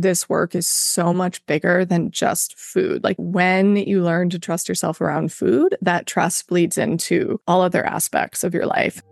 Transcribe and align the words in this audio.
this 0.00 0.28
work 0.28 0.54
is 0.54 0.66
so 0.66 1.12
much 1.12 1.44
bigger 1.46 1.84
than 1.84 2.10
just 2.10 2.58
food. 2.58 3.04
Like 3.04 3.16
when 3.18 3.76
you 3.76 4.02
learn 4.02 4.30
to 4.30 4.38
trust 4.38 4.68
yourself 4.68 5.00
around 5.00 5.32
food, 5.32 5.76
that 5.82 6.06
trust 6.06 6.48
bleeds 6.48 6.78
into 6.78 7.40
all 7.46 7.60
other 7.60 7.84
aspects 7.84 8.42
of 8.42 8.54
your 8.54 8.66
life. 8.66 9.02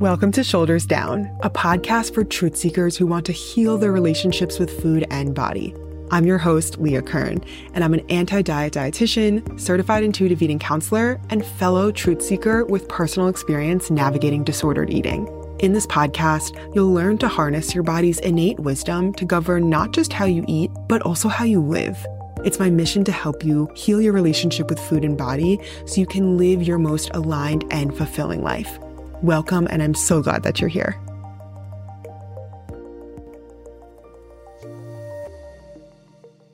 Welcome 0.00 0.32
to 0.32 0.42
Shoulders 0.42 0.86
Down, 0.86 1.30
a 1.42 1.50
podcast 1.50 2.14
for 2.14 2.24
truth 2.24 2.56
seekers 2.56 2.96
who 2.96 3.06
want 3.06 3.26
to 3.26 3.32
heal 3.32 3.76
their 3.76 3.92
relationships 3.92 4.58
with 4.58 4.80
food 4.80 5.06
and 5.10 5.34
body. 5.34 5.74
I'm 6.12 6.26
your 6.26 6.38
host, 6.38 6.78
Leah 6.78 7.02
Kern, 7.02 7.44
and 7.72 7.84
I'm 7.84 7.94
an 7.94 8.04
anti 8.10 8.42
diet 8.42 8.72
dietitian, 8.72 9.60
certified 9.60 10.02
intuitive 10.02 10.42
eating 10.42 10.58
counselor, 10.58 11.20
and 11.30 11.44
fellow 11.44 11.92
truth 11.92 12.20
seeker 12.20 12.64
with 12.64 12.88
personal 12.88 13.28
experience 13.28 13.90
navigating 13.90 14.42
disordered 14.42 14.90
eating. 14.90 15.28
In 15.60 15.72
this 15.72 15.86
podcast, 15.86 16.56
you'll 16.74 16.92
learn 16.92 17.18
to 17.18 17.28
harness 17.28 17.74
your 17.74 17.84
body's 17.84 18.18
innate 18.20 18.58
wisdom 18.58 19.12
to 19.14 19.24
govern 19.24 19.70
not 19.70 19.92
just 19.92 20.12
how 20.12 20.24
you 20.24 20.44
eat, 20.48 20.70
but 20.88 21.02
also 21.02 21.28
how 21.28 21.44
you 21.44 21.60
live. 21.60 21.96
It's 22.44 22.58
my 22.58 22.70
mission 22.70 23.04
to 23.04 23.12
help 23.12 23.44
you 23.44 23.68
heal 23.76 24.00
your 24.00 24.14
relationship 24.14 24.68
with 24.68 24.80
food 24.80 25.04
and 25.04 25.16
body 25.16 25.60
so 25.86 26.00
you 26.00 26.06
can 26.06 26.38
live 26.38 26.62
your 26.62 26.78
most 26.78 27.10
aligned 27.12 27.64
and 27.70 27.96
fulfilling 27.96 28.42
life. 28.42 28.78
Welcome, 29.22 29.68
and 29.70 29.82
I'm 29.82 29.94
so 29.94 30.22
glad 30.22 30.42
that 30.42 30.60
you're 30.60 30.68
here. 30.68 30.98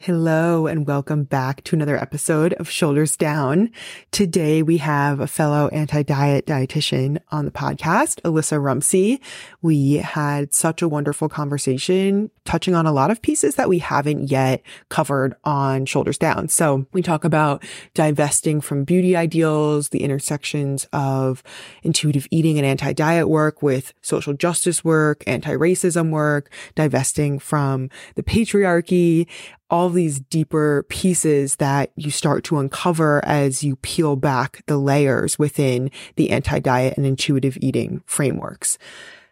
Hello, 0.06 0.68
and 0.68 0.86
welcome 0.86 1.24
back 1.24 1.64
to 1.64 1.74
another 1.74 1.96
episode 1.96 2.52
of 2.60 2.70
Shoulders 2.70 3.16
Down. 3.16 3.72
Today 4.12 4.62
we 4.62 4.76
have 4.76 5.18
a 5.18 5.26
fellow 5.26 5.66
anti 5.70 6.04
diet 6.04 6.46
dietitian 6.46 7.18
on 7.32 7.44
the 7.44 7.50
podcast, 7.50 8.20
Alissa 8.20 8.62
Rumsey. 8.62 9.20
We 9.62 9.94
had 9.94 10.54
such 10.54 10.80
a 10.80 10.86
wonderful 10.86 11.28
conversation 11.28 12.30
touching 12.44 12.76
on 12.76 12.86
a 12.86 12.92
lot 12.92 13.10
of 13.10 13.20
pieces 13.20 13.56
that 13.56 13.68
we 13.68 13.80
haven't 13.80 14.30
yet 14.30 14.62
covered 14.90 15.34
on 15.42 15.86
Shoulders 15.86 16.18
Down. 16.18 16.46
So 16.46 16.86
we 16.92 17.02
talk 17.02 17.24
about 17.24 17.64
divesting 17.94 18.60
from 18.60 18.84
beauty 18.84 19.16
ideals, 19.16 19.88
the 19.88 20.04
intersections 20.04 20.86
of 20.92 21.42
intuitive 21.82 22.28
eating 22.30 22.58
and 22.58 22.64
anti 22.64 22.92
diet 22.92 23.28
work 23.28 23.60
with 23.60 23.92
social 24.02 24.34
justice 24.34 24.84
work, 24.84 25.24
anti 25.26 25.54
racism 25.54 26.10
work, 26.10 26.52
divesting 26.76 27.40
from 27.40 27.90
the 28.14 28.22
patriarchy, 28.22 29.26
all 29.70 29.90
these 29.90 30.20
deeper 30.20 30.84
pieces 30.88 31.56
that 31.56 31.90
you 31.96 32.10
start 32.10 32.44
to 32.44 32.58
uncover 32.58 33.24
as 33.24 33.64
you 33.64 33.76
peel 33.76 34.16
back 34.16 34.62
the 34.66 34.78
layers 34.78 35.38
within 35.38 35.90
the 36.16 36.30
anti-diet 36.30 36.96
and 36.96 37.04
intuitive 37.06 37.58
eating 37.60 38.02
frameworks. 38.06 38.78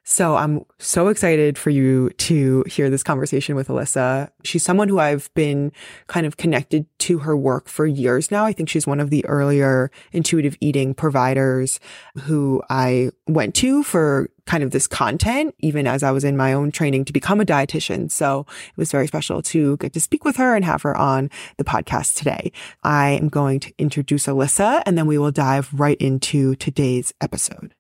So 0.07 0.37
I'm 0.37 0.67
so 0.79 1.09
excited 1.09 1.57
for 1.57 1.71
you 1.71 2.11
to 2.11 2.63
hear 2.69 2.91
this 2.91 3.03
conversation 3.03 3.57
with 3.57 3.69
Alissa. 3.69 4.29
She's 4.45 4.63
someone 4.63 4.91
who 4.91 4.99
I've 4.99 5.33
been 5.33 5.73
kind 6.09 6.27
of 6.27 6.37
connected 6.37 6.87
to 7.01 7.21
her 7.21 7.35
work 7.35 7.69
for 7.69 7.87
years 7.87 8.31
now. 8.31 8.45
I 8.45 8.53
think 8.53 8.69
she's 8.69 8.87
one 8.87 9.01
of 9.01 9.09
the 9.09 9.25
earlier 9.25 9.91
intuitive 10.13 10.59
eating 10.61 10.93
providers 10.93 11.81
who 12.25 12.63
I 12.69 13.13
went 13.27 13.55
to 13.57 13.83
for 13.83 14.29
kind 14.45 14.63
of 14.63 14.73
this 14.73 14.87
content, 14.87 15.55
even 15.61 15.87
as 15.87 16.03
I 16.03 16.11
was 16.11 16.23
in 16.23 16.37
my 16.37 16.53
own 16.53 16.71
training 16.71 17.07
to 17.07 17.13
become 17.15 17.41
a 17.41 17.47
dietitian. 17.47 18.13
So 18.13 18.41
it 18.41 18.77
was 18.77 18.93
very 18.93 19.07
special 19.07 19.41
to 19.41 19.79
get 19.79 19.95
to 19.95 20.01
speak 20.01 20.23
with 20.23 20.37
her 20.37 20.55
and 20.55 20.67
have 20.67 20.83
her 20.83 20.95
on 20.95 21.31
the 21.57 21.65
podcast 21.65 22.17
today. 22.17 22.53
I 22.83 23.13
am 23.13 23.31
going 23.31 23.59
to 23.61 23.73
introduce 23.79 24.27
Alissa 24.27 24.83
and 24.85 24.99
then 24.99 25.07
we 25.07 25.17
will 25.17 25.33
dive 25.33 25.71
right 25.73 25.97
into 25.97 26.57
today's 26.57 27.15
episode. 27.23 27.75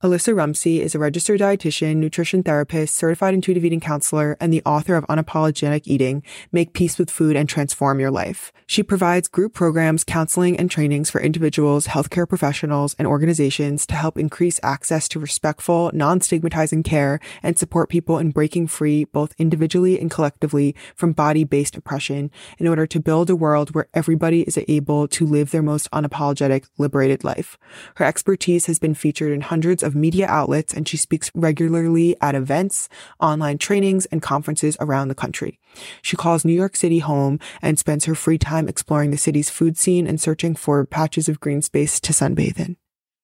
Alissa 0.00 0.32
Rumsey 0.32 0.80
is 0.80 0.94
a 0.94 0.98
registered 1.00 1.40
dietitian, 1.40 1.96
nutrition 1.96 2.44
therapist, 2.44 2.94
certified 2.94 3.34
intuitive 3.34 3.64
eating 3.64 3.80
counselor, 3.80 4.36
and 4.38 4.52
the 4.52 4.62
author 4.64 4.94
of 4.94 5.04
Unapologetic 5.08 5.88
Eating, 5.88 6.22
Make 6.52 6.72
Peace 6.72 7.00
with 7.00 7.10
Food 7.10 7.34
and 7.34 7.48
Transform 7.48 7.98
Your 7.98 8.12
Life. 8.12 8.52
She 8.64 8.84
provides 8.84 9.26
group 9.26 9.54
programs, 9.54 10.04
counseling, 10.04 10.56
and 10.56 10.70
trainings 10.70 11.10
for 11.10 11.20
individuals, 11.20 11.88
healthcare 11.88 12.28
professionals, 12.28 12.94
and 12.96 13.08
organizations 13.08 13.86
to 13.86 13.96
help 13.96 14.16
increase 14.16 14.60
access 14.62 15.08
to 15.08 15.18
respectful, 15.18 15.90
non-stigmatizing 15.92 16.84
care 16.84 17.18
and 17.42 17.58
support 17.58 17.88
people 17.88 18.18
in 18.18 18.30
breaking 18.30 18.68
free, 18.68 19.02
both 19.02 19.34
individually 19.36 19.98
and 19.98 20.12
collectively, 20.12 20.76
from 20.94 21.10
body-based 21.10 21.76
oppression 21.76 22.30
in 22.58 22.68
order 22.68 22.86
to 22.86 23.00
build 23.00 23.30
a 23.30 23.34
world 23.34 23.74
where 23.74 23.88
everybody 23.94 24.42
is 24.42 24.60
able 24.68 25.08
to 25.08 25.26
live 25.26 25.50
their 25.50 25.60
most 25.60 25.90
unapologetic, 25.90 26.68
liberated 26.78 27.24
life. 27.24 27.58
Her 27.96 28.04
expertise 28.04 28.66
has 28.66 28.78
been 28.78 28.94
featured 28.94 29.32
in 29.32 29.40
hundreds 29.40 29.82
of 29.82 29.87
media 29.94 30.26
outlets, 30.26 30.74
and 30.74 30.88
she 30.88 30.96
speaks 30.96 31.30
regularly 31.34 32.16
at 32.20 32.34
events, 32.34 32.88
online 33.20 33.58
trainings, 33.58 34.06
and 34.06 34.22
conferences 34.22 34.76
around 34.80 35.08
the 35.08 35.14
country. 35.14 35.58
She 36.02 36.16
calls 36.16 36.44
New 36.44 36.52
York 36.52 36.76
City 36.76 36.98
home 36.98 37.38
and 37.62 37.78
spends 37.78 38.04
her 38.06 38.14
free 38.14 38.38
time 38.38 38.68
exploring 38.68 39.10
the 39.10 39.18
city's 39.18 39.50
food 39.50 39.76
scene 39.76 40.06
and 40.06 40.20
searching 40.20 40.54
for 40.54 40.84
patches 40.84 41.28
of 41.28 41.40
green 41.40 41.62
space 41.62 42.00
to 42.00 42.12
sunbathe 42.12 42.58
in. 42.58 42.76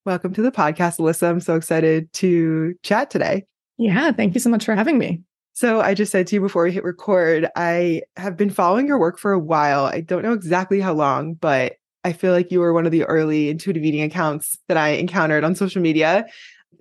Welcome 0.05 0.35
to 0.35 0.43
the 0.43 0.53
podcast, 0.53 0.99
Alissa. 0.99 1.31
I'm 1.31 1.41
so 1.41 1.57
excited 1.57 2.13
to 2.15 2.75
chat 2.83 3.11
today. 3.11 3.47
Yeah, 3.79 4.13
thank 4.13 4.35
you 4.35 4.41
so 4.41 4.51
much 4.51 4.65
for 4.65 4.75
having 4.75 4.99
me. 4.99 5.23
So 5.55 5.81
I 5.81 5.95
just 5.95 6.11
said 6.11 6.27
to 6.27 6.35
you 6.35 6.41
before 6.41 6.65
we 6.65 6.73
hit 6.73 6.85
record, 6.85 7.49
I 7.57 8.03
have 8.17 8.37
been 8.37 8.51
following 8.51 8.87
your 8.89 8.99
work 8.99 9.19
for 9.19 9.33
a 9.33 9.39
while. 9.39 9.85
I 9.85 10.01
don't 10.01 10.23
know 10.23 10.33
exactly 10.33 10.81
how 10.81 10.93
long, 10.95 11.35
but 11.35 11.77
I 12.03 12.13
feel 12.13 12.33
like 12.33 12.51
you 12.51 12.61
were 12.61 12.73
one 12.73 12.87
of 12.87 12.93
the 12.93 13.05
early 13.05 13.49
intuitive 13.49 13.85
eating 13.85 14.03
accounts 14.03 14.59
that 14.69 14.77
I 14.77 14.91
encountered 14.91 15.43
on 15.43 15.55
social 15.55 15.81
media 15.81 16.27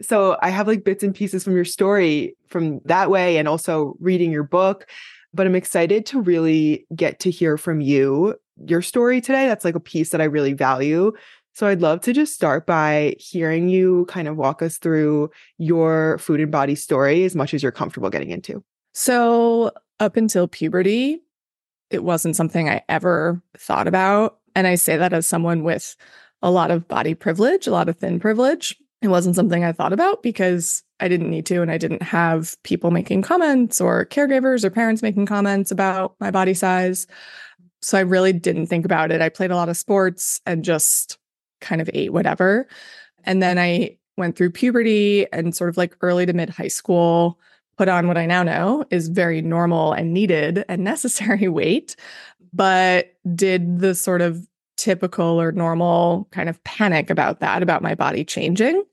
so 0.02 0.38
I 0.42 0.50
have 0.50 0.68
like 0.68 0.84
bits 0.84 1.04
and 1.04 1.16
pieces 1.16 1.44
from 1.44 1.56
your 1.56 1.66
story 1.66 2.36
from 2.48 2.80
that 2.86 3.10
way 3.10 3.38
and 3.38 3.48
also 3.48 3.96
reading 4.00 4.32
your 4.32 4.44
book. 4.44 4.88
But 5.34 5.48
I'm 5.48 5.56
excited 5.56 6.06
to 6.08 6.22
really 6.22 6.86
get 6.96 7.20
to 7.22 7.32
hear 7.32 7.58
from 7.58 7.82
you, 7.82 8.36
your 8.66 8.82
story 8.82 9.20
today. 9.20 9.48
That's 9.48 9.66
like 9.66 9.76
a 9.76 9.80
piece 9.80 10.10
that 10.10 10.22
I 10.22 10.26
really 10.26 10.54
value. 10.54 11.12
So 11.56 11.68
I'd 11.68 11.82
love 11.82 12.02
to 12.02 12.14
just 12.14 12.34
start 12.34 12.66
by 12.66 13.16
hearing 13.20 13.70
you 13.70 14.06
kind 14.10 14.28
of 14.28 14.38
walk 14.38 14.62
us 14.62 14.78
through 14.78 15.30
your 15.58 16.18
food 16.18 16.40
and 16.40 16.52
body 16.52 16.76
story 16.76 17.24
as 17.24 17.36
much 17.36 17.54
as 17.54 17.62
you're 17.62 17.72
comfortable 17.72 18.10
getting 18.10 18.32
into. 18.32 18.64
So, 18.94 19.72
up 20.00 20.18
until 20.18 20.48
puberty, 20.48 21.22
it 21.90 22.04
wasn't 22.04 22.36
something 22.36 22.70
I 22.70 22.82
ever 22.90 23.42
thought 23.58 23.88
about. 23.88 24.40
And 24.56 24.68
I 24.68 24.76
say 24.76 24.98
that 24.98 25.14
as 25.14 25.28
someone 25.28 25.64
with 25.64 25.96
a 26.42 26.52
lot 26.52 26.72
of 26.72 26.88
body 26.88 27.14
privilege, 27.14 27.68
a 27.68 27.72
lot 27.72 27.90
of 27.90 27.98
thin 27.98 28.20
privilege. 28.20 28.76
It 29.04 29.10
wasn't 29.10 29.36
something 29.36 29.66
I 29.66 29.74
thought 29.74 29.92
about 29.92 30.24
because 30.24 30.82
I 31.02 31.10
didn't 31.10 31.30
need 31.30 31.46
to, 31.48 31.62
and 31.62 31.70
I 31.70 31.78
didn't 31.78 32.02
have 32.02 32.56
people 32.64 32.90
making 32.90 33.22
comments 33.22 33.82
or 33.82 34.06
caregivers 34.06 34.64
or 34.64 34.70
parents 34.70 35.02
making 35.02 35.26
comments 35.26 35.72
about 35.72 36.16
my 36.22 36.32
body 36.32 36.54
size. 36.54 37.06
So 37.82 37.98
I 37.98 38.02
really 38.02 38.32
didn't 38.32 38.68
think 38.68 38.86
about 38.86 39.12
it. 39.12 39.22
I 39.22 39.28
played 39.28 39.52
a 39.52 39.58
lot 39.58 39.68
of 39.68 39.76
sports 39.76 40.40
and 40.46 40.64
just 40.64 41.18
kind 41.60 41.82
of 41.82 41.90
ate 41.94 42.14
whatever. 42.14 42.66
And 43.26 43.44
then 43.44 43.60
I 43.60 43.98
went 44.16 44.38
through 44.38 44.52
puberty 44.52 45.28
and 45.34 45.54
sort 45.54 45.70
of 45.70 45.76
like 45.76 45.98
early 46.00 46.26
to 46.26 46.32
mid 46.32 46.50
high 46.50 46.70
school, 46.70 47.38
put 47.78 47.90
on 47.90 48.08
what 48.08 48.18
I 48.18 48.26
now 48.26 48.44
know 48.44 48.86
is 48.90 49.10
very 49.10 49.42
normal 49.42 49.92
and 49.92 50.14
needed 50.14 50.64
and 50.70 50.82
necessary 50.86 51.50
weight, 51.50 51.98
but 52.54 53.16
did 53.36 53.80
the 53.80 53.96
sort 53.96 54.22
of 54.22 54.48
typical 54.78 55.40
or 55.42 55.52
normal 55.52 56.28
kind 56.32 56.50
of 56.50 56.64
panic 56.64 57.10
about 57.10 57.40
that, 57.40 57.64
about 57.64 57.82
my 57.82 57.96
body 57.96 58.24
changing. 58.24 58.84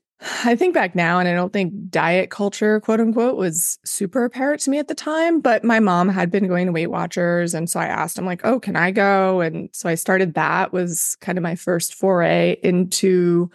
I 0.43 0.55
think 0.55 0.75
back 0.75 0.93
now, 0.93 1.17
and 1.17 1.27
I 1.27 1.33
don't 1.33 1.51
think 1.51 1.89
diet 1.89 2.29
culture, 2.29 2.79
quote 2.79 2.99
unquote, 2.99 3.37
was 3.37 3.79
super 3.83 4.23
apparent 4.23 4.61
to 4.61 4.69
me 4.69 4.77
at 4.77 4.87
the 4.87 4.93
time, 4.93 5.41
but 5.41 5.63
my 5.63 5.79
mom 5.79 6.09
had 6.09 6.29
been 6.29 6.47
going 6.47 6.67
to 6.67 6.71
Weight 6.71 6.91
Watchers. 6.91 7.55
And 7.55 7.67
so 7.67 7.79
I 7.79 7.85
asked, 7.85 8.19
I'm 8.19 8.25
like, 8.25 8.41
oh, 8.43 8.59
can 8.59 8.75
I 8.75 8.91
go? 8.91 9.41
And 9.41 9.69
so 9.73 9.89
I 9.89 9.95
started 9.95 10.35
that 10.35 10.71
was 10.71 11.17
kind 11.21 11.39
of 11.39 11.41
my 11.41 11.55
first 11.55 11.95
foray 11.95 12.57
into 12.61 13.49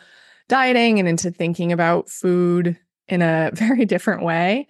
dieting 0.49 0.99
and 0.99 1.09
into 1.09 1.31
thinking 1.31 1.71
about 1.71 2.09
food 2.09 2.77
in 3.07 3.23
a 3.23 3.51
very 3.55 3.85
different 3.85 4.23
way. 4.23 4.67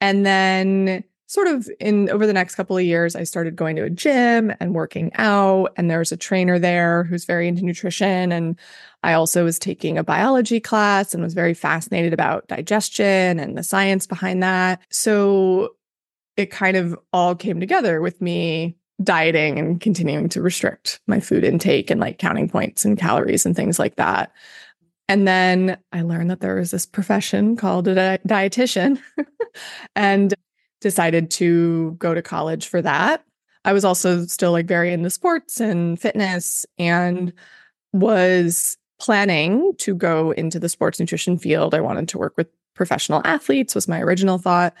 And 0.00 0.26
then 0.26 1.04
sort 1.26 1.46
of 1.48 1.68
in 1.80 2.08
over 2.10 2.26
the 2.26 2.32
next 2.32 2.54
couple 2.54 2.76
of 2.76 2.84
years, 2.84 3.16
I 3.16 3.24
started 3.24 3.56
going 3.56 3.76
to 3.76 3.84
a 3.84 3.90
gym 3.90 4.52
and 4.60 4.74
working 4.74 5.10
out. 5.14 5.72
And 5.76 5.90
there 5.90 5.98
was 5.98 6.12
a 6.12 6.16
trainer 6.16 6.58
there 6.58 7.04
who's 7.04 7.24
very 7.24 7.48
into 7.48 7.64
nutrition. 7.64 8.30
And 8.30 8.58
I 9.04 9.12
also 9.12 9.44
was 9.44 9.58
taking 9.58 9.98
a 9.98 10.04
biology 10.04 10.60
class 10.60 11.12
and 11.12 11.22
was 11.22 11.34
very 11.34 11.54
fascinated 11.54 12.12
about 12.12 12.48
digestion 12.48 13.38
and 13.38 13.56
the 13.56 13.62
science 13.62 14.06
behind 14.06 14.42
that. 14.42 14.80
So 14.90 15.74
it 16.36 16.50
kind 16.50 16.76
of 16.76 16.98
all 17.12 17.34
came 17.34 17.60
together 17.60 18.00
with 18.00 18.20
me 18.20 18.76
dieting 19.02 19.58
and 19.58 19.80
continuing 19.80 20.28
to 20.30 20.40
restrict 20.40 21.00
my 21.06 21.20
food 21.20 21.44
intake 21.44 21.90
and 21.90 22.00
like 22.00 22.18
counting 22.18 22.48
points 22.48 22.84
and 22.84 22.98
calories 22.98 23.44
and 23.44 23.54
things 23.54 23.78
like 23.78 23.96
that. 23.96 24.32
And 25.06 25.28
then 25.28 25.76
I 25.92 26.00
learned 26.00 26.30
that 26.30 26.40
there 26.40 26.54
was 26.54 26.70
this 26.70 26.86
profession 26.86 27.56
called 27.56 27.86
a 27.88 27.94
di- 27.94 28.18
dietitian. 28.26 28.98
and 29.96 30.34
decided 30.80 31.30
to 31.30 31.92
go 31.92 32.14
to 32.14 32.22
college 32.22 32.68
for 32.68 32.82
that. 32.82 33.24
I 33.64 33.72
was 33.72 33.84
also 33.84 34.26
still 34.26 34.52
like 34.52 34.66
very 34.66 34.92
into 34.92 35.08
sports 35.10 35.58
and 35.58 35.98
fitness 35.98 36.66
and 36.78 37.32
was 37.92 38.76
planning 39.04 39.74
to 39.76 39.94
go 39.94 40.30
into 40.30 40.58
the 40.58 40.68
sports 40.70 40.98
nutrition 40.98 41.36
field. 41.36 41.74
I 41.74 41.80
wanted 41.80 42.08
to 42.08 42.18
work 42.18 42.32
with 42.38 42.48
professional 42.74 43.20
athletes 43.24 43.74
was 43.74 43.86
my 43.86 44.00
original 44.00 44.38
thought. 44.38 44.74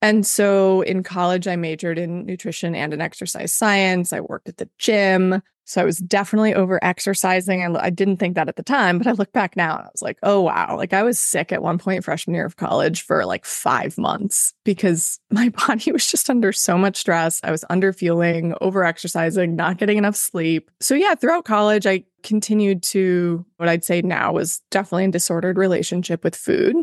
And 0.00 0.26
so 0.26 0.80
in 0.80 1.04
college, 1.04 1.46
I 1.46 1.54
majored 1.54 1.98
in 1.98 2.26
nutrition 2.26 2.74
and 2.74 2.92
in 2.92 3.00
exercise 3.00 3.52
science. 3.52 4.12
I 4.12 4.18
worked 4.18 4.48
at 4.48 4.56
the 4.56 4.68
gym. 4.76 5.40
So 5.64 5.80
I 5.80 5.84
was 5.84 5.98
definitely 5.98 6.54
over 6.54 6.82
exercising. 6.82 7.62
I, 7.62 7.86
I 7.86 7.90
didn't 7.90 8.16
think 8.16 8.34
that 8.34 8.48
at 8.48 8.56
the 8.56 8.62
time, 8.62 8.98
but 8.98 9.06
I 9.06 9.12
look 9.12 9.32
back 9.32 9.56
now 9.56 9.76
and 9.76 9.86
I 9.86 9.90
was 9.92 10.02
like, 10.02 10.18
oh, 10.22 10.40
wow. 10.40 10.76
Like 10.76 10.92
I 10.92 11.02
was 11.02 11.18
sick 11.18 11.52
at 11.52 11.62
one 11.62 11.78
point 11.78 12.04
freshman 12.04 12.34
year 12.34 12.46
of 12.46 12.56
college 12.56 13.02
for 13.02 13.24
like 13.24 13.44
five 13.44 13.96
months 13.96 14.54
because 14.64 15.20
my 15.30 15.50
body 15.50 15.92
was 15.92 16.06
just 16.06 16.28
under 16.28 16.52
so 16.52 16.76
much 16.76 16.96
stress. 16.96 17.40
I 17.42 17.50
was 17.50 17.64
under 17.70 17.92
fueling, 17.92 18.54
over 18.60 18.84
exercising, 18.84 19.56
not 19.56 19.78
getting 19.78 19.98
enough 19.98 20.16
sleep. 20.16 20.70
So 20.80 20.94
yeah, 20.94 21.14
throughout 21.14 21.44
college, 21.44 21.86
I 21.86 22.04
continued 22.22 22.82
to 22.84 23.44
what 23.56 23.68
I'd 23.68 23.84
say 23.84 24.02
now 24.02 24.32
was 24.32 24.60
definitely 24.70 25.06
a 25.06 25.10
disordered 25.10 25.58
relationship 25.58 26.24
with 26.24 26.36
food. 26.36 26.76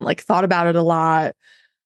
Like 0.00 0.20
thought 0.22 0.44
about 0.44 0.66
it 0.66 0.76
a 0.76 0.82
lot 0.82 1.34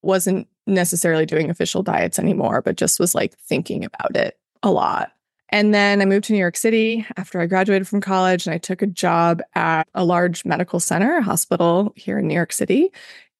wasn't 0.02 0.48
necessarily 0.66 1.26
doing 1.26 1.50
official 1.50 1.82
diets 1.82 2.18
anymore, 2.18 2.62
but 2.62 2.76
just 2.76 3.00
was 3.00 3.14
like 3.14 3.36
thinking 3.38 3.84
about 3.84 4.16
it 4.16 4.38
a 4.62 4.70
lot. 4.70 5.12
And 5.50 5.72
then 5.72 6.02
I 6.02 6.04
moved 6.04 6.24
to 6.24 6.32
New 6.32 6.38
York 6.38 6.56
City 6.56 7.06
after 7.16 7.40
I 7.40 7.46
graduated 7.46 7.86
from 7.86 8.00
college 8.00 8.46
and 8.46 8.54
I 8.54 8.58
took 8.58 8.82
a 8.82 8.86
job 8.86 9.42
at 9.54 9.86
a 9.94 10.04
large 10.04 10.44
medical 10.44 10.80
center, 10.80 11.18
a 11.18 11.22
hospital 11.22 11.92
here 11.94 12.18
in 12.18 12.26
New 12.26 12.34
York 12.34 12.52
City. 12.52 12.90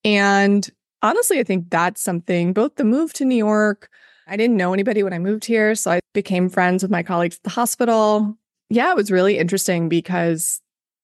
And 0.05 0.69
honestly, 1.03 1.41
I 1.41 1.43
think 1.43 1.71
that's 1.71 2.01
something, 2.01 2.53
both 2.53 2.77
the 2.77 2.85
move 2.85 3.13
to 3.15 3.25
New 3.25 3.37
York, 3.37 3.91
I 4.27 4.37
didn't 4.37 4.57
know 4.57 4.73
anybody 4.73 5.03
when 5.03 5.13
I 5.13 5.19
moved 5.19 5.45
here. 5.45 5.75
So 5.75 5.93
I 5.93 6.01
became 6.13 6.49
friends 6.49 6.83
with 6.83 6.91
my 6.91 7.03
colleagues 7.03 7.37
at 7.37 7.43
the 7.45 7.51
hospital. 7.51 8.37
Yeah, 8.71 8.91
it 8.91 8.97
was 8.97 9.11
really 9.11 9.39
interesting 9.39 9.89
because 9.89 10.61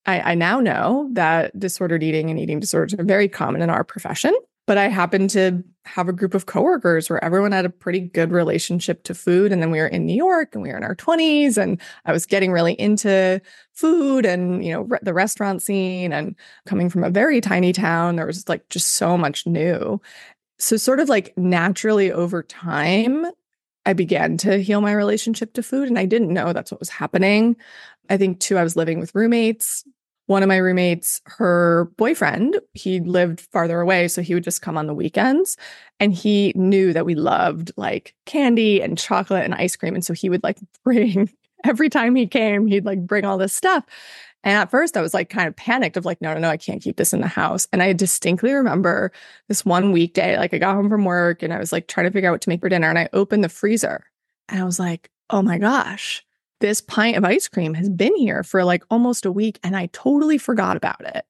I, 0.06 0.32
I 0.32 0.34
now 0.34 0.60
know 0.60 1.08
that 1.12 1.58
disordered 1.58 2.02
eating 2.02 2.30
and 2.30 2.38
eating 2.38 2.58
disorders 2.58 2.98
are 2.98 3.04
very 3.04 3.28
common 3.28 3.62
in 3.62 3.70
our 3.70 3.84
profession. 3.84 4.34
But 4.66 4.78
I 4.78 4.88
happened 4.88 5.30
to 5.30 5.62
have 5.84 6.08
a 6.08 6.12
group 6.12 6.34
of 6.34 6.46
coworkers 6.46 7.10
where 7.10 7.22
everyone 7.24 7.52
had 7.52 7.64
a 7.64 7.70
pretty 7.70 8.00
good 8.00 8.30
relationship 8.30 9.02
to 9.04 9.14
food. 9.14 9.52
And 9.52 9.60
then 9.60 9.70
we 9.70 9.78
were 9.80 9.86
in 9.86 10.06
New 10.06 10.14
York 10.14 10.54
and 10.54 10.62
we 10.62 10.70
were 10.70 10.76
in 10.76 10.84
our 10.84 10.94
20s 10.94 11.56
and 11.56 11.80
I 12.04 12.12
was 12.12 12.24
getting 12.24 12.52
really 12.52 12.74
into 12.74 13.40
food 13.72 14.24
and, 14.24 14.64
you 14.64 14.72
know, 14.72 14.82
re- 14.82 14.98
the 15.02 15.14
restaurant 15.14 15.60
scene 15.60 16.12
and 16.12 16.36
coming 16.66 16.88
from 16.88 17.02
a 17.04 17.10
very 17.10 17.40
tiny 17.40 17.72
town, 17.72 18.16
there 18.16 18.26
was 18.26 18.48
like 18.48 18.68
just 18.68 18.94
so 18.94 19.18
much 19.18 19.46
new. 19.46 20.00
So, 20.58 20.76
sort 20.76 21.00
of 21.00 21.08
like 21.08 21.36
naturally 21.36 22.12
over 22.12 22.42
time, 22.44 23.26
I 23.84 23.92
began 23.94 24.36
to 24.38 24.58
heal 24.58 24.80
my 24.80 24.92
relationship 24.92 25.54
to 25.54 25.62
food. 25.62 25.88
And 25.88 25.98
I 25.98 26.06
didn't 26.06 26.32
know 26.32 26.52
that's 26.52 26.70
what 26.70 26.80
was 26.80 26.90
happening. 26.90 27.56
I 28.08 28.16
think 28.16 28.38
too, 28.40 28.58
I 28.58 28.62
was 28.62 28.76
living 28.76 29.00
with 29.00 29.14
roommates 29.14 29.84
one 30.26 30.42
of 30.42 30.48
my 30.48 30.56
roommates, 30.56 31.20
her 31.26 31.90
boyfriend, 31.96 32.60
he 32.74 33.00
lived 33.00 33.40
farther 33.40 33.80
away. 33.80 34.08
So 34.08 34.22
he 34.22 34.34
would 34.34 34.44
just 34.44 34.62
come 34.62 34.76
on 34.76 34.86
the 34.86 34.94
weekends 34.94 35.56
and 36.00 36.12
he 36.12 36.52
knew 36.54 36.92
that 36.92 37.06
we 37.06 37.14
loved 37.14 37.72
like 37.76 38.14
candy 38.24 38.80
and 38.80 38.96
chocolate 38.96 39.44
and 39.44 39.54
ice 39.54 39.76
cream. 39.76 39.94
And 39.94 40.04
so 40.04 40.12
he 40.12 40.28
would 40.28 40.42
like 40.42 40.58
bring 40.84 41.30
every 41.64 41.88
time 41.88 42.14
he 42.14 42.26
came, 42.26 42.66
he'd 42.66 42.84
like 42.84 43.06
bring 43.06 43.24
all 43.24 43.38
this 43.38 43.52
stuff. 43.52 43.84
And 44.44 44.56
at 44.56 44.70
first, 44.70 44.96
I 44.96 45.02
was 45.02 45.14
like 45.14 45.28
kind 45.28 45.46
of 45.46 45.54
panicked 45.54 45.96
of 45.96 46.04
like, 46.04 46.20
no, 46.20 46.34
no, 46.34 46.40
no, 46.40 46.48
I 46.48 46.56
can't 46.56 46.82
keep 46.82 46.96
this 46.96 47.12
in 47.12 47.20
the 47.20 47.28
house. 47.28 47.68
And 47.72 47.80
I 47.82 47.92
distinctly 47.92 48.52
remember 48.52 49.12
this 49.48 49.64
one 49.64 49.92
weekday, 49.92 50.36
like 50.36 50.52
I 50.52 50.58
got 50.58 50.74
home 50.74 50.88
from 50.88 51.04
work 51.04 51.42
and 51.42 51.52
I 51.52 51.58
was 51.58 51.70
like 51.70 51.86
trying 51.86 52.06
to 52.06 52.10
figure 52.10 52.28
out 52.28 52.32
what 52.32 52.40
to 52.42 52.48
make 52.48 52.60
for 52.60 52.68
dinner. 52.68 52.88
And 52.88 52.98
I 52.98 53.08
opened 53.12 53.44
the 53.44 53.48
freezer 53.48 54.04
and 54.48 54.60
I 54.60 54.64
was 54.64 54.80
like, 54.80 55.10
oh 55.30 55.42
my 55.42 55.58
gosh, 55.58 56.24
this 56.62 56.80
pint 56.80 57.16
of 57.16 57.24
ice 57.24 57.48
cream 57.48 57.74
has 57.74 57.90
been 57.90 58.14
here 58.16 58.42
for 58.42 58.64
like 58.64 58.84
almost 58.88 59.26
a 59.26 59.32
week 59.32 59.58
and 59.62 59.76
I 59.76 59.86
totally 59.92 60.38
forgot 60.38 60.76
about 60.76 61.04
it. 61.04 61.26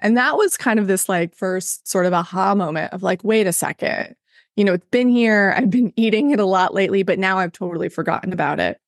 And 0.00 0.16
that 0.16 0.36
was 0.36 0.56
kind 0.56 0.80
of 0.80 0.88
this 0.88 1.08
like 1.08 1.34
first 1.34 1.88
sort 1.88 2.04
of 2.04 2.12
aha 2.12 2.54
moment 2.54 2.92
of 2.92 3.02
like, 3.02 3.22
wait 3.22 3.46
a 3.46 3.52
second, 3.52 4.16
you 4.56 4.64
know, 4.64 4.74
it's 4.74 4.88
been 4.90 5.08
here. 5.08 5.54
I've 5.56 5.70
been 5.70 5.92
eating 5.96 6.32
it 6.32 6.40
a 6.40 6.44
lot 6.44 6.74
lately, 6.74 7.04
but 7.04 7.18
now 7.18 7.38
I've 7.38 7.52
totally 7.52 7.88
forgotten 7.88 8.32
about 8.32 8.58
it. 8.60 8.78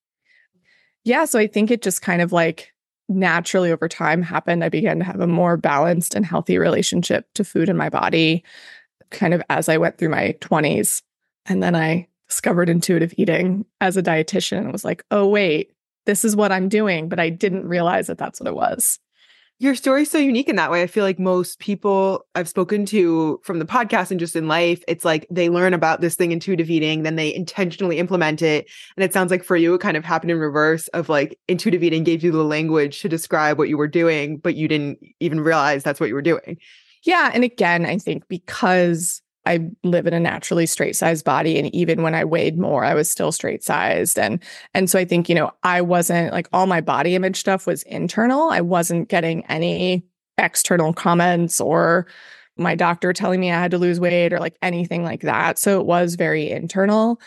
Yeah. 1.04 1.24
So 1.26 1.38
I 1.38 1.46
think 1.46 1.70
it 1.70 1.80
just 1.80 2.02
kind 2.02 2.20
of 2.20 2.32
like 2.32 2.72
naturally 3.08 3.70
over 3.70 3.88
time 3.88 4.20
happened. 4.20 4.64
I 4.64 4.68
began 4.70 4.98
to 4.98 5.04
have 5.04 5.20
a 5.20 5.26
more 5.26 5.56
balanced 5.56 6.14
and 6.14 6.26
healthy 6.26 6.58
relationship 6.58 7.26
to 7.34 7.44
food 7.44 7.68
in 7.68 7.76
my 7.76 7.88
body 7.88 8.42
kind 9.10 9.32
of 9.32 9.42
as 9.48 9.68
I 9.68 9.76
went 9.76 9.96
through 9.96 10.08
my 10.08 10.34
20s. 10.40 11.02
And 11.46 11.62
then 11.62 11.76
I 11.76 12.08
discovered 12.28 12.68
intuitive 12.68 13.14
eating 13.16 13.64
as 13.80 13.96
a 13.96 14.02
dietitian 14.02 14.58
and 14.58 14.72
was 14.72 14.84
like, 14.84 15.04
oh, 15.10 15.28
wait, 15.28 15.73
this 16.06 16.24
is 16.24 16.36
what 16.36 16.52
I'm 16.52 16.68
doing, 16.68 17.08
but 17.08 17.20
I 17.20 17.28
didn't 17.30 17.66
realize 17.66 18.06
that 18.06 18.18
that's 18.18 18.40
what 18.40 18.48
it 18.48 18.54
was. 18.54 18.98
Your 19.60 19.76
story's 19.76 20.10
so 20.10 20.18
unique 20.18 20.48
in 20.48 20.56
that 20.56 20.72
way. 20.72 20.82
I 20.82 20.88
feel 20.88 21.04
like 21.04 21.20
most 21.20 21.60
people 21.60 22.26
I've 22.34 22.48
spoken 22.48 22.84
to 22.86 23.40
from 23.44 23.60
the 23.60 23.64
podcast 23.64 24.10
and 24.10 24.18
just 24.18 24.34
in 24.34 24.48
life, 24.48 24.82
it's 24.88 25.04
like 25.04 25.28
they 25.30 25.48
learn 25.48 25.72
about 25.72 26.00
this 26.00 26.16
thing, 26.16 26.32
intuitive 26.32 26.68
eating, 26.68 27.04
then 27.04 27.14
they 27.14 27.32
intentionally 27.32 27.98
implement 27.98 28.42
it. 28.42 28.68
And 28.96 29.04
it 29.04 29.12
sounds 29.12 29.30
like 29.30 29.44
for 29.44 29.56
you, 29.56 29.74
it 29.74 29.80
kind 29.80 29.96
of 29.96 30.04
happened 30.04 30.32
in 30.32 30.38
reverse 30.38 30.88
of 30.88 31.08
like 31.08 31.38
intuitive 31.46 31.84
eating 31.84 32.02
gave 32.02 32.24
you 32.24 32.32
the 32.32 32.42
language 32.42 33.00
to 33.02 33.08
describe 33.08 33.56
what 33.56 33.68
you 33.68 33.78
were 33.78 33.88
doing, 33.88 34.38
but 34.38 34.56
you 34.56 34.66
didn't 34.66 34.98
even 35.20 35.40
realize 35.40 35.84
that's 35.84 36.00
what 36.00 36.08
you 36.08 36.14
were 36.14 36.22
doing. 36.22 36.58
Yeah. 37.04 37.30
And 37.32 37.44
again, 37.44 37.86
I 37.86 37.98
think 37.98 38.26
because 38.28 39.22
I 39.46 39.70
live 39.82 40.06
in 40.06 40.14
a 40.14 40.20
naturally 40.20 40.66
straight 40.66 40.96
sized 40.96 41.24
body. 41.24 41.58
And 41.58 41.74
even 41.74 42.02
when 42.02 42.14
I 42.14 42.24
weighed 42.24 42.58
more, 42.58 42.84
I 42.84 42.94
was 42.94 43.10
still 43.10 43.32
straight 43.32 43.62
sized. 43.62 44.18
And, 44.18 44.42
and 44.72 44.88
so 44.88 44.98
I 44.98 45.04
think, 45.04 45.28
you 45.28 45.34
know, 45.34 45.52
I 45.62 45.80
wasn't 45.80 46.32
like 46.32 46.48
all 46.52 46.66
my 46.66 46.80
body 46.80 47.14
image 47.14 47.38
stuff 47.38 47.66
was 47.66 47.82
internal. 47.84 48.50
I 48.50 48.60
wasn't 48.60 49.08
getting 49.08 49.44
any 49.46 50.04
external 50.38 50.92
comments 50.92 51.60
or 51.60 52.06
my 52.56 52.74
doctor 52.74 53.12
telling 53.12 53.40
me 53.40 53.50
I 53.50 53.60
had 53.60 53.72
to 53.72 53.78
lose 53.78 54.00
weight 54.00 54.32
or 54.32 54.38
like 54.38 54.56
anything 54.62 55.02
like 55.02 55.22
that. 55.22 55.58
So 55.58 55.80
it 55.80 55.86
was 55.86 56.14
very 56.14 56.50
internal. 56.50 57.20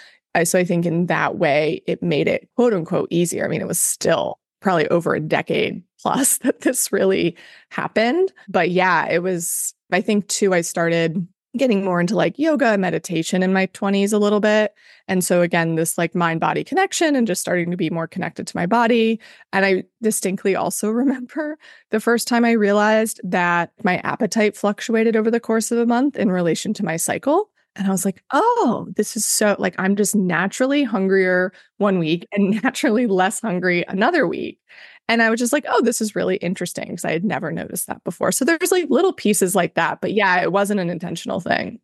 So 0.44 0.60
I 0.60 0.64
think 0.64 0.86
in 0.86 1.08
that 1.08 1.38
way, 1.38 1.82
it 1.88 2.04
made 2.04 2.28
it 2.28 2.48
quote 2.56 2.74
unquote 2.74 3.08
easier. 3.10 3.44
I 3.44 3.48
mean, 3.48 3.62
it 3.62 3.68
was 3.68 3.80
still 3.80 4.40
probably 4.62 4.88
over 4.90 5.16
a 5.16 5.20
decade 5.20 5.84
plus 6.00 6.38
that 6.44 6.62
this 6.62 6.92
really 6.92 7.36
happened. 7.70 8.32
But 8.48 8.72
yeah, 8.72 9.08
it 9.08 9.20
was, 9.20 9.74
I 9.92 10.02
think 10.02 10.28
too, 10.28 10.54
I 10.54 10.62
started 10.62 11.28
getting 11.58 11.84
more 11.84 12.00
into 12.00 12.16
like 12.16 12.40
yoga 12.40 12.68
and 12.68 12.82
meditation 12.82 13.44
in 13.44 13.54
my 13.54 13.68
20s 13.68 14.14
a 14.14 14.18
little 14.18 14.40
bit. 14.40 14.74
And 15.08 15.24
so 15.24 15.42
again, 15.42 15.76
this 15.76 15.98
like 15.98 16.16
mind 16.16 16.40
body 16.40 16.64
connection 16.64 17.16
and 17.16 17.28
just 17.28 17.42
starting 17.42 17.72
to 17.72 17.78
be 17.78 17.90
more 17.90 18.08
connected 18.08 18.48
to 18.48 18.58
my 18.58 18.66
body. 18.66 19.20
And 19.54 19.66
I 19.66 19.84
distinctly 20.02 20.56
also 20.56 20.90
remember 20.92 21.58
the 21.92 22.00
first 22.00 22.28
time 22.28 22.46
I 22.46 22.52
realized 22.52 23.20
that 23.24 23.72
my 23.84 23.98
appetite 23.98 24.56
fluctuated 24.56 25.16
over 25.16 25.32
the 25.32 25.40
course 25.40 25.72
of 25.72 25.80
a 25.80 25.86
month 25.86 26.16
in 26.16 26.32
relation 26.32 26.74
to 26.76 26.86
my 26.86 26.98
cycle. 26.98 27.50
And 27.76 27.88
I 27.88 27.92
was 27.92 28.06
like, 28.06 28.24
oh, 28.34 28.88
this 28.96 29.16
is 29.16 29.24
so 29.24 29.56
like 29.60 29.76
I'm 29.78 29.96
just 29.96 30.16
naturally 30.16 30.84
hungrier 30.84 31.54
one 31.78 32.00
week 32.00 32.28
and 32.32 32.62
naturally 32.64 33.06
less 33.06 33.40
hungry 33.40 33.86
another 33.88 34.28
week. 34.28 34.60
And 35.10 35.22
I 35.22 35.30
was 35.30 35.40
just 35.40 35.54
like, 35.54 35.66
oh, 35.70 35.82
this 35.82 36.02
is 36.02 36.16
really 36.16 36.38
interesting 36.38 36.90
because 36.90 37.06
I 37.06 37.12
had 37.12 37.24
never 37.24 37.52
noticed 37.52 37.88
that 37.88 38.04
before. 38.04 38.32
So 38.32 38.44
there's 38.44 38.72
like 38.72 38.90
little 38.90 39.14
pieces 39.14 39.56
like 39.56 39.76
that. 39.76 40.02
But 40.02 40.14
yeah, 40.14 40.42
it 40.42 40.52
wasn't 40.52 40.80
an 40.80 40.90
intentional 40.90 41.40
thing. 41.40 41.80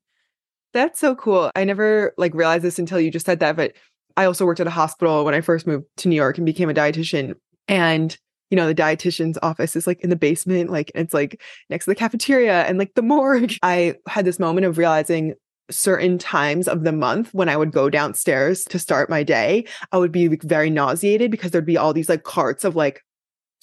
That's 0.74 1.00
so 1.00 1.16
cool. 1.16 1.52
I 1.56 1.64
never 1.64 2.14
like 2.18 2.34
realized 2.34 2.64
this 2.64 2.80
until 2.80 3.00
you 3.00 3.12
just 3.12 3.26
said 3.26 3.40
that. 3.40 3.56
But 3.56 3.74
I 4.18 4.26
also 4.26 4.46
worked 4.46 4.60
at 4.60 4.68
a 4.68 4.72
hospital 4.72 5.24
when 5.24 5.34
I 5.34 5.42
first 5.42 5.66
moved 5.66 5.86
to 5.98 6.10
New 6.10 6.16
York 6.16 6.38
and 6.38 6.46
became 6.46 6.70
a 6.70 6.74
dietitian. 6.74 7.36
And 7.68 8.18
you 8.50 8.58
know, 8.58 8.68
the 8.68 8.76
dietitian's 8.76 9.40
office 9.42 9.76
is 9.76 9.88
like 9.88 10.02
in 10.02 10.12
the 10.12 10.16
basement, 10.16 10.70
like 10.70 10.92
it's 10.94 11.14
like 11.14 11.42
next 11.72 11.86
to 11.86 11.92
the 11.92 11.96
cafeteria 11.96 12.64
and 12.66 12.78
like 12.78 12.94
the 12.94 13.02
morgue. 13.04 13.54
I 13.64 13.96
had 14.08 14.26
this 14.26 14.38
moment 14.38 14.66
of 14.66 14.78
realizing 14.78 15.34
certain 15.72 16.18
times 16.18 16.68
of 16.68 16.84
the 16.84 16.92
month 16.92 17.34
when 17.34 17.50
I 17.50 17.58
would 17.58 17.72
go 17.72 17.90
downstairs 17.90 18.64
to 18.66 18.80
start 18.80 19.10
my 19.10 19.24
day, 19.24 19.66
I 19.92 19.98
would 19.98 20.12
be 20.12 20.28
very 20.28 20.70
nauseated 20.70 21.32
because 21.32 21.52
there'd 21.52 21.66
be 21.66 21.78
all 21.78 21.94
these 21.94 22.10
like 22.10 22.24
carts 22.24 22.64
of 22.64 22.76
like 22.76 23.02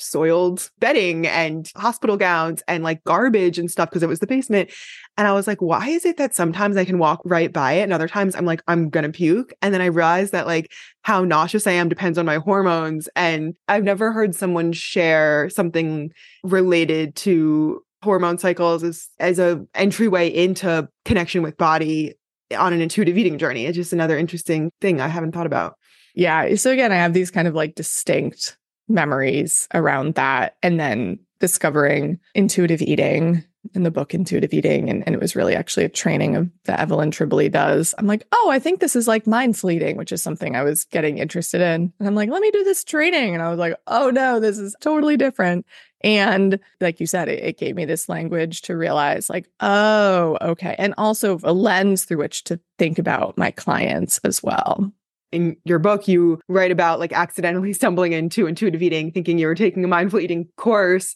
soiled 0.01 0.71
bedding 0.79 1.27
and 1.27 1.71
hospital 1.77 2.17
gowns 2.17 2.63
and 2.69 2.83
like 2.83 3.03
garbage 3.05 3.59
and 3.59 3.71
stuff 3.71 3.91
because 3.91 4.03
it 4.03 4.09
was 4.09 4.21
the 4.21 4.27
basement. 4.27 4.71
And 5.17 5.27
I 5.27 5.33
was 5.33 5.47
like, 5.47 5.61
why 5.61 5.89
is 5.89 6.05
it 6.05 6.17
that 6.17 6.35
sometimes 6.35 6.77
I 6.77 6.85
can 6.85 6.99
walk 6.99 7.21
right 7.25 7.53
by 7.53 7.73
it 7.75 7.83
and 7.83 7.93
other 7.93 8.09
times 8.09 8.35
I'm 8.35 8.47
like, 8.47 8.63
I'm 8.69 8.89
gonna 8.89 9.11
puke? 9.11 9.53
And 9.63 9.75
then 9.75 9.81
I 9.81 9.87
realized 9.87 10.33
that 10.33 10.47
like 10.47 10.73
how 11.03 11.25
nauseous 11.25 11.67
I 11.67 11.73
am 11.73 11.89
depends 11.89 12.19
on 12.19 12.27
my 12.27 12.37
hormones. 12.37 13.09
And 13.15 13.55
I've 13.69 13.85
never 13.85 14.13
heard 14.13 14.35
someone 14.35 14.73
share 14.73 15.51
something 15.51 16.13
related 16.43 17.15
to 17.17 17.83
hormone 18.03 18.39
cycles 18.39 18.83
as 18.83 19.09
as 19.19 19.39
a 19.39 19.63
entryway 19.75 20.29
into 20.29 20.89
connection 21.05 21.43
with 21.43 21.57
body 21.59 22.15
on 22.57 22.73
an 22.73 22.81
intuitive 22.81 23.17
eating 23.19 23.39
journey. 23.39 23.67
It's 23.67 23.77
just 23.77 23.93
another 23.93 24.19
interesting 24.19 24.71
thing 24.81 25.01
I 25.01 25.09
haven't 25.09 25.33
thought 25.33 25.47
about. 25.47 25.77
Yeah. 26.15 26.55
So 26.57 26.71
again, 26.71 26.93
I 26.93 26.97
have 26.97 27.13
these 27.13 27.31
kind 27.31 27.47
of 27.47 27.55
like 27.55 27.75
distinct 27.75 28.57
memories 28.91 29.69
around 29.73 30.15
that 30.15 30.57
and 30.63 30.79
then 30.79 31.19
discovering 31.39 32.19
intuitive 32.35 32.83
eating 32.83 33.45
in 33.75 33.83
the 33.83 33.91
book 33.91 34.15
Intuitive 34.15 34.55
Eating. 34.55 34.89
And, 34.89 35.03
and 35.07 35.15
it 35.15 35.21
was 35.21 35.37
really 35.37 35.55
actually 35.55 35.85
a 35.85 35.91
training 35.91 36.35
of 36.37 36.51
that 36.65 36.81
Evelyn 36.81 37.11
Tribole 37.11 37.51
does. 37.51 37.95
I'm 37.99 38.07
like, 38.07 38.27
oh, 38.33 38.51
I 38.51 38.59
think 38.59 38.81
this 38.81 38.97
is 38.97 39.07
like 39.07 39.27
mindful 39.27 39.71
eating, 39.71 39.97
which 39.97 40.13
is 40.13 40.23
something 40.23 40.57
I 40.57 40.63
was 40.63 40.85
getting 40.85 41.19
interested 41.19 41.61
in. 41.61 41.93
And 41.99 42.09
I'm 42.09 42.15
like, 42.15 42.31
let 42.31 42.41
me 42.43 42.51
do 42.51 42.65
this 42.65 42.85
training. 42.85 43.35
And 43.35 43.43
I 43.43 43.51
was 43.51 43.59
like, 43.59 43.75
oh 43.87 44.11
no, 44.11 44.41
this 44.41 44.59
is 44.59 44.75
totally 44.81 45.17
different. 45.17 45.67
And 46.03 46.59
like 46.81 47.01
you 47.01 47.07
said, 47.07 47.29
it, 47.29 47.45
it, 47.45 47.59
gave 47.59 47.77
me 47.77 47.85
this 47.85 48.09
language 48.09 48.63
to 48.63 48.77
realize, 48.77 49.29
like, 49.29 49.51
oh, 49.61 50.39
okay. 50.41 50.75
And 50.79 50.95
also 50.97 51.39
a 51.43 51.53
lens 51.53 52.07
through 52.07 52.19
which 52.19 52.45
to 52.45 52.59
think 52.79 52.99
about 52.99 53.37
my 53.37 53.51
clients 53.51 54.19
as 54.25 54.43
well. 54.43 54.91
In 55.33 55.57
your 55.65 55.79
book, 55.79 56.09
you 56.09 56.41
write 56.49 56.71
about 56.71 56.99
like 56.99 57.13
accidentally 57.13 57.73
stumbling 57.81 58.13
into 58.13 58.47
intuitive 58.47 58.83
eating, 58.83 59.13
thinking 59.13 59.39
you 59.39 59.47
were 59.47 59.55
taking 59.55 59.85
a 59.85 59.89
mindful 59.89 60.21
eating 60.21 60.49
course. 60.57 61.15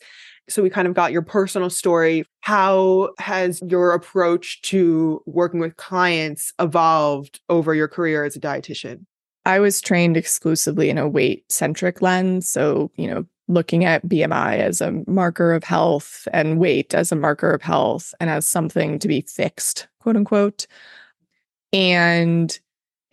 So 0.49 0.63
we 0.63 0.69
kind 0.69 0.87
of 0.87 0.95
got 0.95 1.13
your 1.13 1.23
personal 1.23 1.71
story. 1.71 2.25
How 2.41 3.11
has 3.19 3.63
your 3.67 3.93
approach 3.93 4.61
to 4.63 5.23
working 5.27 5.59
with 5.59 5.77
clients 5.77 6.53
evolved 6.61 7.41
over 7.49 7.75
your 7.75 7.89
career 7.89 8.25
as 8.25 8.37
a 8.37 8.41
dietitian? 8.41 9.07
I 9.47 9.59
was 9.59 9.81
trained 9.81 10.17
exclusively 10.17 10.91
in 10.91 10.99
a 10.99 11.09
weight 11.09 11.51
centric 11.51 12.03
lens. 12.03 12.49
So, 12.49 12.91
you 12.97 13.09
know, 13.09 13.25
looking 13.49 13.85
at 13.85 14.07
BMI 14.07 14.59
as 14.59 14.81
a 14.81 14.93
marker 15.07 15.53
of 15.53 15.65
health 15.65 16.27
and 16.33 16.59
weight 16.59 16.95
as 16.95 17.13
a 17.13 17.17
marker 17.17 17.51
of 17.51 17.63
health 17.63 18.15
and 18.21 18.31
as 18.31 18.47
something 18.47 18.99
to 18.99 19.09
be 19.09 19.23
fixed, 19.23 19.87
quote 20.01 20.17
unquote. 20.17 20.67
And 21.73 22.59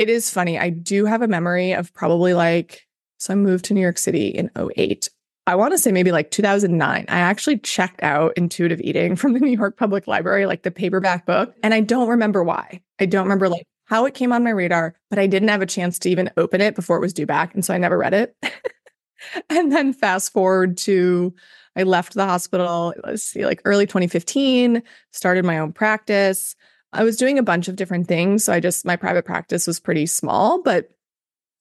it 0.02 0.10
is 0.10 0.32
funny. 0.32 0.58
I 0.58 0.72
do 0.72 1.06
have 1.06 1.22
a 1.22 1.28
memory 1.28 1.74
of 1.74 1.94
probably 1.94 2.34
like, 2.34 2.88
so 3.20 3.34
I 3.34 3.36
moved 3.36 3.66
to 3.66 3.76
New 3.76 3.82
York 3.82 4.00
City 4.00 4.30
in 4.30 4.50
08. 4.58 5.10
I 5.46 5.54
want 5.54 5.74
to 5.74 5.78
say 5.78 5.92
maybe 5.92 6.12
like 6.12 6.32
2009. 6.32 7.06
I 7.08 7.20
actually 7.20 7.60
checked 7.60 8.02
out 8.02 8.34
Intuitive 8.36 8.82
Eating 8.82 9.16
from 9.18 9.34
the 9.34 9.40
New 9.40 9.56
York 9.56 9.78
Public 9.78 10.08
Library, 10.08 10.48
like 10.48 10.64
the 10.64 10.72
paperback 10.72 11.28
book. 11.28 11.54
And 11.62 11.76
I 11.76 11.82
don't 11.82 12.10
remember 12.10 12.44
why. 12.44 12.82
I 13.00 13.06
don't 13.06 13.26
remember 13.26 13.48
like 13.48 13.68
how 13.86 14.06
it 14.06 14.16
came 14.16 14.34
on 14.34 14.44
my 14.44 14.50
radar, 14.50 14.96
but 15.12 15.20
I 15.20 15.28
didn't 15.28 15.50
have 15.50 15.62
a 15.62 15.68
chance 15.68 16.00
to 16.00 16.10
even 16.10 16.32
open 16.36 16.62
it 16.62 16.74
before 16.74 16.98
it 16.98 17.02
was 17.02 17.14
due 17.14 17.28
back. 17.28 17.54
And 17.54 17.64
so 17.64 17.72
I 17.72 17.78
never 17.78 18.00
read 18.00 18.16
it. 18.16 18.36
and 19.52 19.72
then 19.72 19.94
fast 19.94 20.34
forward 20.34 20.78
to 20.80 21.32
I 21.76 21.84
left 21.84 22.16
the 22.16 22.26
hospital, 22.26 22.96
let's 23.04 23.24
see, 23.24 23.46
like 23.46 23.62
early 23.66 23.86
2015, 23.86 24.82
started 25.12 25.46
my 25.46 25.60
own 25.60 25.74
practice. 25.74 26.56
I 26.94 27.04
was 27.04 27.18
doing 27.18 27.40
a 27.40 27.44
bunch 27.44 27.68
of 27.68 27.76
different 27.76 28.08
things. 28.08 28.44
So 28.44 28.54
I 28.54 28.60
just, 28.60 28.86
my 28.86 28.96
private 28.96 29.26
practice 29.26 29.68
was 29.68 29.80
pretty 29.80 30.06
small, 30.06 30.62
but 30.62 30.90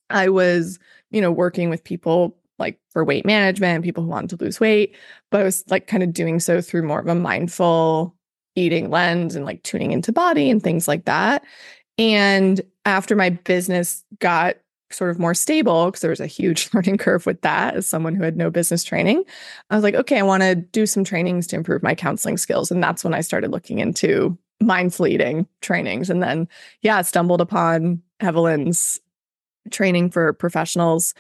I 0.08 0.28
was, 0.28 0.78
you 1.10 1.20
know, 1.20 1.30
working 1.30 1.70
with 1.70 1.84
people 1.84 2.36
like 2.58 2.78
for 2.90 3.04
weight 3.04 3.24
management, 3.24 3.84
people 3.84 4.02
who 4.02 4.10
wanted 4.10 4.30
to 4.30 4.44
lose 4.44 4.60
weight, 4.60 4.94
but 5.30 5.40
I 5.40 5.44
was 5.44 5.64
like 5.68 5.86
kind 5.86 6.02
of 6.02 6.12
doing 6.12 6.40
so 6.40 6.60
through 6.60 6.82
more 6.82 7.00
of 7.00 7.06
a 7.06 7.14
mindful 7.14 8.14
eating 8.56 8.90
lens 8.90 9.36
and 9.36 9.44
like 9.44 9.62
tuning 9.62 9.92
into 9.92 10.12
body 10.12 10.50
and 10.50 10.62
things 10.62 10.86
like 10.86 11.06
that. 11.06 11.44
And 11.96 12.60
after 12.84 13.16
my 13.16 13.30
business 13.30 14.04
got 14.18 14.56
sort 14.90 15.10
of 15.10 15.18
more 15.18 15.34
stable 15.34 15.86
because 15.86 16.00
there 16.00 16.10
was 16.10 16.20
a 16.20 16.26
huge 16.26 16.68
learning 16.74 16.98
curve 16.98 17.26
with 17.26 17.40
that 17.42 17.76
as 17.76 17.86
someone 17.86 18.14
who 18.14 18.24
had 18.24 18.36
no 18.36 18.50
business 18.50 18.84
training. 18.84 19.24
I 19.70 19.76
was 19.76 19.84
like, 19.84 19.94
okay, 19.94 20.18
I 20.18 20.22
want 20.22 20.42
to 20.42 20.54
do 20.56 20.86
some 20.86 21.04
trainings 21.04 21.46
to 21.48 21.56
improve 21.56 21.82
my 21.82 21.94
counseling 21.94 22.36
skills. 22.36 22.70
And 22.70 22.82
that's 22.82 23.04
when 23.04 23.14
I 23.14 23.20
started 23.20 23.50
looking 23.50 23.78
into 23.78 24.36
mindful 24.60 25.06
eating 25.06 25.46
trainings. 25.60 26.10
And 26.10 26.22
then, 26.22 26.48
yeah, 26.82 27.02
stumbled 27.02 27.40
upon 27.40 28.02
Evelyn's 28.20 29.00
training 29.70 30.10
for 30.10 30.32
professionals. 30.32 31.14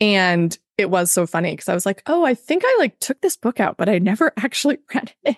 And 0.00 0.56
it 0.78 0.90
was 0.90 1.10
so 1.10 1.26
funny 1.26 1.52
because 1.52 1.68
I 1.68 1.74
was 1.74 1.86
like, 1.86 2.02
oh, 2.06 2.24
I 2.24 2.34
think 2.34 2.64
I 2.66 2.76
like 2.78 2.98
took 2.98 3.20
this 3.20 3.36
book 3.36 3.60
out, 3.60 3.76
but 3.76 3.88
I 3.88 3.98
never 3.98 4.32
actually 4.38 4.78
read 4.94 5.12
it. 5.24 5.36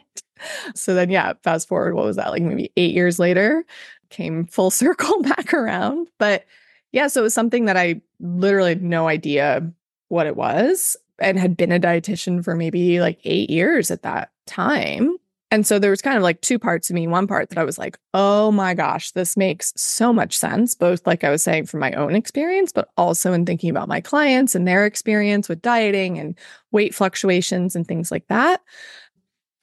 So 0.75 0.94
then, 0.94 1.11
yeah, 1.11 1.34
fast 1.42 1.68
forward, 1.68 1.94
what 1.94 2.04
was 2.04 2.16
that, 2.16 2.30
like 2.30 2.42
maybe 2.42 2.73
eight 2.76 2.94
years 2.94 3.18
later, 3.18 3.64
came 4.11 4.46
full 4.46 4.70
circle 4.82 5.23
back 5.23 5.54
around. 5.54 6.08
But 6.18 6.44
yeah, 6.92 7.08
so 7.08 7.20
it 7.20 7.25
was 7.25 7.34
something 7.34 7.64
that 7.64 7.76
I 7.76 8.00
literally 8.20 8.70
had 8.70 8.82
no 8.82 9.08
idea 9.08 9.68
what 10.08 10.26
it 10.26 10.37
was 10.37 10.96
and 11.18 11.38
had 11.38 11.56
been 11.56 11.73
a 11.73 11.80
dietitian 11.80 12.44
for 12.44 12.54
maybe 12.54 13.00
like 13.00 13.18
eight 13.25 13.50
years 13.50 13.90
at 13.90 14.02
that 14.02 14.30
time. 14.46 15.16
And 15.51 15.67
so 15.67 15.79
there 15.79 15.91
was 15.91 16.03
kind 16.03 16.17
of 16.17 16.23
like 16.23 16.41
two 16.41 16.59
parts 16.59 16.91
of 16.91 16.95
me. 16.95 17.07
One 17.07 17.27
part 17.27 17.49
that 17.51 17.59
I 17.59 17.65
was 17.65 17.79
like, 17.79 17.97
oh 18.13 18.51
my 18.51 18.75
gosh, 18.75 19.13
this 19.13 19.37
makes 19.37 19.73
so 19.77 20.13
much 20.13 20.37
sense, 20.37 20.75
both 20.75 21.07
like 21.07 21.23
I 21.23 21.31
was 21.31 21.45
saying 21.45 21.67
from 21.67 21.81
my 21.81 21.93
own 21.93 22.17
experience, 22.17 22.73
but 22.73 22.89
also 22.97 23.33
in 23.33 23.47
thinking 23.47 23.71
about 23.71 23.89
my 23.89 24.01
clients 24.01 24.55
and 24.55 24.67
their 24.67 24.85
experience 24.85 25.49
with 25.49 25.63
dieting 25.63 26.19
and 26.19 26.37
weight 26.73 26.95
fluctuations 26.95 27.77
and 27.77 27.87
things 27.87 28.11
like 28.11 28.27
that. 28.29 28.63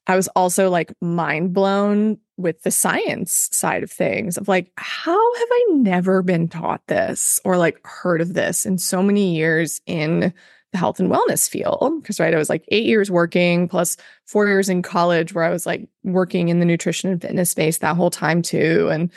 I 0.07 0.15
was 0.15 0.27
also 0.29 0.69
like 0.69 0.93
mind 1.01 1.53
blown 1.53 2.17
with 2.37 2.61
the 2.63 2.71
science 2.71 3.49
side 3.51 3.83
of 3.83 3.91
things 3.91 4.37
of 4.37 4.47
like, 4.47 4.71
how 4.77 5.35
have 5.35 5.47
I 5.51 5.65
never 5.73 6.21
been 6.21 6.47
taught 6.47 6.85
this 6.87 7.39
or 7.45 7.57
like 7.57 7.79
heard 7.85 8.21
of 8.21 8.33
this 8.33 8.65
in 8.65 8.77
so 8.77 9.03
many 9.03 9.35
years 9.35 9.81
in 9.85 10.33
the 10.71 10.77
health 10.77 10.99
and 10.99 11.11
wellness 11.11 11.49
field? 11.49 12.01
Because, 12.01 12.19
right, 12.19 12.33
I 12.33 12.37
was 12.37 12.49
like 12.49 12.65
eight 12.69 12.85
years 12.85 13.11
working 13.11 13.67
plus 13.67 13.97
four 14.25 14.47
years 14.47 14.69
in 14.69 14.81
college 14.81 15.33
where 15.33 15.43
I 15.43 15.49
was 15.49 15.65
like 15.65 15.87
working 16.03 16.49
in 16.49 16.59
the 16.59 16.65
nutrition 16.65 17.11
and 17.11 17.21
fitness 17.21 17.51
space 17.51 17.79
that 17.79 17.95
whole 17.95 18.11
time 18.11 18.41
too. 18.41 18.89
And 18.91 19.11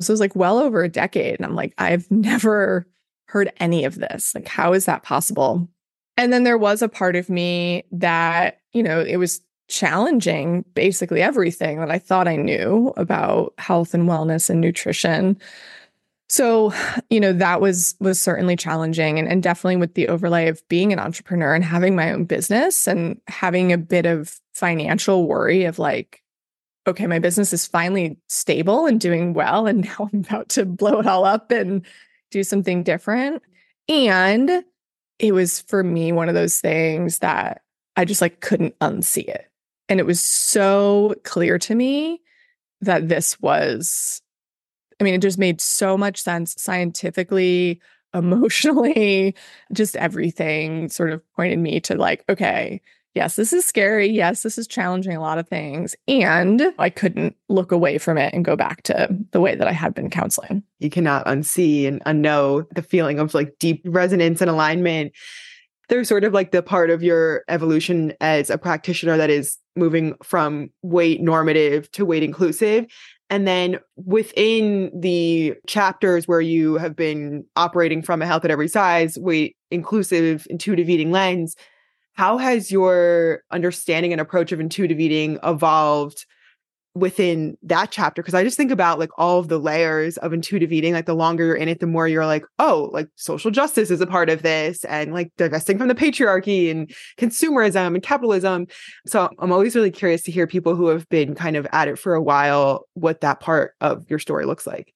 so 0.00 0.10
it 0.10 0.14
was 0.14 0.20
like 0.20 0.36
well 0.36 0.58
over 0.58 0.82
a 0.82 0.88
decade. 0.88 1.36
And 1.36 1.44
I'm 1.44 1.54
like, 1.54 1.74
I've 1.78 2.08
never 2.10 2.86
heard 3.26 3.52
any 3.58 3.84
of 3.84 3.96
this. 3.96 4.34
Like, 4.34 4.48
how 4.48 4.72
is 4.72 4.86
that 4.86 5.02
possible? 5.02 5.68
And 6.16 6.32
then 6.32 6.44
there 6.44 6.58
was 6.58 6.82
a 6.82 6.88
part 6.88 7.14
of 7.14 7.30
me 7.30 7.84
that, 7.92 8.60
you 8.72 8.82
know, 8.82 9.00
it 9.00 9.16
was 9.16 9.40
challenging 9.68 10.64
basically 10.74 11.22
everything 11.22 11.78
that 11.78 11.90
I 11.90 11.98
thought 11.98 12.26
I 12.26 12.36
knew 12.36 12.92
about 12.96 13.52
health 13.58 13.94
and 13.94 14.08
wellness 14.08 14.48
and 14.50 14.60
nutrition. 14.60 15.38
So, 16.28 16.74
you 17.08 17.20
know, 17.20 17.32
that 17.32 17.60
was 17.60 17.94
was 18.00 18.20
certainly 18.20 18.54
challenging 18.54 19.18
and, 19.18 19.26
and 19.28 19.42
definitely 19.42 19.76
with 19.76 19.94
the 19.94 20.08
overlay 20.08 20.48
of 20.48 20.66
being 20.68 20.92
an 20.92 20.98
entrepreneur 20.98 21.54
and 21.54 21.64
having 21.64 21.96
my 21.96 22.12
own 22.12 22.24
business 22.26 22.86
and 22.86 23.20
having 23.28 23.72
a 23.72 23.78
bit 23.78 24.04
of 24.04 24.38
financial 24.54 25.26
worry 25.26 25.64
of 25.64 25.78
like, 25.78 26.22
okay, 26.86 27.06
my 27.06 27.18
business 27.18 27.52
is 27.52 27.66
finally 27.66 28.18
stable 28.28 28.86
and 28.86 29.00
doing 29.00 29.32
well. 29.32 29.66
And 29.66 29.84
now 29.98 30.10
I'm 30.12 30.20
about 30.20 30.50
to 30.50 30.66
blow 30.66 31.00
it 31.00 31.06
all 31.06 31.24
up 31.24 31.50
and 31.50 31.84
do 32.30 32.44
something 32.44 32.82
different. 32.82 33.42
And 33.88 34.64
it 35.18 35.32
was 35.32 35.60
for 35.62 35.82
me 35.82 36.12
one 36.12 36.28
of 36.28 36.34
those 36.34 36.60
things 36.60 37.20
that 37.20 37.62
I 37.96 38.04
just 38.04 38.20
like 38.20 38.40
couldn't 38.40 38.78
unsee 38.80 39.26
it. 39.26 39.46
And 39.88 39.98
it 39.98 40.06
was 40.06 40.22
so 40.22 41.14
clear 41.24 41.58
to 41.60 41.74
me 41.74 42.20
that 42.82 43.08
this 43.08 43.40
was, 43.40 44.20
I 45.00 45.04
mean, 45.04 45.14
it 45.14 45.22
just 45.22 45.38
made 45.38 45.60
so 45.60 45.96
much 45.96 46.20
sense 46.20 46.54
scientifically, 46.58 47.80
emotionally, 48.14 49.34
just 49.72 49.94
everything 49.96 50.88
sort 50.88 51.12
of 51.12 51.22
pointed 51.34 51.58
me 51.58 51.78
to 51.80 51.94
like, 51.94 52.24
okay, 52.28 52.80
yes, 53.14 53.36
this 53.36 53.52
is 53.52 53.66
scary. 53.66 54.08
Yes, 54.08 54.42
this 54.42 54.56
is 54.56 54.66
challenging 54.66 55.14
a 55.14 55.20
lot 55.20 55.36
of 55.36 55.46
things. 55.46 55.94
And 56.06 56.72
I 56.78 56.88
couldn't 56.88 57.36
look 57.48 57.70
away 57.70 57.98
from 57.98 58.16
it 58.16 58.32
and 58.32 58.46
go 58.46 58.56
back 58.56 58.82
to 58.84 59.14
the 59.32 59.40
way 59.40 59.54
that 59.54 59.68
I 59.68 59.72
had 59.72 59.94
been 59.94 60.08
counseling. 60.08 60.62
You 60.78 60.88
cannot 60.88 61.26
unsee 61.26 61.86
and 61.86 62.02
unknow 62.04 62.66
the 62.74 62.82
feeling 62.82 63.18
of 63.18 63.34
like 63.34 63.58
deep 63.58 63.82
resonance 63.84 64.40
and 64.40 64.50
alignment 64.50 65.12
they're 65.88 66.04
sort 66.04 66.24
of 66.24 66.32
like 66.32 66.50
the 66.50 66.62
part 66.62 66.90
of 66.90 67.02
your 67.02 67.44
evolution 67.48 68.12
as 68.20 68.50
a 68.50 68.58
practitioner 68.58 69.16
that 69.16 69.30
is 69.30 69.58
moving 69.74 70.14
from 70.22 70.70
weight 70.82 71.20
normative 71.20 71.90
to 71.92 72.04
weight 72.04 72.22
inclusive. 72.22 72.86
And 73.30 73.46
then 73.46 73.78
within 73.96 74.90
the 74.98 75.54
chapters 75.66 76.26
where 76.26 76.40
you 76.40 76.76
have 76.76 76.96
been 76.96 77.44
operating 77.56 78.02
from 78.02 78.22
a 78.22 78.26
health 78.26 78.44
at 78.44 78.50
every 78.50 78.68
size, 78.68 79.18
weight 79.18 79.56
inclusive, 79.70 80.46
intuitive 80.48 80.88
eating 80.88 81.10
lens, 81.10 81.54
how 82.14 82.38
has 82.38 82.72
your 82.72 83.42
understanding 83.50 84.12
and 84.12 84.20
approach 84.20 84.50
of 84.50 84.60
intuitive 84.60 84.98
eating 84.98 85.38
evolved 85.44 86.24
within 86.98 87.56
that 87.62 87.90
chapter 87.90 88.22
because 88.22 88.34
i 88.34 88.42
just 88.42 88.56
think 88.56 88.70
about 88.70 88.98
like 88.98 89.10
all 89.18 89.38
of 89.38 89.48
the 89.48 89.58
layers 89.58 90.16
of 90.18 90.32
intuitive 90.32 90.72
eating 90.72 90.92
like 90.92 91.06
the 91.06 91.14
longer 91.14 91.44
you're 91.46 91.54
in 91.54 91.68
it 91.68 91.80
the 91.80 91.86
more 91.86 92.08
you're 92.08 92.26
like 92.26 92.44
oh 92.58 92.90
like 92.92 93.08
social 93.16 93.50
justice 93.50 93.90
is 93.90 94.00
a 94.00 94.06
part 94.06 94.28
of 94.28 94.42
this 94.42 94.84
and 94.84 95.12
like 95.12 95.30
divesting 95.36 95.78
from 95.78 95.88
the 95.88 95.94
patriarchy 95.94 96.70
and 96.70 96.90
consumerism 97.16 97.94
and 97.94 98.02
capitalism. 98.02 98.66
So 99.06 99.28
i'm 99.38 99.52
always 99.52 99.74
really 99.74 99.90
curious 99.90 100.22
to 100.22 100.32
hear 100.32 100.46
people 100.46 100.74
who 100.74 100.88
have 100.88 101.08
been 101.08 101.34
kind 101.34 101.56
of 101.56 101.66
at 101.72 101.88
it 101.88 101.98
for 101.98 102.14
a 102.14 102.22
while 102.22 102.86
what 102.94 103.20
that 103.20 103.40
part 103.40 103.74
of 103.80 104.08
your 104.10 104.18
story 104.18 104.44
looks 104.44 104.66
like. 104.66 104.94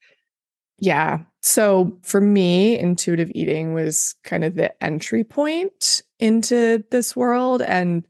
Yeah. 0.78 1.20
So 1.42 1.96
for 2.02 2.20
me 2.20 2.78
intuitive 2.78 3.30
eating 3.34 3.72
was 3.72 4.14
kind 4.24 4.44
of 4.44 4.56
the 4.56 4.72
entry 4.82 5.22
point 5.24 6.02
into 6.18 6.84
this 6.90 7.14
world 7.14 7.62
and 7.62 8.04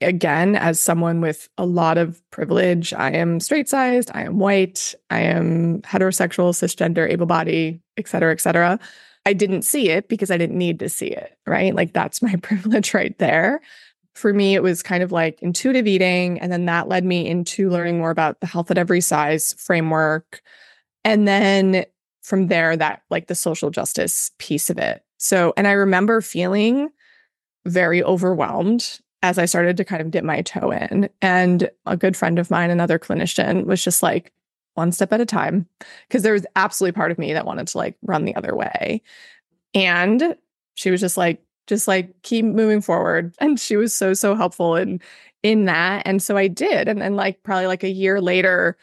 again, 0.00 0.56
as 0.56 0.80
someone 0.80 1.20
with 1.20 1.48
a 1.58 1.66
lot 1.66 1.98
of 1.98 2.22
privilege, 2.30 2.92
I 2.94 3.10
am 3.10 3.40
straight 3.40 3.68
sized, 3.68 4.10
I 4.14 4.22
am 4.22 4.38
white, 4.38 4.94
I 5.10 5.20
am 5.20 5.82
heterosexual, 5.82 6.52
cisgender, 6.52 7.10
able 7.10 7.26
body, 7.26 7.80
et 7.96 8.08
cetera, 8.08 8.32
et 8.32 8.40
cetera. 8.40 8.78
I 9.26 9.32
didn't 9.34 9.62
see 9.62 9.90
it 9.90 10.08
because 10.08 10.30
I 10.30 10.38
didn't 10.38 10.58
need 10.58 10.78
to 10.78 10.88
see 10.88 11.08
it, 11.08 11.36
right? 11.46 11.74
Like 11.74 11.92
that's 11.92 12.22
my 12.22 12.36
privilege 12.42 12.94
right 12.94 13.16
there. 13.18 13.60
for 14.14 14.32
me, 14.34 14.54
it 14.54 14.62
was 14.62 14.82
kind 14.82 15.02
of 15.02 15.12
like 15.12 15.40
intuitive 15.40 15.86
eating. 15.86 16.40
And 16.40 16.50
then 16.50 16.66
that 16.66 16.88
led 16.88 17.04
me 17.04 17.26
into 17.26 17.70
learning 17.70 17.98
more 17.98 18.10
about 18.10 18.40
the 18.40 18.46
health 18.46 18.70
at 18.70 18.78
every 18.78 19.00
size 19.00 19.54
framework. 19.58 20.42
And 21.04 21.28
then 21.28 21.84
from 22.22 22.48
there, 22.48 22.76
that 22.76 23.02
like 23.10 23.28
the 23.28 23.34
social 23.34 23.70
justice 23.70 24.30
piece 24.38 24.68
of 24.68 24.78
it. 24.78 25.02
So, 25.18 25.52
and 25.56 25.66
I 25.66 25.72
remember 25.72 26.20
feeling 26.20 26.88
very 27.66 28.02
overwhelmed 28.02 29.00
as 29.22 29.38
I 29.38 29.44
started 29.44 29.76
to 29.76 29.84
kind 29.84 30.00
of 30.00 30.10
dip 30.10 30.24
my 30.24 30.42
toe 30.42 30.70
in. 30.70 31.08
And 31.20 31.70
a 31.86 31.96
good 31.96 32.16
friend 32.16 32.38
of 32.38 32.50
mine, 32.50 32.70
another 32.70 32.98
clinician, 32.98 33.66
was 33.66 33.84
just 33.84 34.02
like, 34.02 34.32
one 34.74 34.92
step 34.92 35.12
at 35.12 35.20
a 35.20 35.26
time, 35.26 35.66
because 36.08 36.22
there 36.22 36.32
was 36.32 36.46
absolutely 36.56 36.92
part 36.92 37.10
of 37.10 37.18
me 37.18 37.32
that 37.32 37.44
wanted 37.44 37.66
to 37.66 37.76
like 37.78 37.96
run 38.02 38.24
the 38.24 38.34
other 38.36 38.54
way. 38.54 39.02
And 39.74 40.36
she 40.74 40.90
was 40.90 41.00
just 41.00 41.16
like, 41.16 41.42
just 41.66 41.86
like 41.86 42.22
keep 42.22 42.44
moving 42.44 42.80
forward. 42.80 43.34
And 43.40 43.58
she 43.58 43.76
was 43.76 43.94
so, 43.94 44.14
so 44.14 44.34
helpful 44.34 44.76
in 44.76 45.00
in 45.42 45.64
that. 45.66 46.02
And 46.06 46.22
so 46.22 46.36
I 46.36 46.48
did. 46.48 46.88
And 46.88 47.00
then 47.00 47.16
like 47.16 47.42
probably 47.42 47.66
like 47.66 47.82
a 47.82 47.90
year 47.90 48.20
later, 48.20 48.76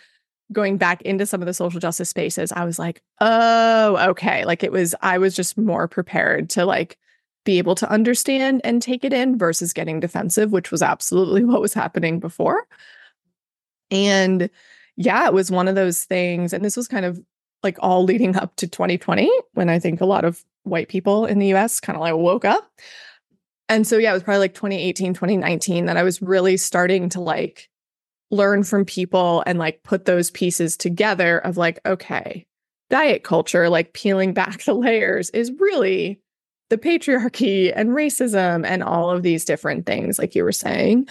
going 0.52 0.78
back 0.78 1.02
into 1.04 1.26
some 1.26 1.42
of 1.42 1.46
the 1.46 1.54
social 1.54 1.80
justice 1.80 2.10
spaces, 2.10 2.52
I 2.52 2.66
was 2.66 2.80
like, 2.80 3.02
oh, 3.22 3.98
okay. 4.10 4.46
Like 4.46 4.64
it 4.64 4.72
was, 4.72 4.96
I 5.02 5.18
was 5.20 5.36
just 5.36 5.58
more 5.58 5.88
prepared 5.88 6.50
to 6.52 6.66
like 6.66 6.98
be 7.48 7.58
able 7.60 7.76
to 7.76 7.90
understand 7.90 8.60
and 8.66 8.82
take 8.82 9.06
it 9.06 9.14
in 9.14 9.38
versus 9.38 9.72
getting 9.72 10.02
defensive, 10.02 10.52
which 10.52 10.70
was 10.70 10.82
absolutely 10.82 11.44
what 11.46 11.62
was 11.62 11.74
happening 11.74 12.20
before. 12.20 12.68
And 13.90 14.50
yeah, 14.98 15.26
it 15.26 15.34
was 15.34 15.50
one 15.50 15.70
of 15.70 15.76
those 15.76 16.04
things. 16.04 16.52
And 16.52 16.64
this 16.64 16.76
was 16.76 16.90
kind 16.90 17.06
of 17.06 17.20
like 17.64 17.78
all 17.80 18.04
leading 18.04 18.36
up 18.36 18.54
to 18.58 18.68
2020 18.68 19.32
when 19.54 19.70
I 19.70 19.80
think 19.80 20.02
a 20.02 20.06
lot 20.06 20.26
of 20.26 20.44
white 20.64 20.90
people 20.90 21.26
in 21.26 21.40
the 21.40 21.54
US 21.54 21.80
kind 21.80 21.96
of 21.96 22.02
like 22.02 22.16
woke 22.16 22.44
up. 22.44 22.70
And 23.70 23.88
so, 23.88 23.98
yeah, 23.98 24.12
it 24.12 24.14
was 24.14 24.24
probably 24.24 24.40
like 24.40 24.54
2018, 24.54 25.14
2019 25.14 25.86
that 25.86 25.98
I 25.98 26.04
was 26.04 26.22
really 26.22 26.58
starting 26.58 27.08
to 27.10 27.22
like 27.22 27.70
learn 28.30 28.66
from 28.66 28.84
people 28.84 29.42
and 29.48 29.58
like 29.58 29.84
put 29.84 30.04
those 30.04 30.32
pieces 30.32 30.76
together 30.76 31.38
of 31.40 31.56
like, 31.56 31.80
okay, 31.86 32.46
diet 32.90 33.24
culture, 33.24 33.70
like 33.70 33.94
peeling 33.94 34.34
back 34.42 34.66
the 34.66 34.74
layers 34.74 35.30
is 35.30 35.50
really 35.60 36.20
the 36.70 36.78
patriarchy 36.78 37.72
and 37.76 37.90
racism 37.90 38.66
and 38.66 38.84
all 38.84 39.10
of 39.10 39.24
these 39.24 39.46
different 39.46 39.86
things 39.86 40.20
like 40.20 40.36
you 40.36 40.44
were 40.44 40.52
saying. 40.52 41.08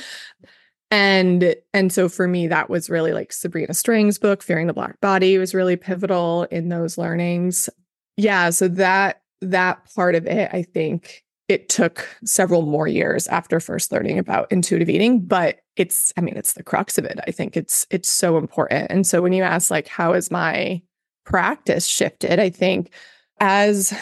And 0.90 1.56
and 1.74 1.92
so 1.92 2.08
for 2.08 2.28
me 2.28 2.46
that 2.46 2.70
was 2.70 2.88
really 2.88 3.12
like 3.12 3.32
sabrina 3.32 3.74
Strings' 3.74 4.18
book 4.18 4.42
fearing 4.42 4.68
the 4.68 4.72
black 4.72 5.00
body 5.00 5.36
was 5.36 5.54
really 5.54 5.76
pivotal 5.76 6.44
in 6.44 6.68
those 6.68 6.96
learnings. 6.96 7.68
Yeah 8.16 8.50
so 8.50 8.68
that 8.68 9.22
that 9.42 9.84
part 9.94 10.14
of 10.14 10.26
it 10.26 10.48
i 10.52 10.62
think 10.62 11.22
it 11.48 11.68
took 11.68 12.08
several 12.24 12.62
more 12.62 12.88
years 12.88 13.28
after 13.28 13.60
first 13.60 13.92
learning 13.92 14.18
about 14.18 14.50
intuitive 14.50 14.88
eating 14.88 15.20
but 15.20 15.60
it's 15.76 16.12
i 16.16 16.20
mean 16.20 16.36
it's 16.36 16.54
the 16.54 16.62
crux 16.62 16.98
of 16.98 17.04
it 17.04 17.18
i 17.26 17.30
think 17.30 17.56
it's 17.56 17.86
it's 17.90 18.08
so 18.08 18.36
important. 18.38 18.90
And 18.90 19.06
so 19.06 19.22
when 19.22 19.32
you 19.32 19.42
ask 19.42 19.70
like 19.70 19.88
how 19.88 20.14
has 20.14 20.30
my 20.30 20.80
practice 21.24 21.86
shifted 21.86 22.38
i 22.38 22.48
think 22.48 22.92
as 23.40 23.92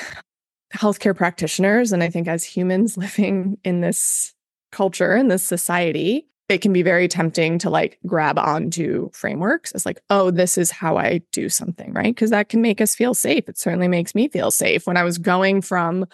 healthcare 0.74 1.16
practitioners 1.16 1.92
and 1.92 2.02
I 2.02 2.10
think 2.10 2.28
as 2.28 2.44
humans 2.44 2.96
living 2.96 3.58
in 3.64 3.80
this 3.80 4.34
culture 4.72 5.16
in 5.16 5.28
this 5.28 5.46
society, 5.46 6.26
it 6.48 6.58
can 6.58 6.72
be 6.72 6.82
very 6.82 7.08
tempting 7.08 7.58
to 7.58 7.70
like 7.70 7.98
grab 8.06 8.38
onto 8.38 9.08
frameworks 9.12 9.72
as 9.72 9.86
like, 9.86 10.00
oh, 10.10 10.30
this 10.30 10.58
is 10.58 10.70
how 10.70 10.98
I 10.98 11.22
do 11.32 11.48
something, 11.48 11.92
right? 11.94 12.14
Because 12.14 12.30
that 12.30 12.50
can 12.50 12.60
make 12.60 12.82
us 12.82 12.94
feel 12.94 13.14
safe. 13.14 13.48
It 13.48 13.56
certainly 13.56 13.88
makes 13.88 14.14
me 14.14 14.28
feel 14.28 14.50
safe. 14.50 14.86
When 14.86 14.98
I 14.98 15.04
was 15.04 15.16
going 15.16 15.62
from, 15.62 16.06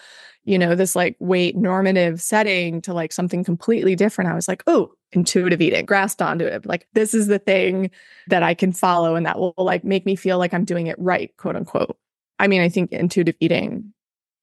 you 0.45 0.57
know, 0.57 0.73
this 0.73 0.95
like 0.95 1.17
weight 1.19 1.57
normative 1.57 2.21
setting 2.21 2.81
to 2.83 2.93
like 2.93 3.11
something 3.11 3.43
completely 3.43 3.95
different, 3.95 4.31
I 4.31 4.35
was 4.35 4.47
like, 4.47 4.63
oh, 4.67 4.93
intuitive 5.11 5.59
eating, 5.59 5.85
grasped 5.85 6.21
onto 6.21 6.45
it. 6.45 6.65
Like, 6.65 6.87
this 6.93 7.13
is 7.13 7.27
the 7.27 7.39
thing 7.39 7.91
that 8.27 8.41
I 8.41 8.53
can 8.53 8.71
follow 8.71 9.15
and 9.15 9.25
that 9.25 9.37
will 9.37 9.53
like 9.57 9.83
make 9.83 10.05
me 10.05 10.15
feel 10.15 10.37
like 10.37 10.53
I'm 10.53 10.65
doing 10.65 10.87
it 10.87 10.95
right, 10.97 11.35
quote 11.35 11.57
unquote. 11.57 11.97
I 12.39 12.47
mean, 12.47 12.61
I 12.61 12.69
think 12.69 12.93
intuitive 12.93 13.35
eating 13.41 13.93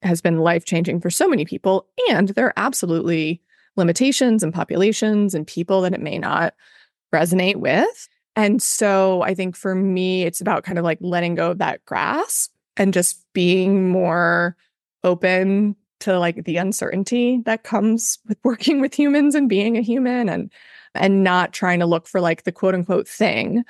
has 0.03 0.21
been 0.21 0.39
life 0.39 0.65
changing 0.65 1.01
for 1.01 1.11
so 1.11 1.29
many 1.29 1.45
people. 1.45 1.87
And 2.11 2.29
there 2.31 2.47
are 2.47 2.55
absolutely 2.57 3.43
limitations 3.77 4.43
and 4.43 4.53
populations 4.53 5.35
and 5.35 5.47
people 5.47 5.81
that 5.83 5.95
it 5.95 6.01
may 6.01 6.19
not 6.19 6.55
resonate 7.15 7.57
with. 7.57 8.09
And 8.37 8.63
so 8.63 9.23
I 9.23 9.35
think 9.35 9.57
for 9.57 9.75
me, 9.75 10.25
it's 10.25 10.41
about 10.41 10.63
kind 10.63 10.79
of 10.79 10.85
like 10.85 10.99
letting 11.01 11.35
go 11.35 11.51
of 11.51 11.59
that 11.59 11.85
grasp 11.85 12.53
and 12.77 12.95
just 12.95 13.25
being 13.33 13.91
more 13.91 14.57
open 15.05 15.77
to 16.01 16.19
like 16.19 16.45
the 16.45 16.57
uncertainty 16.57 17.43
that 17.45 17.65
comes 17.65 18.19
with 18.29 18.39
working 18.45 18.81
with 18.81 18.95
humans 18.95 19.35
and 19.35 19.49
being 19.49 19.77
a 19.77 19.83
human 19.83 20.29
and 20.29 20.53
and 20.95 21.23
not 21.23 21.53
trying 21.53 21.81
to 21.81 21.87
look 21.87 22.07
for 22.07 22.21
like 22.21 22.45
the 22.45 22.53
quote 22.53 22.75
unquote 22.75 23.09
thing 23.09 23.65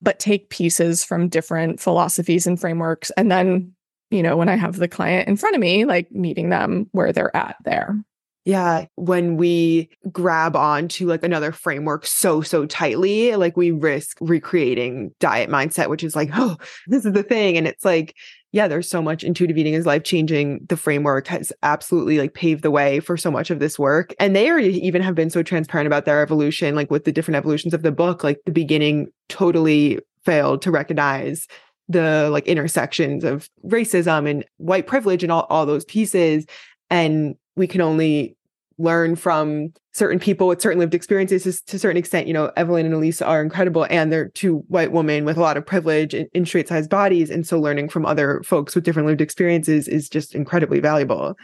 but 0.00 0.18
take 0.18 0.50
pieces 0.50 1.02
from 1.02 1.28
different 1.28 1.80
philosophies 1.80 2.46
and 2.46 2.60
frameworks 2.60 3.10
and 3.16 3.30
then 3.30 3.72
you 4.10 4.22
know, 4.22 4.36
when 4.36 4.48
I 4.48 4.56
have 4.56 4.76
the 4.76 4.88
client 4.88 5.28
in 5.28 5.36
front 5.36 5.54
of 5.54 5.60
me, 5.60 5.84
like 5.84 6.10
meeting 6.10 6.48
them 6.48 6.88
where 6.92 7.12
they're 7.12 7.34
at 7.36 7.56
there. 7.64 7.96
Yeah. 8.44 8.86
When 8.94 9.36
we 9.36 9.90
grab 10.10 10.56
on 10.56 10.88
to 10.88 11.06
like 11.06 11.22
another 11.22 11.52
framework 11.52 12.06
so, 12.06 12.40
so 12.40 12.64
tightly, 12.64 13.36
like 13.36 13.58
we 13.58 13.72
risk 13.72 14.16
recreating 14.22 15.10
diet 15.20 15.50
mindset, 15.50 15.90
which 15.90 16.02
is 16.02 16.16
like, 16.16 16.30
oh, 16.32 16.56
this 16.86 17.04
is 17.04 17.12
the 17.12 17.22
thing. 17.22 17.58
And 17.58 17.66
it's 17.66 17.84
like, 17.84 18.14
yeah, 18.52 18.66
there's 18.66 18.88
so 18.88 19.02
much 19.02 19.22
intuitive 19.22 19.58
eating 19.58 19.74
is 19.74 19.84
life 19.84 20.04
changing. 20.04 20.60
The 20.66 20.78
framework 20.78 21.26
has 21.26 21.52
absolutely 21.62 22.18
like 22.18 22.32
paved 22.32 22.62
the 22.62 22.70
way 22.70 23.00
for 23.00 23.18
so 23.18 23.30
much 23.30 23.50
of 23.50 23.58
this 23.58 23.78
work. 23.78 24.14
And 24.18 24.34
they 24.34 24.50
already 24.50 24.78
even 24.78 25.02
have 25.02 25.14
been 25.14 25.28
so 25.28 25.42
transparent 25.42 25.86
about 25.86 26.06
their 26.06 26.22
evolution, 26.22 26.74
like 26.74 26.90
with 26.90 27.04
the 27.04 27.12
different 27.12 27.36
evolutions 27.36 27.74
of 27.74 27.82
the 27.82 27.92
book, 27.92 28.24
like 28.24 28.40
the 28.46 28.52
beginning 28.52 29.08
totally 29.28 29.98
failed 30.24 30.62
to 30.62 30.70
recognize 30.70 31.46
the 31.88 32.28
like 32.30 32.46
intersections 32.46 33.24
of 33.24 33.48
racism 33.66 34.28
and 34.28 34.44
white 34.58 34.86
privilege 34.86 35.22
and 35.22 35.32
all, 35.32 35.46
all 35.48 35.66
those 35.66 35.84
pieces. 35.84 36.46
And 36.90 37.36
we 37.56 37.66
can 37.66 37.80
only 37.80 38.36
learn 38.78 39.16
from 39.16 39.72
certain 39.92 40.20
people 40.20 40.46
with 40.46 40.62
certain 40.62 40.78
lived 40.78 40.94
experiences 40.94 41.60
to 41.62 41.76
a 41.76 41.78
certain 41.78 41.96
extent. 41.96 42.28
You 42.28 42.32
know, 42.32 42.52
Evelyn 42.56 42.86
and 42.86 42.94
Elyse 42.94 43.26
are 43.26 43.42
incredible 43.42 43.86
and 43.90 44.12
they're 44.12 44.28
two 44.28 44.58
white 44.68 44.92
women 44.92 45.24
with 45.24 45.36
a 45.36 45.40
lot 45.40 45.56
of 45.56 45.66
privilege 45.66 46.14
in, 46.14 46.28
in 46.32 46.46
straight 46.46 46.68
sized 46.68 46.88
bodies. 46.88 47.30
And 47.30 47.46
so 47.46 47.58
learning 47.58 47.88
from 47.88 48.06
other 48.06 48.40
folks 48.44 48.74
with 48.74 48.84
different 48.84 49.08
lived 49.08 49.20
experiences 49.20 49.88
is 49.88 50.08
just 50.08 50.34
incredibly 50.34 50.78
valuable. 50.78 51.34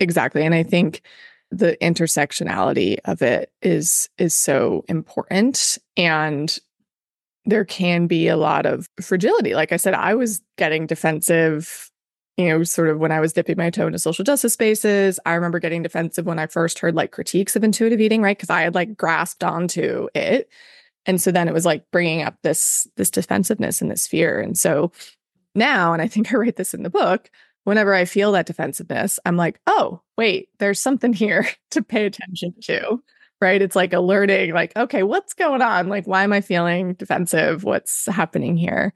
Exactly. 0.00 0.42
And 0.42 0.54
I 0.54 0.64
think 0.64 1.02
the 1.50 1.76
intersectionality 1.80 2.98
of 3.04 3.22
it 3.22 3.52
is 3.62 4.08
is 4.18 4.34
so 4.34 4.84
important 4.88 5.78
and 5.96 6.58
there 7.46 7.64
can 7.64 8.06
be 8.06 8.28
a 8.28 8.36
lot 8.36 8.66
of 8.66 8.88
fragility. 9.00 9.54
Like 9.54 9.72
I 9.72 9.76
said, 9.76 9.94
I 9.94 10.14
was 10.14 10.40
getting 10.56 10.86
defensive, 10.86 11.90
you 12.36 12.48
know, 12.48 12.62
sort 12.64 12.88
of 12.88 12.98
when 12.98 13.12
I 13.12 13.20
was 13.20 13.32
dipping 13.32 13.56
my 13.56 13.70
toe 13.70 13.86
into 13.86 13.98
social 13.98 14.24
justice 14.24 14.54
spaces. 14.54 15.20
I 15.26 15.34
remember 15.34 15.58
getting 15.58 15.82
defensive 15.82 16.26
when 16.26 16.38
I 16.38 16.46
first 16.46 16.78
heard 16.78 16.94
like 16.94 17.12
critiques 17.12 17.54
of 17.54 17.64
intuitive 17.64 18.00
eating, 18.00 18.22
right? 18.22 18.36
Because 18.36 18.50
I 18.50 18.62
had 18.62 18.74
like 18.74 18.96
grasped 18.96 19.44
onto 19.44 20.08
it. 20.14 20.48
And 21.06 21.20
so 21.20 21.30
then 21.30 21.48
it 21.48 21.54
was 21.54 21.66
like 21.66 21.84
bringing 21.90 22.22
up 22.22 22.36
this 22.42 22.86
this 22.96 23.10
defensiveness 23.10 23.82
and 23.82 23.90
this 23.90 24.06
fear. 24.06 24.40
And 24.40 24.56
so 24.56 24.90
now, 25.54 25.92
and 25.92 26.00
I 26.00 26.08
think 26.08 26.32
I 26.32 26.36
write 26.36 26.56
this 26.56 26.74
in 26.74 26.82
the 26.82 26.90
book, 26.90 27.30
whenever 27.64 27.94
I 27.94 28.04
feel 28.06 28.32
that 28.32 28.46
defensiveness, 28.46 29.18
I'm 29.26 29.36
like, 29.36 29.60
oh, 29.66 30.00
wait, 30.16 30.48
there's 30.58 30.80
something 30.80 31.12
here 31.12 31.46
to 31.72 31.82
pay 31.82 32.06
attention 32.06 32.54
to 32.62 33.02
right? 33.40 33.60
It's 33.60 33.76
like 33.76 33.92
alerting, 33.92 34.52
like, 34.52 34.76
okay, 34.76 35.02
what's 35.02 35.34
going 35.34 35.62
on? 35.62 35.88
Like, 35.88 36.06
why 36.06 36.24
am 36.24 36.32
I 36.32 36.40
feeling 36.40 36.94
defensive? 36.94 37.64
What's 37.64 38.06
happening 38.06 38.56
here? 38.56 38.92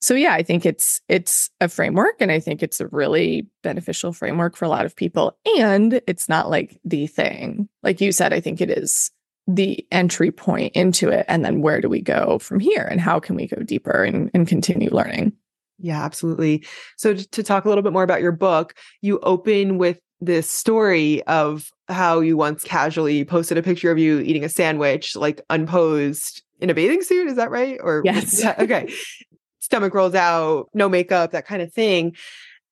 So 0.00 0.14
yeah, 0.14 0.34
I 0.34 0.42
think 0.42 0.66
it's 0.66 1.00
it's 1.08 1.50
a 1.60 1.68
framework 1.68 2.16
and 2.20 2.30
I 2.30 2.38
think 2.38 2.62
it's 2.62 2.80
a 2.80 2.88
really 2.88 3.48
beneficial 3.62 4.12
framework 4.12 4.56
for 4.56 4.64
a 4.64 4.68
lot 4.68 4.84
of 4.84 4.94
people. 4.94 5.36
And 5.58 6.00
it's 6.06 6.28
not 6.28 6.50
like 6.50 6.78
the 6.84 7.06
thing. 7.06 7.68
Like 7.82 8.00
you 8.00 8.12
said, 8.12 8.32
I 8.32 8.40
think 8.40 8.60
it 8.60 8.70
is 8.70 9.10
the 9.46 9.86
entry 9.90 10.30
point 10.30 10.74
into 10.74 11.08
it. 11.08 11.24
And 11.28 11.44
then 11.44 11.62
where 11.62 11.80
do 11.80 11.88
we 11.88 12.00
go 12.00 12.38
from 12.38 12.60
here? 12.60 12.82
And 12.82 13.00
how 13.00 13.20
can 13.20 13.36
we 13.36 13.46
go 13.46 13.62
deeper 13.62 14.04
and, 14.04 14.30
and 14.34 14.46
continue 14.46 14.90
learning? 14.90 15.32
Yeah, 15.78 16.04
absolutely. 16.04 16.64
So 16.96 17.14
to 17.14 17.42
talk 17.42 17.64
a 17.64 17.68
little 17.68 17.82
bit 17.82 17.92
more 17.92 18.02
about 18.02 18.22
your 18.22 18.32
book, 18.32 18.74
you 19.02 19.18
open 19.20 19.78
with 19.78 20.00
this 20.20 20.50
story 20.50 21.22
of 21.24 21.70
how 21.88 22.20
you 22.20 22.36
once 22.36 22.64
casually 22.64 23.24
posted 23.24 23.58
a 23.58 23.62
picture 23.62 23.90
of 23.90 23.98
you 23.98 24.20
eating 24.20 24.44
a 24.44 24.48
sandwich, 24.48 25.14
like 25.14 25.40
unposed 25.50 26.42
in 26.60 26.70
a 26.70 26.74
bathing 26.74 27.02
suit. 27.02 27.28
Is 27.28 27.36
that 27.36 27.50
right? 27.50 27.78
Or 27.82 28.02
yes. 28.04 28.42
Yeah, 28.42 28.54
okay. 28.58 28.92
Stomach 29.60 29.94
rolls 29.94 30.14
out, 30.14 30.68
no 30.74 30.88
makeup, 30.88 31.32
that 31.32 31.46
kind 31.46 31.60
of 31.60 31.72
thing. 31.72 32.14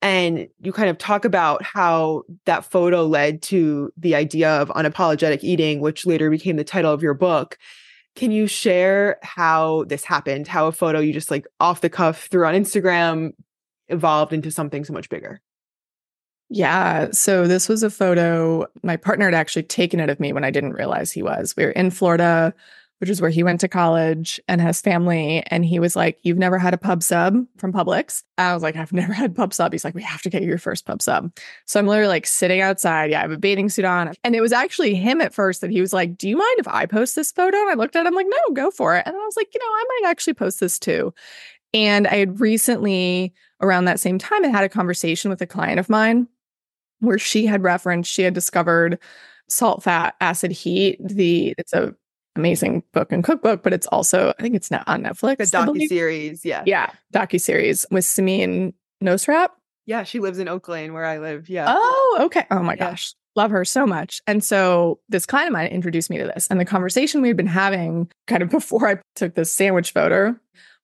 And 0.01 0.49
you 0.61 0.73
kind 0.73 0.91
of 0.91 0.99
talk 0.99 1.25
about 1.25 1.63
how 1.63 2.23
that 2.45 2.65
photo 2.65 3.05
led 3.05 3.43
to 3.43 3.91
the 3.97 4.15
idea 4.15 4.51
of 4.51 4.69
unapologetic 4.69 5.43
eating, 5.43 5.81
which 5.81 6.07
later 6.07 6.31
became 6.31 6.57
the 6.57 6.65
title 6.65 6.93
of 6.93 7.03
your 7.03 7.15
book. 7.15 7.57
Can 8.15 8.31
you 8.31 8.47
share 8.47 9.19
how 9.23 9.85
this 9.85 10.05
happened? 10.05 10.47
How 10.47 10.67
a 10.67 10.73
photo 10.73 11.01
you 11.01 11.13
just 11.13 11.31
like 11.31 11.47
off 11.59 11.81
the 11.81 11.91
cuff 11.91 12.29
threw 12.31 12.47
on 12.47 12.55
Instagram 12.55 13.31
evolved 13.89 14.33
into 14.33 14.51
something 14.51 14.85
so 14.85 14.93
much 14.93 15.09
bigger? 15.09 15.41
Yeah. 16.51 17.11
So 17.11 17.47
this 17.47 17.69
was 17.69 17.83
a 17.83 17.91
photo. 17.91 18.67
My 18.83 18.97
partner 18.97 19.25
had 19.27 19.35
actually 19.35 19.65
taken 19.65 19.99
it 19.99 20.11
of 20.11 20.21
me 20.21 20.33
when 20.33 20.45
I 20.45 20.51
didn't 20.51 20.75
realize 20.75 21.11
he 21.11 21.23
was. 21.23 21.55
We 21.57 21.65
were 21.65 21.71
in 21.71 21.91
Florida 21.91 22.55
which 23.05 23.11
is 23.11 23.21
where 23.21 23.31
he 23.31 23.43
went 23.43 23.61
to 23.61 23.69
college 23.69 24.41
and 24.49 24.61
has 24.61 24.81
family. 24.81 25.43
And 25.49 25.65
he 25.65 25.79
was 25.79 25.97
like, 25.97 26.19
You've 26.23 26.39
never 26.39 26.59
had 26.59 26.73
a 26.73 26.79
pub 26.79 27.03
sub 27.03 27.37
from 27.59 27.73
Publix? 27.73 28.23
I 28.39 28.55
was 28.55 28.63
like, 28.63 28.77
I've 28.77 28.93
never 28.95 29.13
had 29.23 29.35
pub 29.35 29.53
sub. 29.53 29.73
He's 29.73 29.85
like, 29.85 29.95
We 29.95 30.03
have 30.03 30.23
to 30.23 30.31
get 30.31 30.43
you 30.43 30.49
your 30.49 30.59
first 30.59 30.87
pub 30.87 31.03
sub. 31.03 31.31
So 31.67 31.79
I'm 31.79 31.87
literally 31.87 32.09
like 32.09 32.27
sitting 32.27 32.61
outside. 32.61 33.11
Yeah, 33.11 33.19
I 33.19 33.23
have 33.23 33.31
a 33.31 33.37
bathing 33.37 33.69
suit 33.69 33.85
on. 33.85 34.15
And 34.23 34.35
it 34.35 34.41
was 34.41 34.53
actually 34.53 34.95
him 34.95 35.21
at 35.21 35.35
first 35.35 35.61
that 35.61 35.71
he 35.71 35.81
was 35.81 35.93
like, 35.93 36.17
Do 36.17 36.29
you 36.29 36.37
mind 36.37 36.59
if 36.59 36.69
I 36.69 36.87
post 36.87 37.15
this 37.15 37.33
photo? 37.33 37.59
And 37.59 37.71
I 37.71 37.75
looked 37.75 37.97
at 37.97 38.07
him 38.07 38.15
like, 38.15 38.27
No, 38.29 38.55
go 38.55 38.71
for 38.71 38.97
it. 38.97 39.03
And 39.07 39.15
I 39.15 39.19
was 39.19 39.37
like, 39.37 39.53
You 39.53 39.61
know, 39.61 39.67
I 39.67 39.85
might 39.89 40.11
actually 40.11 40.35
post 40.35 40.61
this 40.61 40.79
too. 40.79 41.13
And 41.73 42.07
I 42.07 42.17
had 42.17 42.41
recently, 42.41 43.35
around 43.61 43.87
that 43.87 43.99
same 43.99 44.19
time, 44.19 44.45
I 44.45 44.49
had 44.49 44.65
a 44.65 44.69
conversation 44.69 45.29
with 45.29 45.43
a 45.43 45.47
client 45.47 45.81
of 45.81 45.91
mine 45.91 46.29
where 47.05 47.19
she 47.19 47.47
had 47.47 47.63
referenced, 47.63 48.11
she 48.11 48.23
had 48.23 48.35
discovered 48.35 48.99
salt, 49.49 49.83
fat, 49.83 50.15
acid, 50.21 50.53
heat. 50.53 50.99
The 51.01 51.55
it's 51.59 51.73
a 51.73 51.95
amazing 52.37 52.83
book 52.93 53.13
and 53.13 53.23
cookbook, 53.23 53.63
but 53.63 53.73
it's 53.73 53.87
also 53.89 54.33
I 54.39 54.43
think 54.43 54.55
it's 54.55 54.71
now 54.71 54.83
on 54.87 55.03
Netflix. 55.03 55.39
The 55.39 55.45
docu 55.45 55.89
series, 55.89 56.45
yeah, 56.45 56.63
yeah, 56.67 56.91
docu 57.13 57.41
series 57.41 57.87
with 57.91 58.05
Samin 58.05 58.75
Nosrat. 59.03 59.49
Yeah, 59.87 60.05
she 60.05 60.19
lives 60.19 60.39
in 60.39 60.49
Oakland 60.49 60.95
where 60.95 61.05
I 61.05 61.19
live. 61.19 61.49
Yeah. 61.49 61.67
Oh, 61.69 62.19
okay. 62.23 62.47
Oh 62.51 62.63
my 62.63 62.75
yeah. 62.75 62.91
gosh, 62.91 63.15
love 63.37 63.51
her 63.51 63.65
so 63.65 63.87
much. 63.87 64.23
And 64.27 64.43
so 64.43 64.99
this 65.09 65.27
client 65.27 65.49
of 65.49 65.53
mine 65.53 65.69
introduced 65.69 66.11
me 66.11 66.19
to 66.19 66.25
this, 66.25 66.47
and 66.49 66.59
the 66.59 66.65
conversation 66.65 67.23
we 67.23 67.29
had 67.29 67.37
been 67.37 67.47
having 67.47 68.11
kind 68.27 68.43
of 68.43 68.51
before 68.51 68.89
I 68.89 69.01
took 69.15 69.35
this 69.35 69.53
sandwich 69.53 69.93
photo 69.93 70.37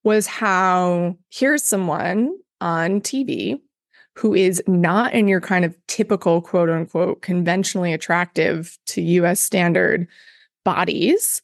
was 0.02 0.26
how 0.26 1.16
here's 1.30 1.62
someone 1.62 2.35
on 2.61 3.00
TV 3.00 3.61
who 4.20 4.35
is 4.35 4.62
not 4.66 5.14
in 5.14 5.28
your 5.28 5.40
kind 5.40 5.64
of 5.64 5.74
typical 5.87 6.42
quote 6.42 6.68
unquote 6.68 7.22
conventionally 7.22 7.94
attractive 7.94 8.76
to 8.85 9.00
US 9.00 9.40
standard 9.40 10.06
bodies 10.62 11.40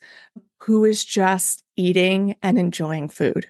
who 0.60 0.84
is 0.84 1.02
just 1.02 1.64
eating 1.76 2.36
and 2.42 2.58
enjoying 2.58 3.08
food, 3.08 3.46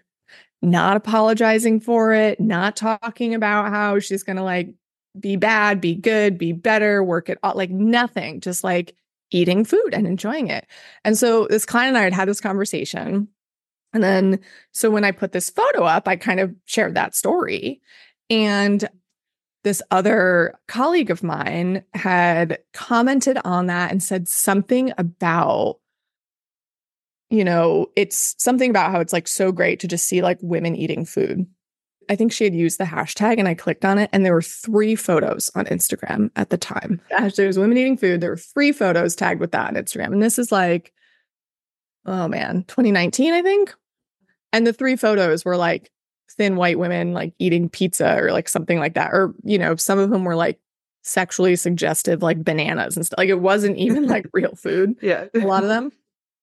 not 0.62 0.97
apologizing 0.97 1.81
for 1.81 2.12
it, 2.12 2.39
not 2.39 2.77
talking 2.77 3.35
about 3.35 3.71
how 3.71 3.99
she's 3.99 4.23
going 4.23 4.37
to 4.37 4.45
like 4.45 4.73
be 5.19 5.35
bad, 5.35 5.81
be 5.81 5.97
good, 5.97 6.39
be 6.39 6.53
better, 6.53 7.03
work 7.03 7.29
it 7.29 7.39
all, 7.43 7.55
like 7.57 7.71
nothing, 7.71 8.41
just 8.41 8.62
like 8.62 8.95
eating 9.33 9.65
food 9.65 9.91
and 9.93 10.07
enjoying 10.07 10.47
it. 10.47 10.69
And 11.05 11.19
so 11.19 11.49
this 11.49 11.67
client 11.67 11.97
and 11.97 11.99
I 11.99 12.03
had 12.03 12.12
had 12.12 12.29
this 12.29 12.41
conversation. 12.41 13.27
And 13.93 14.05
then, 14.05 14.39
so 14.71 14.89
when 14.89 15.03
I 15.03 15.11
put 15.11 15.33
this 15.33 15.51
photo 15.51 15.83
up, 15.83 16.07
I 16.07 16.15
kind 16.15 16.39
of 16.39 16.55
shared 16.67 16.95
that 16.95 17.17
story. 17.17 17.81
And 18.31 18.89
this 19.67 19.83
other 19.91 20.55
colleague 20.69 21.11
of 21.11 21.25
mine 21.25 21.83
had 21.93 22.61
commented 22.73 23.37
on 23.45 23.67
that 23.67 23.91
and 23.91 24.01
said 24.01 24.29
something 24.29 24.93
about 24.97 25.81
you 27.31 27.45
know 27.45 27.89
it's 27.97 28.37
something 28.39 28.71
about 28.71 28.93
how 28.93 29.01
it's 29.01 29.13
like 29.13 29.27
so 29.27 29.51
great 29.51 29.81
to 29.81 29.89
just 29.89 30.07
see 30.07 30.23
like 30.23 30.39
women 30.41 30.77
eating 30.77 31.05
food. 31.05 31.45
I 32.09 32.15
think 32.15 32.31
she 32.31 32.45
had 32.45 32.55
used 32.55 32.79
the 32.79 32.85
hashtag 32.85 33.41
and 33.41 33.49
i 33.49 33.55
clicked 33.55 33.85
on 33.85 33.99
it 33.99 34.09
and 34.13 34.25
there 34.25 34.35
were 34.35 34.41
three 34.41 34.95
photos 34.95 35.51
on 35.57 35.65
instagram 35.65 36.31
at 36.37 36.51
the 36.51 36.59
time. 36.59 37.01
The 37.11 37.17
hashtag 37.17 37.49
was 37.49 37.59
women 37.59 37.77
eating 37.77 37.97
food. 37.97 38.21
There 38.21 38.31
were 38.31 38.37
three 38.37 38.71
photos 38.71 39.17
tagged 39.17 39.41
with 39.41 39.51
that 39.51 39.67
on 39.67 39.75
instagram. 39.75 40.13
And 40.13 40.23
this 40.23 40.39
is 40.39 40.53
like 40.53 40.93
oh 42.05 42.29
man 42.29 42.63
2019 42.69 43.33
i 43.33 43.43
think? 43.43 43.75
And 44.53 44.65
the 44.65 44.73
three 44.73 44.95
photos 44.95 45.45
were 45.45 45.57
like 45.57 45.91
thin 46.31 46.57
white 46.57 46.79
women 46.79 47.12
like 47.12 47.33
eating 47.39 47.69
pizza 47.69 48.17
or 48.21 48.33
like 48.33 48.49
something 48.49 48.79
like 48.79 48.95
that. 48.95 49.11
Or, 49.12 49.35
you 49.45 49.59
know, 49.59 49.77
some 49.77 49.99
of 49.99 50.11
them 50.11 50.25
were 50.25 50.37
like 50.37 50.59
sexually 51.03 51.57
suggestive, 51.57 52.23
like 52.23 52.45
bananas 52.45 52.97
and 52.97 53.07
stuff. 53.07 53.19
Like 53.19 53.29
it 53.29 53.41
wasn't 53.41 53.77
even 53.77 54.07
like 54.09 54.27
real 54.33 54.55
food. 54.55 54.97
Yeah. 55.01 55.27
a 55.35 55.41
lot 55.41 55.62
of 55.62 55.69
them. 55.69 55.93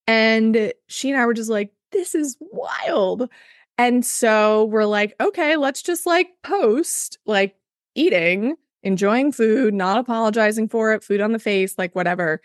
And 0.08 0.74
she 0.88 1.12
and 1.12 1.20
I 1.20 1.26
were 1.26 1.34
just 1.34 1.50
like, 1.50 1.74
this 1.92 2.16
is 2.16 2.38
wild. 2.40 3.30
And 3.78 4.06
so 4.06 4.66
we're 4.66 4.86
like, 4.86 5.16
okay, 5.20 5.56
let's 5.58 5.82
just 5.82 6.06
like 6.06 6.30
post 6.44 7.18
like 7.26 7.56
eating, 7.96 8.56
enjoying 8.84 9.32
food, 9.32 9.74
not 9.74 9.98
apologizing 9.98 10.68
for 10.68 10.94
it, 10.94 11.04
food 11.04 11.22
on 11.22 11.32
the 11.32 11.40
face, 11.40 11.78
like 11.78 11.96
whatever. 11.96 12.42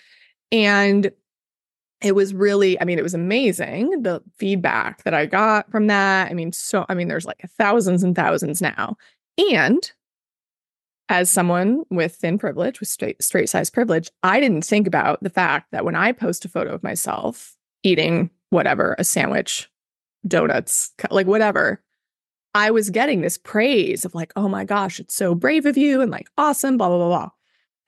And 0.53 1.11
it 2.01 2.15
was 2.15 2.33
really, 2.33 2.81
I 2.81 2.85
mean, 2.85 2.99
it 2.99 3.03
was 3.03 3.15
amazing 3.15 4.03
the 4.03 4.23
feedback 4.37 5.03
that 5.03 5.15
I 5.15 5.27
got 5.27 5.71
from 5.71 5.89
that. 5.89 6.31
I 6.31 6.35
mean, 6.35 6.53
so, 6.53 6.87
I 6.89 6.95
mean, 6.95 7.09
there's 7.09 7.27
like 7.27 7.43
thousands 7.59 8.03
and 8.03 8.15
thousands 8.15 8.63
now. 8.63 8.97
And 9.53 9.91
as 11.09 11.31
someone 11.31 11.85
with 11.91 12.15
thin 12.15 12.39
privilege, 12.39 12.81
with 12.81 12.89
straight, 12.89 13.23
straight 13.23 13.49
size 13.49 13.71
privilege, 13.71 14.11
I 14.23 14.41
didn't 14.41 14.65
think 14.65 14.87
about 14.87 15.23
the 15.23 15.31
fact 15.31 15.73
that 15.73 15.85
when 15.85 15.97
I 15.97 16.13
post 16.13 16.45
a 16.45 16.49
photo 16.49 16.73
of 16.73 16.83
myself 16.83 17.57
eating 17.83 18.31
whatever, 18.51 18.95
a 18.99 19.05
sandwich, 19.05 19.69
donuts, 20.27 20.93
like 21.11 21.27
whatever, 21.27 21.83
I 22.55 22.71
was 22.71 22.91
getting 22.91 23.21
this 23.21 23.39
praise 23.39 24.05
of 24.05 24.15
like, 24.15 24.33
oh 24.37 24.49
my 24.49 24.65
gosh, 24.65 25.01
it's 25.01 25.15
so 25.15 25.35
brave 25.35 25.67
of 25.67 25.77
you 25.77 26.01
and 26.01 26.11
like 26.11 26.29
awesome, 26.37 26.77
blah, 26.77 26.89
blah, 26.89 26.99
blah, 26.99 27.09
blah. 27.09 27.31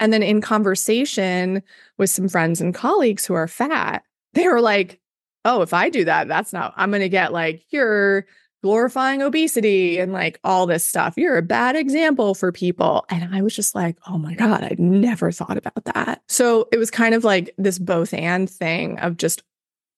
And 0.00 0.12
then 0.12 0.22
in 0.22 0.40
conversation 0.40 1.62
with 1.98 2.10
some 2.10 2.28
friends 2.28 2.60
and 2.60 2.74
colleagues 2.74 3.24
who 3.24 3.34
are 3.34 3.46
fat, 3.46 4.02
they 4.32 4.48
were 4.48 4.60
like, 4.60 5.00
oh, 5.44 5.62
if 5.62 5.72
I 5.72 5.88
do 5.88 6.04
that, 6.04 6.28
that's 6.28 6.52
not, 6.52 6.74
I'm 6.76 6.90
going 6.90 7.00
to 7.00 7.08
get 7.08 7.32
like, 7.32 7.64
you're 7.70 8.26
glorifying 8.62 9.22
obesity 9.22 9.98
and 9.98 10.12
like 10.12 10.38
all 10.44 10.66
this 10.66 10.84
stuff. 10.84 11.14
You're 11.16 11.38
a 11.38 11.42
bad 11.42 11.76
example 11.76 12.34
for 12.34 12.52
people. 12.52 13.06
And 13.08 13.34
I 13.34 13.40
was 13.40 13.56
just 13.56 13.74
like, 13.74 13.96
oh 14.06 14.18
my 14.18 14.34
God, 14.34 14.62
I'd 14.62 14.78
never 14.78 15.32
thought 15.32 15.56
about 15.56 15.84
that. 15.86 16.22
So 16.28 16.68
it 16.70 16.76
was 16.76 16.90
kind 16.90 17.14
of 17.14 17.24
like 17.24 17.54
this 17.56 17.78
both 17.78 18.12
and 18.12 18.50
thing 18.50 18.98
of 18.98 19.16
just, 19.16 19.42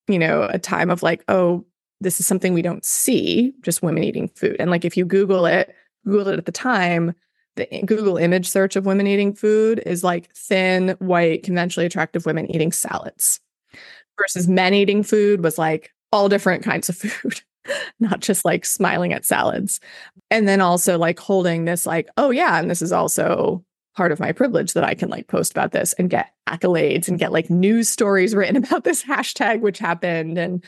you 0.07 0.19
know, 0.19 0.45
a 0.49 0.61
time 0.61 0.91
of 0.91 1.03
like, 1.03 1.25
oh, 1.29 1.65
this 2.01 2.21
is 2.21 2.27
something 2.27 2.55
we 2.55 2.63
don't 2.63 2.85
see, 2.85 3.53
just 3.63 3.83
women 3.83 4.05
eating 4.05 4.29
food. 4.29 4.57
And 4.61 4.71
like 4.71 4.85
if 4.85 4.97
you 4.97 5.05
Google 5.05 5.47
it, 5.47 5.75
Google 6.05 6.29
it 6.29 6.39
at 6.39 6.47
the 6.47 6.53
time, 6.53 7.15
the 7.57 7.67
Google 7.85 8.17
image 8.17 8.49
search 8.49 8.77
of 8.77 8.87
women 8.87 9.07
eating 9.07 9.35
food 9.35 9.83
is 9.85 10.03
like 10.03 10.35
thin, 10.35 10.97
white, 11.01 11.43
conventionally 11.43 11.87
attractive 11.87 12.25
women 12.27 12.51
eating 12.51 12.73
salads 12.73 13.41
versus 14.19 14.49
men 14.49 14.75
eating 14.75 15.03
food 15.03 15.43
was 15.43 15.59
like 15.59 15.93
all 16.13 16.29
different 16.29 16.63
kinds 16.63 16.89
of 16.89 16.97
food, 16.99 17.41
not 18.01 18.21
just 18.21 18.45
like 18.45 18.65
smiling 18.65 19.13
at 19.13 19.25
salads. 19.25 19.81
And 20.31 20.49
then 20.49 20.61
also 20.61 20.99
like 20.99 21.19
holding 21.19 21.65
this, 21.65 21.87
like, 21.87 22.09
oh, 22.17 22.31
yeah, 22.31 22.59
and 22.59 22.71
this 22.71 22.83
is 22.83 22.93
also 22.93 23.65
part 23.95 24.13
of 24.13 24.21
my 24.21 24.33
privilege 24.33 24.73
that 24.73 24.85
I 24.85 24.95
can 24.95 25.11
like 25.11 25.27
post 25.27 25.53
about 25.53 25.73
this 25.73 25.93
and 25.95 26.09
get 26.09 26.33
accolades 26.49 27.09
and 27.09 27.19
get 27.19 27.33
like 27.33 27.51
news 27.51 27.89
stories 27.89 28.35
written 28.35 28.57
about 28.65 28.85
this 28.85 29.03
hashtag, 29.03 29.61
which 29.61 29.79
happened. 29.79 30.39
And 30.39 30.65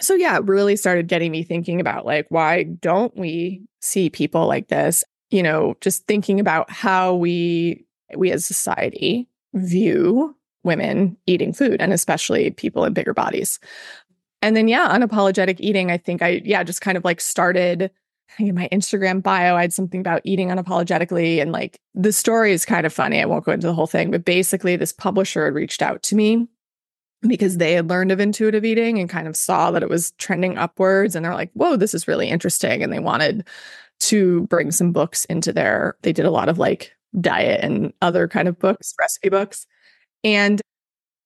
so, 0.00 0.14
yeah, 0.14 0.36
it 0.36 0.44
really 0.44 0.76
started 0.76 1.08
getting 1.08 1.32
me 1.32 1.42
thinking 1.42 1.80
about 1.80 2.06
like, 2.06 2.26
why 2.28 2.64
don't 2.64 3.16
we 3.16 3.62
see 3.80 4.10
people 4.10 4.46
like 4.46 4.68
this? 4.68 5.02
You 5.30 5.42
know, 5.42 5.76
just 5.80 6.06
thinking 6.06 6.40
about 6.40 6.70
how 6.70 7.14
we 7.14 7.84
we 8.16 8.30
as 8.30 8.46
society 8.46 9.28
view 9.54 10.34
women 10.64 11.16
eating 11.26 11.52
food 11.52 11.80
and 11.80 11.92
especially 11.92 12.50
people 12.50 12.84
in 12.84 12.92
bigger 12.92 13.14
bodies. 13.14 13.58
And 14.40 14.56
then 14.56 14.68
yeah, 14.68 14.88
unapologetic 14.88 15.56
eating, 15.58 15.90
I 15.90 15.98
think 15.98 16.22
I 16.22 16.40
yeah, 16.44 16.62
just 16.62 16.80
kind 16.80 16.96
of 16.96 17.04
like 17.04 17.20
started 17.20 17.90
I 18.30 18.34
think 18.36 18.50
in 18.50 18.54
my 18.54 18.68
Instagram 18.70 19.22
bio, 19.22 19.56
I 19.56 19.62
had 19.62 19.72
something 19.72 20.00
about 20.00 20.20
eating 20.24 20.48
unapologetically. 20.48 21.40
And 21.40 21.50
like 21.50 21.80
the 21.94 22.12
story 22.12 22.52
is 22.52 22.64
kind 22.64 22.84
of 22.84 22.92
funny. 22.92 23.20
I 23.20 23.24
won't 23.24 23.44
go 23.44 23.52
into 23.52 23.66
the 23.66 23.74
whole 23.74 23.86
thing, 23.86 24.10
but 24.10 24.24
basically, 24.24 24.76
this 24.76 24.92
publisher 24.92 25.46
had 25.46 25.54
reached 25.54 25.82
out 25.82 26.02
to 26.04 26.16
me 26.16 26.46
because 27.22 27.56
they 27.56 27.72
had 27.72 27.88
learned 27.88 28.12
of 28.12 28.20
intuitive 28.20 28.64
eating 28.64 28.98
and 28.98 29.08
kind 29.08 29.26
of 29.26 29.34
saw 29.34 29.70
that 29.70 29.82
it 29.82 29.88
was 29.88 30.12
trending 30.12 30.56
upwards. 30.56 31.16
And 31.16 31.24
they're 31.24 31.34
like, 31.34 31.50
whoa, 31.54 31.76
this 31.76 31.94
is 31.94 32.06
really 32.06 32.28
interesting. 32.28 32.82
And 32.82 32.92
they 32.92 33.00
wanted 33.00 33.46
to 34.00 34.46
bring 34.46 34.70
some 34.70 34.92
books 34.92 35.24
into 35.26 35.52
their 35.52 35.96
they 36.02 36.12
did 36.12 36.24
a 36.24 36.30
lot 36.30 36.48
of 36.48 36.58
like 36.58 36.92
diet 37.20 37.62
and 37.62 37.92
other 38.02 38.28
kind 38.28 38.48
of 38.48 38.58
books 38.58 38.94
recipe 39.00 39.28
books. 39.28 39.66
And 40.24 40.60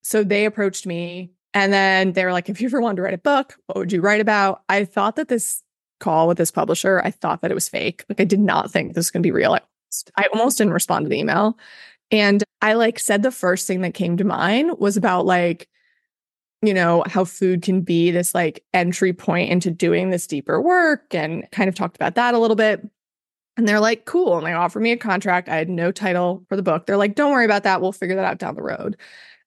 so 0.03 0.25
they 0.25 0.45
approached 0.45 0.87
me 0.87 1.33
and 1.55 1.73
then 1.73 2.13
they 2.13 2.25
were 2.25 2.33
like 2.33 2.49
if 2.49 2.61
you 2.61 2.69
ever 2.69 2.81
wanted 2.81 2.97
to 2.97 3.03
write 3.03 3.15
a 3.15 3.19
book 3.19 3.57
what 3.67 3.79
would 3.79 3.93
you 3.93 4.01
write 4.01 4.21
about? 4.21 4.63
I 4.69 4.85
thought 4.85 5.17
that 5.17 5.29
this 5.29 5.63
call 6.01 6.27
with 6.27 6.37
this 6.37 6.51
publisher 6.51 7.01
i 7.05 7.13
thought 7.13 7.43
that 7.43 7.51
it 7.53 7.55
was 7.55 7.69
fake. 7.69 8.05
Like 8.09 8.21
i 8.21 8.25
did 8.25 8.41
not 8.41 8.71
think 8.71 8.89
this 8.95 9.07
was 9.07 9.11
going 9.11 9.23
to 9.23 9.27
be 9.27 9.33
real. 9.33 9.55
I, 9.55 9.61
I 10.17 10.27
almost 10.33 10.59
didn't 10.59 10.73
respond 10.73 11.05
to 11.05 11.09
the 11.11 11.19
email. 11.19 11.59
And 12.11 12.43
i 12.61 12.75
like 12.75 12.99
said 12.99 13.23
the 13.23 13.31
first 13.31 13.67
thing 13.67 13.83
that 13.83 13.95
came 13.95 14.17
to 14.17 14.25
mind 14.25 14.79
was 14.79 14.97
about 14.97 15.27
like 15.27 15.69
you 16.63 16.73
know, 16.73 17.03
how 17.07 17.25
food 17.25 17.63
can 17.63 17.81
be 17.81 18.11
this 18.11 18.35
like 18.35 18.65
entry 18.73 19.13
point 19.13 19.51
into 19.51 19.71
doing 19.71 20.11
this 20.11 20.27
deeper 20.27 20.61
work 20.61 21.13
and 21.15 21.45
kind 21.51 21.69
of 21.69 21.75
talked 21.75 21.97
about 21.97 22.15
that 22.15 22.35
a 22.35 22.39
little 22.39 22.57
bit. 22.57 22.89
And 23.57 23.69
they're 23.69 23.81
like, 23.81 24.05
cool. 24.05 24.39
And 24.39 24.47
they 24.47 24.53
offer 24.53 24.81
me 24.81 24.93
a 24.93 24.97
contract. 24.97 25.49
I 25.49 25.57
had 25.57 25.69
no 25.69 25.93
title 25.93 26.45
for 26.49 26.57
the 26.57 26.63
book. 26.63 26.87
They're 26.87 26.97
like, 26.97 27.17
don't 27.17 27.33
worry 27.33 27.45
about 27.45 27.65
that. 27.65 27.81
We'll 27.81 27.93
figure 27.93 28.17
that 28.17 28.25
out 28.25 28.39
down 28.39 28.55
the 28.55 28.63
road. 28.63 28.97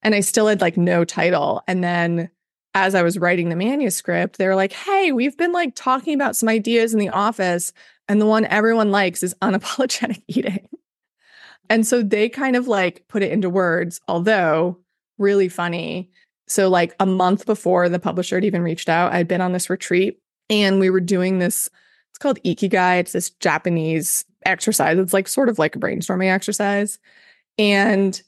And 0.04 0.14
I 0.14 0.20
still 0.20 0.48
had 0.48 0.62
like 0.62 0.78
no 0.78 1.06
title. 1.06 1.64
And 1.68 1.84
then 1.84 2.30
as 2.76 2.94
I 2.94 3.02
was 3.02 3.18
writing 3.18 3.48
the 3.50 3.56
manuscript, 3.56 4.38
they 4.38 4.48
were 4.48 4.56
like, 4.56 4.74
hey, 4.74 5.14
we've 5.14 5.38
been 5.38 5.54
like 5.54 5.74
talking 5.74 6.14
about 6.14 6.36
some 6.36 6.50
ideas 6.50 6.94
in 6.94 7.00
the 7.00 7.10
office. 7.10 7.72
And 8.08 8.22
the 8.22 8.28
one 8.28 8.46
everyone 8.46 8.92
likes 8.92 9.24
is 9.24 9.34
unapologetic 9.42 10.22
eating. 10.28 10.68
And 11.70 11.88
so 11.88 12.04
they 12.04 12.30
kind 12.30 12.56
of 12.56 12.68
like 12.68 13.08
put 13.08 13.24
it 13.24 13.32
into 13.32 13.50
words, 13.50 14.02
although 14.08 14.78
really 15.18 15.50
funny. 15.50 16.12
So, 16.48 16.70
like 16.70 16.96
a 17.00 17.06
month 17.06 17.46
before 17.46 17.90
the 17.90 18.00
publisher 18.00 18.36
had 18.36 18.46
even 18.46 18.62
reached 18.62 18.90
out, 18.90 19.14
I'd 19.14 19.28
been 19.28 19.42
on 19.42 19.54
this 19.54 19.70
retreat 19.70 20.20
and 20.50 20.80
we 20.80 20.90
were 20.90 21.00
doing 21.00 21.40
this. 21.40 21.70
It's 22.12 22.20
called 22.20 22.40
Ikigai. 22.44 23.00
It's 23.00 23.12
this 23.12 23.32
Japanese 23.32 24.26
exercise. 24.46 24.98
It's 24.98 25.14
like 25.14 25.28
sort 25.28 25.50
of 25.50 25.60
like 25.60 25.76
a 25.76 25.80
brainstorming 25.80 26.32
exercise. 26.32 27.00
And 27.58 28.22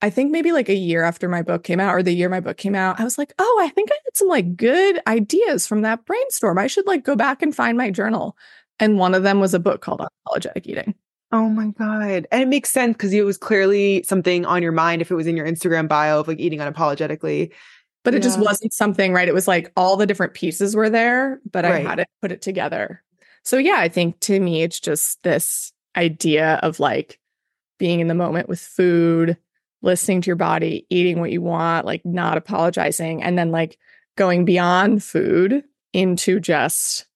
I 0.00 0.10
think 0.10 0.30
maybe 0.30 0.52
like 0.52 0.68
a 0.68 0.74
year 0.74 1.02
after 1.02 1.28
my 1.28 1.42
book 1.42 1.64
came 1.64 1.80
out 1.80 1.94
or 1.94 2.02
the 2.02 2.12
year 2.12 2.28
my 2.28 2.40
book 2.40 2.56
came 2.56 2.74
out, 2.74 3.00
I 3.00 3.04
was 3.04 3.18
like, 3.18 3.32
oh, 3.38 3.60
I 3.62 3.68
think 3.70 3.90
I 3.90 3.96
had 4.04 4.16
some 4.16 4.28
like 4.28 4.56
good 4.56 5.00
ideas 5.06 5.66
from 5.66 5.82
that 5.82 6.04
brainstorm. 6.04 6.58
I 6.58 6.68
should 6.68 6.86
like 6.86 7.04
go 7.04 7.16
back 7.16 7.42
and 7.42 7.54
find 7.54 7.76
my 7.76 7.90
journal. 7.90 8.36
And 8.78 8.98
one 8.98 9.14
of 9.14 9.24
them 9.24 9.40
was 9.40 9.54
a 9.54 9.58
book 9.58 9.80
called 9.80 10.00
Apologetic 10.26 10.66
Eating. 10.68 10.94
Oh 11.30 11.48
my 11.48 11.68
God. 11.78 12.26
And 12.32 12.42
it 12.42 12.48
makes 12.48 12.70
sense 12.70 12.94
because 12.94 13.12
it 13.12 13.24
was 13.24 13.36
clearly 13.36 14.02
something 14.04 14.46
on 14.46 14.62
your 14.62 14.72
mind 14.72 15.02
if 15.02 15.10
it 15.10 15.14
was 15.14 15.26
in 15.26 15.36
your 15.36 15.46
Instagram 15.46 15.88
bio 15.88 16.20
of 16.20 16.28
like 16.28 16.40
eating 16.40 16.60
unapologetically. 16.60 17.52
But 18.04 18.14
it 18.14 18.22
just 18.22 18.38
wasn't 18.38 18.72
something, 18.72 19.12
right? 19.12 19.28
It 19.28 19.34
was 19.34 19.46
like 19.46 19.70
all 19.76 19.96
the 19.96 20.06
different 20.06 20.32
pieces 20.32 20.74
were 20.74 20.88
there, 20.88 21.40
but 21.50 21.64
right. 21.64 21.84
I 21.84 21.88
had 21.88 21.96
to 21.96 22.06
put 22.22 22.32
it 22.32 22.40
together. 22.40 23.02
So 23.42 23.58
yeah, 23.58 23.76
I 23.78 23.88
think 23.88 24.18
to 24.20 24.40
me, 24.40 24.62
it's 24.62 24.80
just 24.80 25.22
this 25.24 25.72
idea 25.94 26.60
of 26.62 26.80
like 26.80 27.18
being 27.78 28.00
in 28.00 28.08
the 28.08 28.14
moment 28.14 28.48
with 28.48 28.60
food, 28.60 29.36
listening 29.82 30.22
to 30.22 30.26
your 30.26 30.36
body, 30.36 30.86
eating 30.88 31.20
what 31.20 31.32
you 31.32 31.42
want, 31.42 31.84
like 31.84 32.04
not 32.06 32.38
apologizing, 32.38 33.22
and 33.22 33.36
then 33.38 33.50
like 33.50 33.76
going 34.16 34.46
beyond 34.46 35.04
food 35.04 35.64
into 35.92 36.40
just 36.40 37.06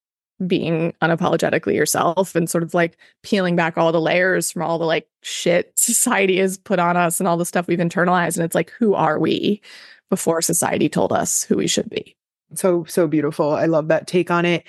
being 0.46 0.94
unapologetically 1.02 1.74
yourself 1.74 2.34
and 2.34 2.48
sort 2.48 2.62
of 2.62 2.74
like 2.74 2.96
peeling 3.22 3.56
back 3.56 3.76
all 3.76 3.92
the 3.92 4.00
layers 4.00 4.50
from 4.50 4.62
all 4.62 4.78
the 4.78 4.84
like 4.84 5.08
shit 5.22 5.72
society 5.78 6.38
has 6.38 6.58
put 6.58 6.78
on 6.78 6.96
us 6.96 7.20
and 7.20 7.28
all 7.28 7.36
the 7.36 7.46
stuff 7.46 7.66
we've 7.66 7.78
internalized. 7.78 8.36
And 8.36 8.44
it's 8.44 8.54
like, 8.54 8.70
who 8.70 8.94
are 8.94 9.18
we 9.18 9.60
before 10.10 10.42
society 10.42 10.88
told 10.88 11.12
us 11.12 11.44
who 11.44 11.56
we 11.56 11.66
should 11.66 11.88
be? 11.88 12.16
So, 12.54 12.84
so 12.84 13.06
beautiful. 13.06 13.50
I 13.52 13.66
love 13.66 13.88
that 13.88 14.06
take 14.06 14.30
on 14.30 14.44
it. 14.44 14.66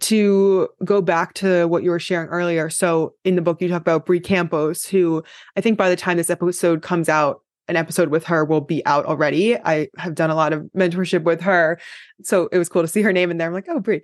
To 0.00 0.70
go 0.86 1.02
back 1.02 1.34
to 1.34 1.66
what 1.66 1.82
you 1.82 1.90
were 1.90 2.00
sharing 2.00 2.28
earlier. 2.30 2.70
So, 2.70 3.12
in 3.24 3.36
the 3.36 3.42
book, 3.42 3.60
you 3.60 3.68
talk 3.68 3.82
about 3.82 4.06
Bri 4.06 4.20
Campos, 4.20 4.86
who 4.86 5.22
I 5.54 5.60
think 5.60 5.76
by 5.76 5.90
the 5.90 5.96
time 5.96 6.16
this 6.16 6.30
episode 6.30 6.80
comes 6.80 7.10
out, 7.10 7.42
an 7.68 7.76
episode 7.76 8.08
with 8.08 8.24
her 8.24 8.44
will 8.44 8.60
be 8.60 8.84
out 8.86 9.06
already. 9.06 9.56
I 9.56 9.88
have 9.96 10.14
done 10.14 10.30
a 10.30 10.34
lot 10.34 10.52
of 10.52 10.62
mentorship 10.76 11.22
with 11.24 11.40
her. 11.42 11.78
So 12.22 12.48
it 12.52 12.58
was 12.58 12.68
cool 12.68 12.82
to 12.82 12.88
see 12.88 13.02
her 13.02 13.12
name 13.12 13.30
in 13.30 13.38
there. 13.38 13.48
I'm 13.48 13.54
like, 13.54 13.68
oh, 13.68 13.80
Bri. 13.80 14.02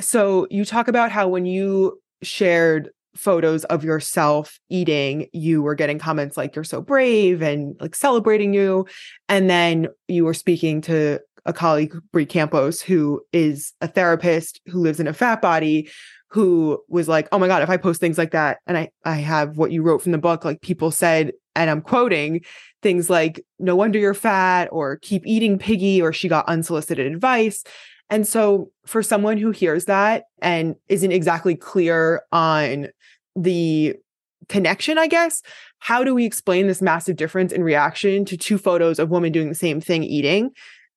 So 0.00 0.46
you 0.50 0.64
talk 0.64 0.88
about 0.88 1.10
how 1.10 1.28
when 1.28 1.46
you 1.46 2.00
shared 2.22 2.90
photos 3.16 3.64
of 3.64 3.84
yourself 3.84 4.58
eating, 4.68 5.26
you 5.32 5.62
were 5.62 5.74
getting 5.74 5.98
comments 5.98 6.36
like, 6.36 6.54
you're 6.54 6.64
so 6.64 6.80
brave 6.80 7.42
and 7.42 7.76
like 7.80 7.94
celebrating 7.94 8.54
you. 8.54 8.86
And 9.28 9.50
then 9.50 9.88
you 10.08 10.24
were 10.24 10.34
speaking 10.34 10.80
to 10.82 11.20
a 11.44 11.52
colleague, 11.52 11.96
Bri 12.12 12.26
Campos, 12.26 12.80
who 12.80 13.22
is 13.32 13.72
a 13.80 13.88
therapist 13.88 14.60
who 14.66 14.80
lives 14.80 15.00
in 15.00 15.08
a 15.08 15.12
fat 15.12 15.40
body, 15.40 15.90
who 16.28 16.80
was 16.88 17.08
like, 17.08 17.28
oh 17.32 17.38
my 17.38 17.48
God, 17.48 17.62
if 17.62 17.70
I 17.70 17.76
post 17.76 18.00
things 18.00 18.18
like 18.18 18.30
that, 18.30 18.58
and 18.66 18.78
I, 18.78 18.90
I 19.04 19.16
have 19.16 19.56
what 19.56 19.72
you 19.72 19.82
wrote 19.82 20.02
from 20.02 20.12
the 20.12 20.18
book, 20.18 20.44
like 20.44 20.60
people 20.60 20.90
said, 20.90 21.32
and 21.56 21.68
I'm 21.68 21.80
quoting 21.80 22.42
things 22.82 23.10
like, 23.10 23.44
no 23.58 23.74
wonder 23.74 23.98
you're 23.98 24.14
fat, 24.14 24.68
or 24.70 24.98
keep 24.98 25.26
eating 25.26 25.58
piggy, 25.58 26.00
or 26.00 26.12
she 26.12 26.28
got 26.28 26.46
unsolicited 26.46 27.12
advice. 27.12 27.64
And 28.10 28.26
so 28.26 28.70
for 28.84 29.02
someone 29.02 29.38
who 29.38 29.52
hears 29.52 29.84
that 29.84 30.24
and 30.42 30.74
isn't 30.88 31.12
exactly 31.12 31.54
clear 31.54 32.22
on 32.32 32.88
the 33.36 33.94
connection, 34.48 34.98
I 34.98 35.06
guess, 35.06 35.42
how 35.78 36.02
do 36.02 36.14
we 36.14 36.24
explain 36.24 36.66
this 36.66 36.82
massive 36.82 37.16
difference 37.16 37.52
in 37.52 37.62
reaction 37.62 38.24
to 38.26 38.36
two 38.36 38.58
photos 38.58 38.98
of 38.98 39.10
women 39.10 39.32
doing 39.32 39.48
the 39.48 39.54
same 39.54 39.80
thing 39.80 40.02
eating? 40.02 40.50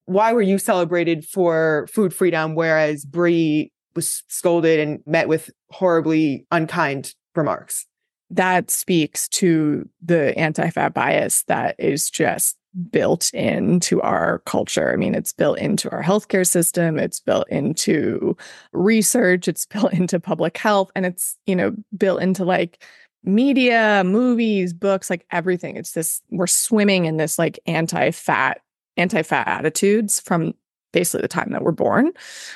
Why 0.05 0.33
were 0.33 0.41
you 0.41 0.57
celebrated 0.57 1.23
for 1.23 1.87
food 1.89 2.13
freedom, 2.13 2.55
whereas 2.55 3.05
Bri 3.05 3.71
was 3.95 4.23
scolded 4.27 4.79
and 4.79 4.99
met 5.05 5.27
with 5.27 5.51
horribly 5.69 6.45
unkind 6.51 7.13
remarks? 7.35 7.85
That 8.29 8.71
speaks 8.71 9.29
to 9.29 9.87
the 10.03 10.37
anti 10.37 10.69
fat 10.71 10.93
bias 10.93 11.43
that 11.43 11.75
is 11.77 12.09
just 12.09 12.57
built 12.89 13.33
into 13.33 14.01
our 14.01 14.39
culture. 14.39 14.91
I 14.91 14.95
mean, 14.95 15.15
it's 15.15 15.33
built 15.33 15.59
into 15.59 15.89
our 15.91 16.01
healthcare 16.01 16.47
system, 16.47 16.97
it's 16.97 17.19
built 17.19 17.47
into 17.49 18.35
research, 18.71 19.47
it's 19.47 19.65
built 19.73 19.93
into 19.93 20.19
public 20.19 20.57
health, 20.57 20.91
and 20.95 21.05
it's, 21.05 21.37
you 21.45 21.55
know, 21.55 21.75
built 21.95 22.21
into 22.21 22.45
like 22.45 22.83
media, 23.23 24.03
movies, 24.05 24.73
books, 24.73 25.09
like 25.09 25.25
everything. 25.31 25.77
It's 25.77 25.91
this, 25.91 26.21
we're 26.29 26.47
swimming 26.47 27.05
in 27.05 27.17
this 27.17 27.39
like 27.39 27.59
anti 27.65 28.11
fat, 28.11 28.61
anti 28.97 29.21
fat 29.21 29.47
attitudes 29.47 30.19
from 30.19 30.53
basically 30.91 31.21
the 31.21 31.27
time 31.27 31.51
that 31.51 31.63
we're 31.63 31.71
born. 31.71 32.11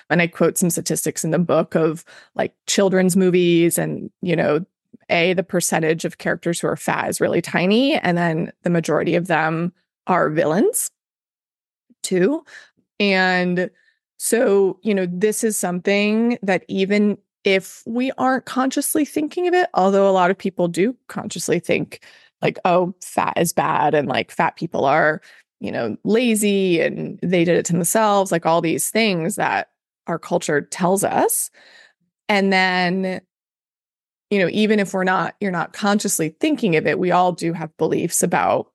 And 0.10 0.22
I 0.22 0.28
quote 0.28 0.58
some 0.58 0.70
statistics 0.70 1.24
in 1.24 1.32
the 1.32 1.40
book 1.40 1.76
of 1.76 2.06
like 2.36 2.54
children's 2.68 3.16
movies 3.16 3.78
and, 3.78 4.12
you 4.22 4.36
know, 4.36 4.66
a 5.10 5.34
the 5.34 5.44
percentage 5.44 6.06
of 6.06 6.18
characters 6.18 6.60
who 6.60 6.68
are 6.68 6.76
fat 6.76 7.10
is 7.10 7.22
really 7.22 7.42
tiny 7.42 7.96
and 7.96 8.18
then 8.18 8.52
the 8.64 8.70
majority 8.70 9.16
of 9.16 9.28
them 9.28 9.74
are 10.08 10.30
villains 10.30 10.90
too. 12.04 12.44
And 13.00 13.70
so, 14.18 14.80
you 14.82 14.96
know, 14.96 15.08
this 15.10 15.44
is 15.44 15.58
something 15.58 16.40
that 16.42 16.66
even 16.68 17.18
if 17.44 17.84
we 17.86 18.12
aren't 18.18 18.46
consciously 18.46 19.06
thinking 19.06 19.48
of 19.48 19.54
it, 19.54 19.70
although 19.74 20.10
a 20.10 20.12
lot 20.12 20.32
of 20.32 20.38
people 20.38 20.68
do 20.68 20.96
consciously 21.08 21.60
think 21.60 22.04
like, 22.42 22.58
oh, 22.66 22.94
fat 23.02 23.34
is 23.38 23.54
bad 23.54 23.94
and 23.94 24.08
like 24.08 24.32
fat 24.32 24.56
people 24.56 24.86
are, 24.86 25.22
you 25.60 25.72
know, 25.72 25.98
lazy 26.04 26.82
and 26.82 27.20
they 27.22 27.44
did 27.44 27.58
it 27.58 27.66
to 27.66 27.74
themselves, 27.74 28.32
like 28.32 28.46
all 28.46 28.62
these 28.62 28.90
things 28.90 29.36
that 29.36 29.70
our 30.08 30.20
culture 30.20 30.62
tells 30.62 31.04
us. 31.04 31.50
And 32.30 32.52
then, 32.52 33.22
you 34.30 34.40
know, 34.40 34.50
even 34.52 34.80
if 34.80 34.94
we're 34.94 35.04
not, 35.04 35.36
you're 35.40 35.52
not 35.52 35.74
consciously 35.74 36.30
thinking 36.30 36.76
of 36.76 36.86
it, 36.86 37.00
we 37.00 37.12
all 37.12 37.32
do 37.32 37.54
have 37.54 37.76
beliefs 37.78 38.22
about 38.24 38.68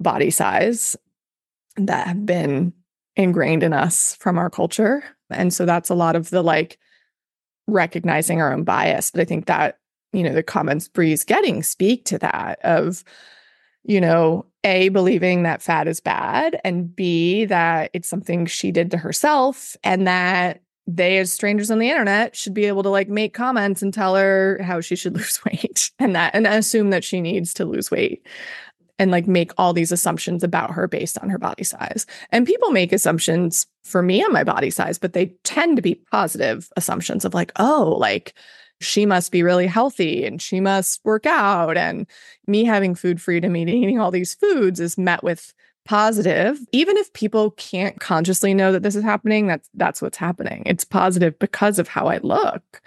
body 0.00 0.30
size 0.30 0.96
that 1.76 2.06
have 2.06 2.26
been 2.26 2.72
ingrained 3.16 3.62
in 3.62 3.72
us 3.72 4.16
from 4.16 4.38
our 4.38 4.48
culture. 4.48 5.02
And 5.30 5.52
so 5.52 5.66
that's 5.66 5.90
a 5.90 5.94
lot 5.94 6.16
of 6.16 6.30
the 6.30 6.42
like 6.42 6.78
recognizing 7.66 8.40
our 8.40 8.52
own 8.52 8.64
bias. 8.64 9.10
But 9.10 9.20
I 9.20 9.24
think 9.24 9.46
that, 9.46 9.78
you 10.12 10.22
know, 10.22 10.32
the 10.32 10.42
comments 10.42 10.88
Bri's 10.88 11.24
getting 11.24 11.62
speak 11.62 12.04
to 12.06 12.18
that 12.18 12.60
of, 12.62 13.04
you 13.84 14.00
know, 14.00 14.46
A, 14.64 14.88
believing 14.88 15.42
that 15.42 15.62
fat 15.62 15.88
is 15.88 16.00
bad, 16.00 16.60
and 16.64 16.94
B, 16.94 17.44
that 17.46 17.90
it's 17.92 18.08
something 18.08 18.46
she 18.46 18.70
did 18.70 18.90
to 18.90 18.96
herself, 18.96 19.76
and 19.82 20.06
that 20.06 20.62
they, 20.86 21.18
as 21.18 21.32
strangers 21.32 21.70
on 21.70 21.78
the 21.78 21.90
internet, 21.90 22.34
should 22.34 22.54
be 22.54 22.64
able 22.64 22.82
to 22.82 22.88
like 22.88 23.08
make 23.08 23.34
comments 23.34 23.82
and 23.82 23.92
tell 23.92 24.16
her 24.16 24.58
how 24.62 24.80
she 24.80 24.96
should 24.96 25.14
lose 25.16 25.40
weight 25.44 25.90
and 25.98 26.14
that, 26.14 26.34
and 26.34 26.46
assume 26.46 26.90
that 26.90 27.04
she 27.04 27.20
needs 27.20 27.52
to 27.54 27.64
lose 27.64 27.90
weight 27.90 28.26
and 28.98 29.10
like 29.10 29.26
make 29.26 29.52
all 29.58 29.72
these 29.72 29.92
assumptions 29.92 30.42
about 30.42 30.72
her 30.72 30.88
based 30.88 31.18
on 31.18 31.28
her 31.28 31.38
body 31.38 31.64
size. 31.64 32.06
And 32.30 32.46
people 32.46 32.70
make 32.70 32.92
assumptions 32.92 33.66
for 33.84 34.02
me 34.02 34.22
on 34.24 34.32
my 34.32 34.44
body 34.44 34.70
size, 34.70 34.98
but 34.98 35.12
they 35.12 35.26
tend 35.44 35.76
to 35.76 35.82
be 35.82 36.02
positive 36.10 36.68
assumptions 36.76 37.24
of 37.24 37.34
like, 37.34 37.52
oh, 37.56 37.96
like 37.98 38.34
she 38.80 39.06
must 39.06 39.32
be 39.32 39.42
really 39.42 39.66
healthy 39.66 40.24
and 40.24 40.40
she 40.40 40.60
must 40.60 41.00
work 41.04 41.26
out. 41.26 41.76
And 41.76 42.06
me 42.46 42.64
having 42.64 42.94
food 42.94 43.20
freedom, 43.20 43.54
and 43.54 43.70
eating 43.70 44.00
all 44.00 44.10
these 44.10 44.34
foods 44.34 44.80
is 44.80 44.98
met 44.98 45.22
with 45.22 45.52
positive 45.84 46.60
even 46.70 46.98
if 46.98 47.10
people 47.14 47.52
can't 47.52 47.98
consciously 47.98 48.52
know 48.52 48.72
that 48.72 48.82
this 48.82 48.94
is 48.94 49.02
happening 49.02 49.46
that's 49.46 49.70
that's 49.72 50.02
what's 50.02 50.18
happening 50.18 50.62
it's 50.66 50.84
positive 50.84 51.38
because 51.38 51.78
of 51.78 51.88
how 51.88 52.08
i 52.08 52.18
look 52.18 52.82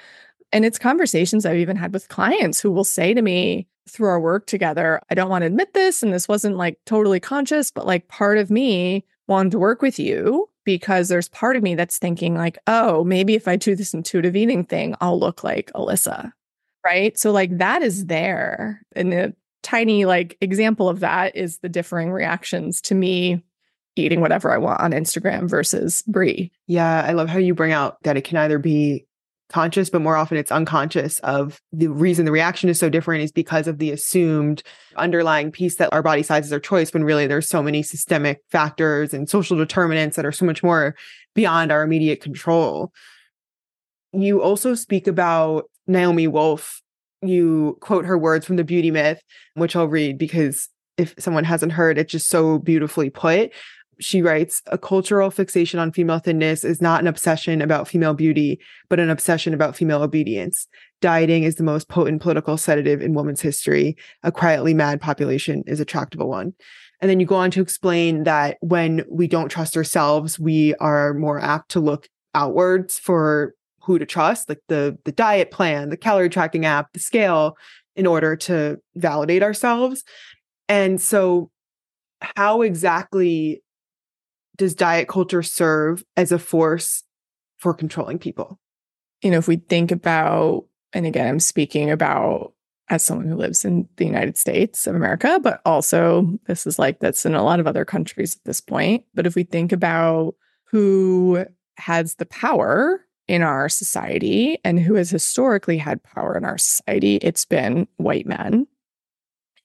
and 0.52 0.66
it's 0.66 0.80
conversations 0.80 1.46
I've 1.46 1.58
even 1.58 1.78
had 1.78 1.94
with 1.94 2.10
clients 2.10 2.60
who 2.60 2.72
will 2.72 2.84
say 2.84 3.14
to 3.14 3.22
me 3.22 3.68
through 3.90 4.10
our 4.10 4.20
work 4.20 4.46
together, 4.48 5.02
I 5.10 5.16
don't 5.16 5.30
want 5.30 5.42
to 5.42 5.48
admit 5.48 5.74
this, 5.74 6.04
and 6.04 6.14
this 6.14 6.28
wasn't 6.28 6.58
like 6.58 6.80
totally 6.86 7.20
conscious, 7.20 7.72
but 7.72 7.86
like 7.86 8.08
part 8.08 8.38
of 8.38 8.50
me 8.50 9.06
wanted 9.28 9.52
to 9.52 9.60
work 9.60 9.82
with 9.82 10.00
you 10.00 10.50
because 10.64 11.08
there's 11.08 11.30
part 11.30 11.56
of 11.56 11.64
me 11.64 11.76
that's 11.76 11.98
thinking, 11.98 12.36
like, 12.36 12.58
oh, 12.68 13.04
maybe 13.04 13.34
if 13.36 13.48
I 13.48 13.56
do 13.56 13.76
this 13.76 13.94
intuitive 13.94 14.36
eating 14.36 14.64
thing, 14.64 14.96
I'll 15.02 15.20
look 15.20 15.44
like 15.44 15.72
Alissa. 15.74 16.32
Right. 16.86 17.18
So, 17.18 17.32
like, 17.32 17.58
that 17.58 17.82
is 17.82 18.06
there. 18.06 18.82
And 18.96 19.14
a 19.14 19.34
tiny, 19.64 20.06
like, 20.06 20.38
example 20.42 20.90
of 20.90 21.00
that 21.00 21.36
is 21.36 21.60
the 21.60 21.70
differing 21.70 22.12
reactions 22.12 22.82
to 22.82 22.96
me 22.96 23.44
eating 23.96 24.22
whatever 24.22 24.52
I 24.52 24.58
want 24.58 24.82
on 24.82 24.92
Instagram 24.92 25.50
versus 25.50 26.04
Bri. 26.08 26.52
Yeah. 26.68 27.04
I 27.08 27.14
love 27.14 27.30
how 27.30 27.40
you 27.40 27.54
bring 27.54 27.72
out 27.72 28.02
that 28.04 28.18
it 28.18 28.24
can 28.24 28.38
either 28.38 28.58
be 28.58 29.06
conscious, 29.52 29.90
but 29.90 30.02
more 30.02 30.16
often 30.16 30.38
it's 30.38 30.52
unconscious 30.52 31.20
of 31.20 31.62
the 31.72 31.88
reason 31.88 32.26
the 32.26 32.32
reaction 32.32 32.70
is 32.70 32.80
so 32.80 32.90
different 32.90 33.24
is 33.24 33.32
because 33.32 33.68
of 33.68 33.78
the 33.78 33.92
assumed 33.92 34.64
underlying 34.96 35.52
piece 35.52 35.78
that 35.78 35.94
our 35.94 36.02
body 36.02 36.24
size 36.24 36.46
is 36.46 36.54
our 36.54 36.60
choice 36.60 36.94
when 36.94 37.04
really 37.04 37.28
there's 37.28 37.50
so 37.50 37.62
many 37.62 37.84
systemic 37.84 38.42
factors 38.50 39.14
and 39.14 39.30
social 39.30 39.58
determinants 39.58 40.16
that 40.16 40.26
are 40.26 40.32
so 40.32 40.46
much 40.46 40.64
more 40.64 40.96
beyond 41.36 41.72
our 41.72 41.84
immediate 41.84 42.22
control. 42.22 42.92
You 44.14 44.42
also 44.42 44.74
speak 44.76 45.08
about 45.08 45.70
Naomi 45.88 46.28
Wolf 46.28 46.82
you 47.22 47.78
quote 47.82 48.06
her 48.06 48.18
words 48.18 48.46
from 48.46 48.56
the 48.56 48.64
beauty 48.64 48.92
myth, 48.92 49.22
which 49.54 49.76
I'll 49.76 49.88
read 49.88 50.18
because 50.18 50.70
if 50.98 51.14
someone 51.20 51.44
hasn't 51.44 51.72
heard, 51.72 51.98
it's 51.98 52.12
just 52.12 52.28
so 52.28 52.60
beautifully 52.60 53.10
put. 53.10 53.52
She 54.02 54.22
writes, 54.22 54.62
a 54.68 54.78
cultural 54.78 55.30
fixation 55.30 55.80
on 55.80 55.92
female 55.92 56.20
thinness 56.20 56.64
is 56.64 56.82
not 56.82 57.02
an 57.02 57.08
obsession 57.08 57.62
about 57.62 57.88
female 57.88 58.16
beauty, 58.16 58.60
but 58.90 59.00
an 59.00 59.10
obsession 59.10 59.54
about 59.54 59.76
female 59.76 60.02
obedience. 60.02 60.68
Dieting 61.02 61.44
is 61.44 61.56
the 61.56 61.64
most 61.64 61.88
potent 61.88 62.22
political 62.22 62.58
sedative 62.58 63.02
in 63.02 63.14
women's 63.14 63.42
history. 63.42 63.96
A 64.24 64.32
quietly 64.32 64.74
mad 64.74 65.00
population 65.00 65.64
is 65.68 65.80
a 65.80 65.86
tractable 65.86 66.30
one. 66.30 66.54
And 67.00 67.10
then 67.10 67.20
you 67.20 67.26
go 67.26 67.36
on 67.36 67.52
to 67.52 67.62
explain 67.62 68.24
that 68.24 68.58
when 68.62 69.04
we 69.10 69.28
don't 69.28 69.50
trust 69.50 69.78
ourselves, 69.78 70.40
we 70.40 70.76
are 70.76 71.14
more 71.14 71.40
apt 71.40 71.70
to 71.72 71.80
look 71.80 72.10
outwards 72.36 73.00
for 73.00 73.54
who 73.84 73.98
to 73.98 74.06
trust, 74.06 74.50
like 74.50 74.62
the 74.68 74.98
the 75.06 75.12
diet 75.12 75.52
plan, 75.52 75.90
the 75.90 75.98
calorie 75.98 76.30
tracking 76.30 76.66
app, 76.66 76.94
the 76.94 77.00
scale, 77.00 77.58
in 77.96 78.06
order 78.06 78.36
to 78.36 78.78
validate 78.96 79.44
ourselves. 79.44 80.04
And 80.70 81.02
so, 81.02 81.50
how 82.22 82.62
exactly 82.62 83.64
does 84.58 84.76
diet 84.76 85.08
culture 85.08 85.44
serve 85.44 86.04
as 86.16 86.32
a 86.32 86.40
force 86.40 87.04
for 87.58 87.74
controlling 87.74 88.20
people? 88.20 88.60
You 89.22 89.32
know, 89.32 89.38
if 89.38 89.48
we 89.48 89.58
think 89.58 89.92
about, 89.92 90.66
and 90.94 91.06
again, 91.06 91.28
I'm 91.28 91.40
speaking 91.40 91.92
about 91.92 92.54
as 92.90 93.04
someone 93.04 93.28
who 93.28 93.36
lives 93.36 93.64
in 93.64 93.88
the 93.96 94.06
United 94.06 94.38
States 94.38 94.86
of 94.86 94.96
America, 94.96 95.40
but 95.42 95.62
also 95.66 96.38
this 96.48 96.68
is 96.68 96.78
like 96.78 97.00
that's 97.00 97.26
in 97.26 97.36
a 97.36 97.44
lot 97.44 97.60
of 97.60 97.68
other 97.68 97.86
countries 97.86 98.36
at 98.36 98.44
this 98.44 98.60
point. 98.60 99.06
But 99.14 99.26
if 99.26 99.36
we 99.36 99.44
think 99.44 99.72
about 99.72 100.36
who 100.66 101.46
has 101.78 102.16
the 102.16 102.26
power 102.26 103.06
in 103.30 103.44
our 103.44 103.70
society 103.70 104.58
and 104.66 104.78
who 104.78 104.96
has 104.96 105.10
historically 105.10 105.78
had 105.78 106.04
power 106.04 106.36
in 106.36 106.44
our 106.44 106.58
society, 106.58 107.16
it's 107.18 107.46
been 107.46 107.88
white 107.96 108.26
men. 108.26 108.68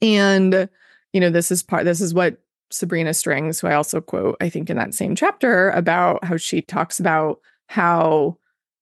And, 0.00 0.68
you 1.12 1.20
know, 1.20 1.30
this 1.30 1.50
is 1.50 1.64
part, 1.64 1.84
this 1.84 2.00
is 2.00 2.14
what 2.14 2.38
Sabrina 2.70 3.14
Strings, 3.14 3.60
who 3.60 3.68
I 3.68 3.74
also 3.74 4.00
quote, 4.00 4.36
I 4.40 4.48
think 4.48 4.70
in 4.70 4.76
that 4.76 4.94
same 4.94 5.14
chapter, 5.14 5.70
about 5.70 6.24
how 6.24 6.36
she 6.36 6.62
talks 6.62 6.98
about 6.98 7.40
how 7.68 8.38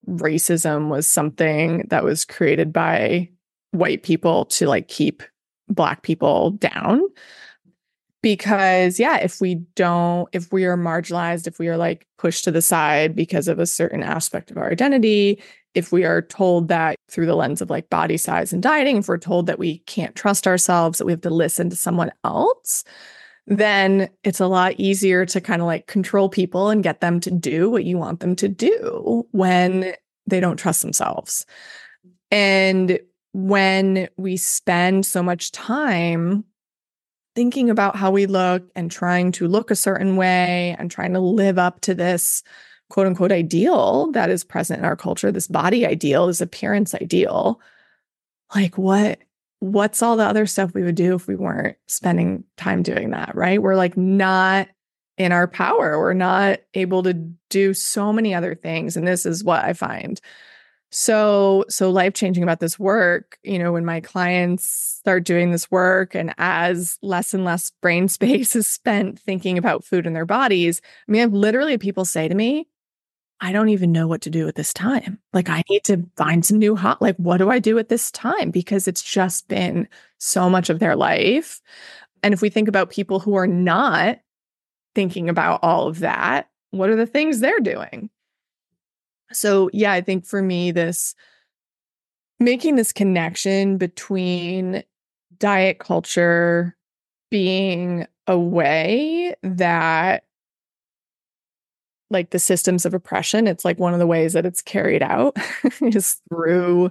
racism 0.09 0.89
was 0.89 1.07
something 1.07 1.87
that 1.89 2.05
was 2.05 2.25
created 2.25 2.73
by 2.73 3.29
white 3.71 4.03
people 4.03 4.45
to 4.47 4.67
like 4.67 4.89
keep 4.89 5.23
black 5.69 6.03
people 6.03 6.51
down. 6.53 7.03
Because 8.23 8.99
yeah 8.99 9.19
if 9.19 9.43
we 9.43 9.57
don't 9.75 10.31
if 10.33 10.51
we 10.51 10.65
are 10.65 10.79
marginalized 10.79 11.47
if 11.47 11.59
we 11.59 11.69
are 11.69 11.77
like 11.77 12.07
pushed 12.17 12.45
to 12.45 12.51
the 12.51 12.63
side 12.63 13.15
because 13.15 13.49
of 13.49 13.59
a 13.59 13.67
certain 13.67 14.03
aspect 14.03 14.51
of 14.51 14.57
our 14.57 14.71
identity 14.71 15.43
if 15.75 15.93
we 15.93 16.05
are 16.05 16.23
told 16.23 16.69
that 16.69 16.97
through 17.11 17.27
the 17.27 17.35
lens 17.35 17.61
of 17.61 17.69
like 17.69 17.91
body 17.91 18.17
size 18.17 18.51
and 18.51 18.63
dieting 18.63 18.97
if 18.97 19.09
we're 19.09 19.19
told 19.19 19.45
that 19.47 19.59
we 19.59 19.81
can't 19.81 20.17
trust 20.17 20.47
ourselves 20.47 20.97
that 20.97 21.05
we 21.05 21.13
have 21.13 21.21
to 21.21 21.29
listen 21.29 21.69
to 21.69 21.77
someone 21.77 22.11
else 22.25 22.83
then 23.47 24.09
it's 24.23 24.41
a 24.41 24.47
lot 24.47 24.75
easier 24.79 25.27
to 25.27 25.41
kind 25.41 25.61
of 25.61 25.67
like 25.67 25.87
control 25.87 26.29
people 26.29 26.71
and 26.71 26.83
get 26.83 27.01
them 27.01 27.21
to 27.21 27.31
do 27.31 27.71
what 27.71 27.85
you 27.85 27.99
want 27.99 28.21
them 28.21 28.35
to 28.37 28.49
do 28.49 29.27
when 29.33 29.95
they 30.27 30.41
don't 30.41 30.57
trust 30.57 30.83
themselves. 30.83 31.45
And 32.31 32.99
when 33.33 34.09
we 34.17 34.37
spend 34.37 35.05
so 35.05 35.23
much 35.23 35.53
time 35.53 36.45
thinking 37.35 37.69
about 37.69 37.97
how 37.97 38.11
we 38.11 38.27
look 38.27 38.69
and 38.75 38.91
trying 38.91 39.33
to 39.33 39.49
look 39.49 39.71
a 39.71 39.77
certain 39.77 40.17
way 40.17 40.77
and 40.79 40.91
trying 40.91 41.13
to 41.13 41.21
live 41.21 41.59
up 41.59 41.81
to 41.81 41.95
this 41.95 42.43
quote 42.91 43.07
unquote 43.07 43.33
ideal 43.33 44.11
that 44.13 44.31
is 44.31 44.45
present 44.45 44.79
in 44.79 44.85
our 44.85 44.97
culture, 44.97 45.33
this 45.33 45.49
body 45.49 45.85
ideal, 45.85 46.29
this 46.29 46.41
appearance 46.41 46.95
ideal, 46.95 47.61
like 48.55 48.79
what 48.79 49.19
what's 49.65 50.03
all 50.03 50.17
the 50.17 50.25
other 50.25 50.47
stuff 50.47 50.75
we 50.75 50.83
would 50.83 50.95
do 50.95 51.15
if 51.15 51.27
we 51.27 51.37
weren't 51.37 51.77
spending 51.89 52.45
time 52.57 52.83
doing 52.83 53.11
that, 53.11 53.35
right? 53.35 53.63
We're 53.63 53.77
like 53.77 53.97
not 53.97 54.69
in 55.17 55.33
our 55.33 55.47
power. 55.49 55.99
We're 55.99 56.13
not 56.13 56.61
able 56.75 57.03
to 57.05 57.15
do 57.51 57.73
so 57.73 58.13
many 58.13 58.35
other 58.35 58.55
things. 58.55 58.97
And 58.97 59.07
this 59.07 59.25
is 59.25 59.43
what 59.43 59.65
I 59.65 59.73
find 59.73 60.21
so 60.95 61.65
so 61.69 61.91
life 61.91 62.15
changing 62.15 62.45
about 62.45 62.61
this 62.61 62.79
work 62.79 63.37
you 63.43 63.59
know 63.59 63.73
when 63.73 63.85
my 63.85 64.01
clients 64.01 64.65
start 64.65 65.25
doing 65.25 65.51
this 65.51 65.69
work 65.69 66.15
and 66.15 66.33
as 66.39 66.99
less 67.03 67.35
and 67.35 67.45
less 67.45 67.73
brain 67.83 68.07
space 68.09 68.55
is 68.55 68.69
spent 68.69 69.19
thinking 69.19 69.59
about 69.59 69.85
food 69.85 70.07
in 70.07 70.13
their 70.13 70.25
bodies 70.25 70.81
i 71.09 71.13
mean 71.13 71.23
i've 71.23 71.33
literally 71.33 71.77
people 71.79 72.05
say 72.05 72.29
to 72.29 72.35
me 72.37 72.69
i 73.41 73.53
don't 73.53 73.69
even 73.69 73.93
know 73.93 74.07
what 74.07 74.21
to 74.23 74.31
do 74.31 74.49
at 74.49 74.55
this 74.55 74.73
time. 74.73 75.19
Like 75.33 75.49
i 75.49 75.63
need 75.69 75.85
to 75.85 76.05
find 76.17 76.45
some 76.45 76.59
new 76.59 76.77
hot 76.77 77.03
like 77.03 77.17
what 77.17 77.39
do 77.39 77.51
i 77.51 77.59
do 77.59 77.79
at 77.79 77.89
this 77.89 78.11
time? 78.11 78.51
Because 78.51 78.89
it's 78.89 79.03
just 79.03 79.49
been 79.49 79.89
so 80.19 80.49
much 80.49 80.71
of 80.71 80.79
their 80.79 80.97
life. 80.97 81.61
And 82.23 82.33
if 82.33 82.41
we 82.41 82.49
think 82.49 82.69
about 82.69 82.91
people 82.91 83.21
who 83.21 83.35
are 83.35 83.47
not 83.47 84.19
thinking 84.95 85.29
about 85.29 85.61
all 85.63 85.87
of 85.89 85.99
that 86.01 86.49
what 86.75 86.91
are 86.91 86.97
the 86.97 87.07
things 87.07 87.39
they're 87.39 87.61
doing? 87.61 88.11
So, 89.33 89.71
yeah, 89.73 89.93
I 89.93 90.01
think 90.01 90.27
for 90.27 90.43
me, 90.43 90.73
this 90.73 91.15
making 92.41 92.77
this 92.77 92.93
connection 92.93 93.79
between 93.79 94.83
diet 95.39 95.79
culture 95.79 96.77
being 97.31 98.07
a 98.27 98.39
way 98.39 99.35
that 99.43 100.24
like 102.11 102.31
the 102.31 102.39
systems 102.39 102.85
of 102.85 102.95
oppression 102.95 103.47
it's 103.47 103.65
like 103.65 103.79
one 103.79 103.93
of 103.93 103.99
the 103.99 104.07
ways 104.07 104.33
that 104.33 104.47
it's 104.47 104.63
carried 104.63 105.03
out 105.03 105.37
is 105.83 106.21
through 106.29 106.91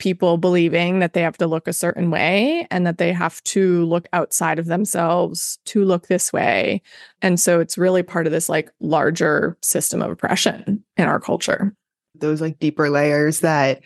people 0.00 0.38
believing 0.38 0.98
that 0.98 1.12
they 1.12 1.22
have 1.22 1.36
to 1.36 1.46
look 1.46 1.68
a 1.68 1.72
certain 1.72 2.10
way 2.10 2.66
and 2.70 2.86
that 2.86 2.98
they 2.98 3.12
have 3.12 3.40
to 3.44 3.84
look 3.84 4.08
outside 4.12 4.58
of 4.58 4.66
themselves 4.66 5.58
to 5.66 5.84
look 5.84 6.08
this 6.08 6.32
way. 6.32 6.82
And 7.22 7.38
so 7.38 7.60
it's 7.60 7.78
really 7.78 8.02
part 8.02 8.26
of 8.26 8.32
this 8.32 8.48
like 8.48 8.72
larger 8.80 9.56
system 9.62 10.02
of 10.02 10.10
oppression 10.10 10.82
in 10.96 11.04
our 11.04 11.20
culture. 11.20 11.72
Those 12.16 12.40
like 12.40 12.58
deeper 12.58 12.90
layers 12.90 13.40
that 13.40 13.82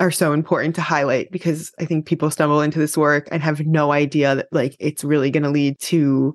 are 0.00 0.10
so 0.10 0.32
important 0.32 0.74
to 0.74 0.82
highlight 0.82 1.30
because 1.30 1.72
I 1.78 1.84
think 1.84 2.04
people 2.04 2.30
stumble 2.30 2.60
into 2.60 2.80
this 2.80 2.98
work 2.98 3.28
and 3.30 3.40
have 3.42 3.64
no 3.64 3.92
idea 3.92 4.34
that 4.34 4.48
like 4.50 4.76
it's 4.80 5.04
really 5.04 5.30
going 5.30 5.44
to 5.44 5.50
lead 5.50 5.78
to 5.80 6.34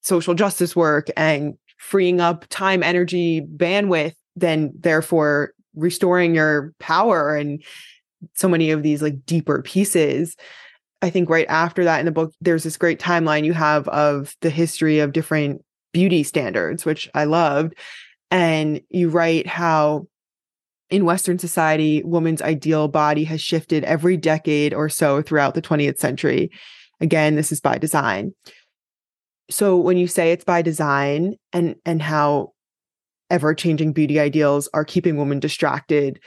social 0.00 0.34
justice 0.34 0.76
work 0.76 1.08
and 1.16 1.54
freeing 1.76 2.20
up 2.20 2.46
time, 2.48 2.82
energy, 2.82 3.40
bandwidth, 3.40 4.14
then 4.36 4.72
therefore 4.78 5.52
restoring 5.74 6.34
your 6.34 6.72
power 6.78 7.36
and 7.36 7.62
so 8.34 8.48
many 8.48 8.70
of 8.70 8.82
these 8.82 9.02
like 9.02 9.24
deeper 9.26 9.62
pieces. 9.62 10.36
I 11.02 11.10
think 11.10 11.28
right 11.28 11.46
after 11.48 11.84
that 11.84 11.98
in 12.00 12.06
the 12.06 12.12
book, 12.12 12.32
there's 12.40 12.62
this 12.62 12.76
great 12.76 12.98
timeline 12.98 13.44
you 13.44 13.52
have 13.52 13.86
of 13.88 14.34
the 14.40 14.50
history 14.50 15.00
of 15.00 15.12
different 15.12 15.62
beauty 15.92 16.22
standards, 16.22 16.84
which 16.84 17.10
I 17.14 17.24
loved. 17.24 17.74
And 18.30 18.80
you 18.88 19.10
write 19.10 19.46
how 19.46 20.06
in 20.90 21.04
Western 21.04 21.38
society, 21.38 22.02
woman's 22.04 22.42
ideal 22.42 22.88
body 22.88 23.24
has 23.24 23.40
shifted 23.40 23.84
every 23.84 24.16
decade 24.16 24.74
or 24.74 24.88
so 24.88 25.22
throughout 25.22 25.54
the 25.54 25.62
20th 25.62 25.98
century. 25.98 26.50
Again, 27.00 27.34
this 27.34 27.52
is 27.52 27.60
by 27.60 27.78
design. 27.78 28.34
So 29.50 29.76
when 29.76 29.96
you 29.96 30.06
say 30.06 30.32
it's 30.32 30.44
by 30.44 30.62
design 30.62 31.36
and 31.52 31.76
and 31.84 32.00
how 32.00 32.52
ever 33.30 33.54
changing 33.54 33.92
beauty 33.92 34.20
ideals 34.20 34.68
are 34.74 34.84
keeping 34.84 35.16
women 35.16 35.40
distracted 35.40 36.20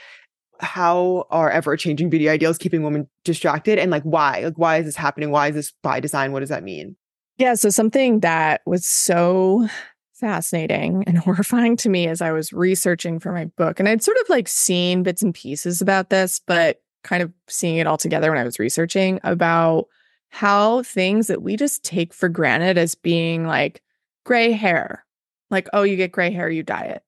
how 0.60 1.24
are 1.30 1.50
ever 1.50 1.76
changing 1.76 2.10
beauty 2.10 2.28
ideals 2.28 2.58
keeping 2.58 2.82
women 2.82 3.08
distracted? 3.24 3.78
And 3.78 3.90
like 3.90 4.02
why? 4.02 4.40
Like 4.40 4.58
why 4.58 4.78
is 4.78 4.86
this 4.86 4.96
happening? 4.96 5.30
Why 5.30 5.48
is 5.48 5.54
this 5.54 5.72
by 5.82 6.00
design? 6.00 6.32
What 6.32 6.40
does 6.40 6.48
that 6.48 6.64
mean? 6.64 6.96
Yeah 7.38 7.54
so 7.54 7.70
something 7.70 8.20
that 8.20 8.62
was 8.66 8.84
so 8.84 9.68
fascinating 10.14 11.04
and 11.06 11.18
horrifying 11.24 11.76
to 11.76 11.88
me 11.88 12.08
as 12.08 12.20
i 12.20 12.32
was 12.32 12.52
researching 12.52 13.20
for 13.20 13.30
my 13.30 13.44
book 13.44 13.78
and 13.78 13.88
i'd 13.88 14.02
sort 14.02 14.16
of 14.16 14.28
like 14.28 14.48
seen 14.48 15.04
bits 15.04 15.22
and 15.22 15.32
pieces 15.32 15.80
about 15.80 16.10
this 16.10 16.40
but 16.44 16.82
kind 17.04 17.22
of 17.22 17.32
seeing 17.48 17.76
it 17.76 17.86
all 17.86 17.96
together 17.96 18.28
when 18.28 18.40
i 18.40 18.42
was 18.42 18.58
researching 18.58 19.20
about 19.22 19.86
how 20.30 20.82
things 20.82 21.26
that 21.26 21.42
we 21.42 21.56
just 21.56 21.84
take 21.84 22.12
for 22.12 22.28
granted 22.28 22.78
as 22.78 22.94
being 22.94 23.46
like 23.46 23.82
gray 24.24 24.52
hair 24.52 25.04
like 25.50 25.68
oh 25.72 25.82
you 25.82 25.96
get 25.96 26.12
gray 26.12 26.30
hair 26.30 26.50
you 26.50 26.62
dye 26.62 26.84
it. 26.84 27.02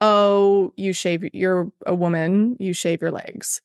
Oh, 0.00 0.72
you 0.76 0.92
shave, 0.92 1.24
you're 1.32 1.72
a 1.86 1.94
woman, 1.94 2.56
you 2.60 2.74
shave 2.74 3.00
your 3.00 3.10
legs. 3.10 3.62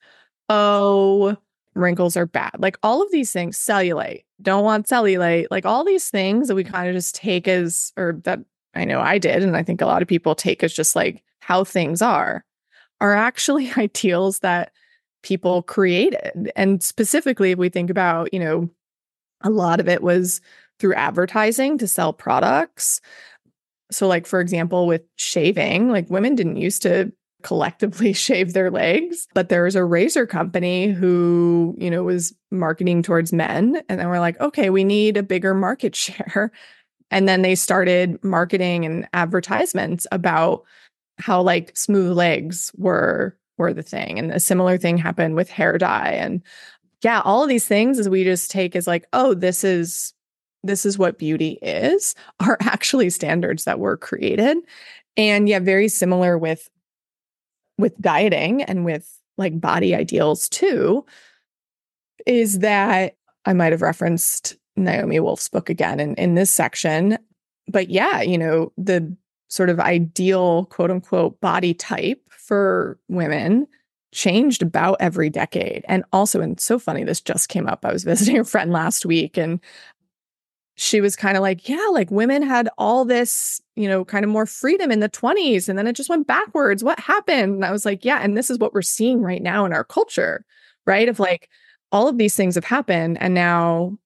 Oh, 0.47 1.35
wrinkles 1.75 2.15
are 2.15 2.25
bad. 2.25 2.51
Like 2.57 2.77
all 2.83 3.01
of 3.01 3.11
these 3.11 3.31
things, 3.33 3.57
cellulite, 3.57 4.23
don't 4.41 4.63
want 4.63 4.87
cellulite, 4.87 5.47
like 5.51 5.65
all 5.65 5.83
these 5.83 6.09
things 6.09 6.47
that 6.47 6.55
we 6.55 6.63
kind 6.63 6.87
of 6.87 6.95
just 6.95 7.15
take 7.15 7.47
as, 7.47 7.91
or 7.97 8.19
that 8.23 8.39
I 8.73 8.85
know 8.85 9.01
I 9.01 9.17
did, 9.17 9.43
and 9.43 9.57
I 9.57 9.63
think 9.63 9.81
a 9.81 9.85
lot 9.85 10.01
of 10.01 10.07
people 10.07 10.33
take 10.33 10.63
as 10.63 10.73
just 10.73 10.95
like 10.95 11.21
how 11.39 11.65
things 11.65 12.01
are, 12.01 12.45
are 13.01 13.13
actually 13.13 13.71
ideals 13.77 14.39
that 14.39 14.71
people 15.23 15.63
created. 15.63 16.51
And 16.55 16.81
specifically, 16.81 17.51
if 17.51 17.57
we 17.57 17.69
think 17.69 17.89
about, 17.89 18.33
you 18.33 18.39
know, 18.39 18.69
a 19.41 19.49
lot 19.49 19.79
of 19.79 19.87
it 19.87 20.01
was 20.01 20.41
through 20.79 20.93
advertising 20.95 21.77
to 21.77 21.87
sell 21.87 22.13
products. 22.13 23.01
So, 23.91 24.07
like, 24.07 24.25
for 24.25 24.39
example, 24.39 24.87
with 24.87 25.03
shaving, 25.15 25.89
like 25.89 26.09
women 26.09 26.35
didn't 26.35 26.57
used 26.57 26.81
to 26.83 27.11
collectively 27.43 28.13
shave 28.27 28.53
their 28.53 28.71
legs. 28.71 29.27
But 29.33 29.49
there 29.49 29.63
was 29.63 29.75
a 29.75 29.85
razor 29.85 30.25
company 30.25 30.91
who, 30.91 31.75
you 31.77 31.89
know, 31.89 32.03
was 32.03 32.33
marketing 32.51 33.03
towards 33.03 33.33
men. 33.33 33.81
And 33.89 33.99
then 33.99 34.07
we're 34.07 34.19
like, 34.19 34.39
okay, 34.39 34.69
we 34.69 34.83
need 34.83 35.17
a 35.17 35.23
bigger 35.23 35.53
market 35.53 35.95
share. 35.95 36.51
And 37.09 37.27
then 37.27 37.41
they 37.41 37.55
started 37.55 38.23
marketing 38.23 38.85
and 38.85 39.07
advertisements 39.13 40.07
about 40.11 40.63
how 41.17 41.41
like 41.41 41.75
smooth 41.77 42.15
legs 42.15 42.71
were 42.77 43.37
were 43.61 43.73
the 43.73 43.83
thing. 43.83 44.17
And 44.19 44.31
a 44.31 44.39
similar 44.39 44.77
thing 44.77 44.97
happened 44.97 45.35
with 45.35 45.49
hair 45.49 45.77
dye. 45.77 46.11
And 46.11 46.41
yeah, 47.01 47.21
all 47.23 47.43
of 47.43 47.49
these 47.49 47.67
things 47.67 47.99
as 47.99 48.09
we 48.09 48.23
just 48.23 48.49
take 48.51 48.75
as 48.75 48.87
like, 48.87 49.05
oh, 49.13 49.33
this 49.33 49.63
is 49.63 50.13
this 50.63 50.85
is 50.85 50.97
what 50.97 51.17
beauty 51.17 51.57
is, 51.61 52.13
are 52.39 52.57
actually 52.61 53.09
standards 53.09 53.63
that 53.63 53.79
were 53.79 53.97
created. 53.97 54.57
And 55.15 55.47
yeah, 55.47 55.59
very 55.59 55.87
similar 55.87 56.37
with 56.37 56.69
with 57.77 57.99
dieting 58.01 58.63
and 58.63 58.83
with 58.83 59.17
like 59.37 59.59
body 59.59 59.95
ideals 59.95 60.49
too, 60.49 61.05
is 62.25 62.59
that 62.59 63.15
I 63.45 63.53
might 63.53 63.71
have 63.71 63.81
referenced 63.81 64.55
Naomi 64.75 65.19
Wolf's 65.19 65.49
book 65.49 65.69
again 65.69 65.99
in, 65.99 66.15
in 66.15 66.35
this 66.35 66.51
section. 66.51 67.17
But 67.67 67.89
yeah, 67.89 68.21
you 68.21 68.37
know, 68.37 68.71
the 68.77 69.15
sort 69.49 69.69
of 69.69 69.79
ideal 69.79 70.65
quote 70.65 70.91
unquote 70.91 71.39
body 71.41 71.73
type 71.73 72.20
for 72.45 72.99
women 73.07 73.67
changed 74.11 74.61
about 74.61 74.97
every 74.99 75.29
decade. 75.29 75.85
And 75.87 76.03
also, 76.11 76.41
and 76.41 76.59
so 76.59 76.77
funny, 76.77 77.03
this 77.03 77.21
just 77.21 77.49
came 77.49 77.67
up. 77.67 77.85
I 77.85 77.93
was 77.93 78.03
visiting 78.11 78.37
a 78.39 78.43
friend 78.43 78.71
last 78.71 79.05
week 79.05 79.37
and 79.37 79.59
she 80.75 81.01
was 81.01 81.15
kind 81.15 81.37
of 81.37 81.41
like, 81.41 81.69
yeah, 81.69 81.87
like 81.91 82.09
women 82.11 82.41
had 82.41 82.69
all 82.77 83.05
this, 83.05 83.61
you 83.75 83.87
know, 83.87 84.03
kind 84.03 84.25
of 84.25 84.31
more 84.31 84.45
freedom 84.45 84.91
in 84.91 84.99
the 84.99 85.09
20s 85.09 85.69
and 85.69 85.77
then 85.77 85.85
it 85.85 85.95
just 85.95 86.09
went 86.09 86.27
backwards. 86.27 86.83
What 86.83 86.99
happened? 86.99 87.55
And 87.55 87.65
I 87.65 87.71
was 87.71 87.85
like, 87.85 88.03
yeah, 88.03 88.19
and 88.21 88.37
this 88.37 88.49
is 88.49 88.57
what 88.57 88.73
we're 88.73 88.81
seeing 88.81 89.21
right 89.21 89.41
now 89.41 89.65
in 89.65 89.73
our 89.73 89.83
culture, 89.83 90.45
right? 90.85 91.07
Of 91.07 91.19
like 91.19 91.49
all 91.91 92.07
of 92.07 92.17
these 92.17 92.35
things 92.35 92.55
have 92.55 92.65
happened 92.65 93.17
and 93.21 93.33
now 93.33 93.97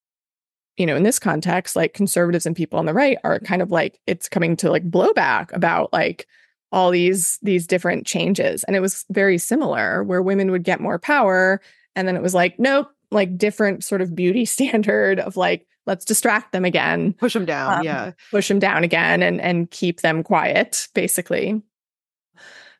you 0.77 0.85
know, 0.85 0.95
in 0.95 1.03
this 1.03 1.19
context, 1.19 1.75
like 1.75 1.93
conservatives 1.93 2.45
and 2.45 2.55
people 2.55 2.77
on 2.77 2.85
the 2.85 2.93
right 2.93 3.17
are 3.23 3.39
kind 3.39 3.61
of 3.61 3.71
like 3.71 3.99
it's 4.07 4.27
coming 4.27 4.57
to 4.57 4.69
like 4.69 4.89
blowback 4.89 5.53
about 5.53 5.93
like 5.93 6.27
all 6.75 6.91
these 6.91 7.39
these 7.41 7.65
different 7.65 8.05
changes. 8.05 8.65
And 8.65 8.75
it 8.75 8.81
was 8.81 9.05
very 9.09 9.37
similar 9.37 10.03
where 10.03 10.21
women 10.21 10.51
would 10.51 10.63
get 10.63 10.81
more 10.81 10.99
power 10.99 11.61
and 11.95 12.05
then 12.05 12.17
it 12.17 12.21
was 12.21 12.33
like, 12.33 12.59
nope, 12.59 12.91
like 13.11 13.37
different 13.37 13.83
sort 13.83 14.01
of 14.01 14.13
beauty 14.13 14.43
standard 14.45 15.19
of 15.19 15.37
like 15.37 15.65
let's 15.87 16.03
distract 16.03 16.51
them 16.51 16.65
again. 16.65 17.13
Push 17.13 17.33
them 17.33 17.45
down, 17.45 17.79
um, 17.79 17.83
yeah. 17.83 18.11
Push 18.29 18.49
them 18.49 18.59
down 18.59 18.83
again 18.83 19.23
and 19.23 19.39
and 19.39 19.71
keep 19.71 20.01
them 20.01 20.21
quiet 20.21 20.89
basically. 20.93 21.63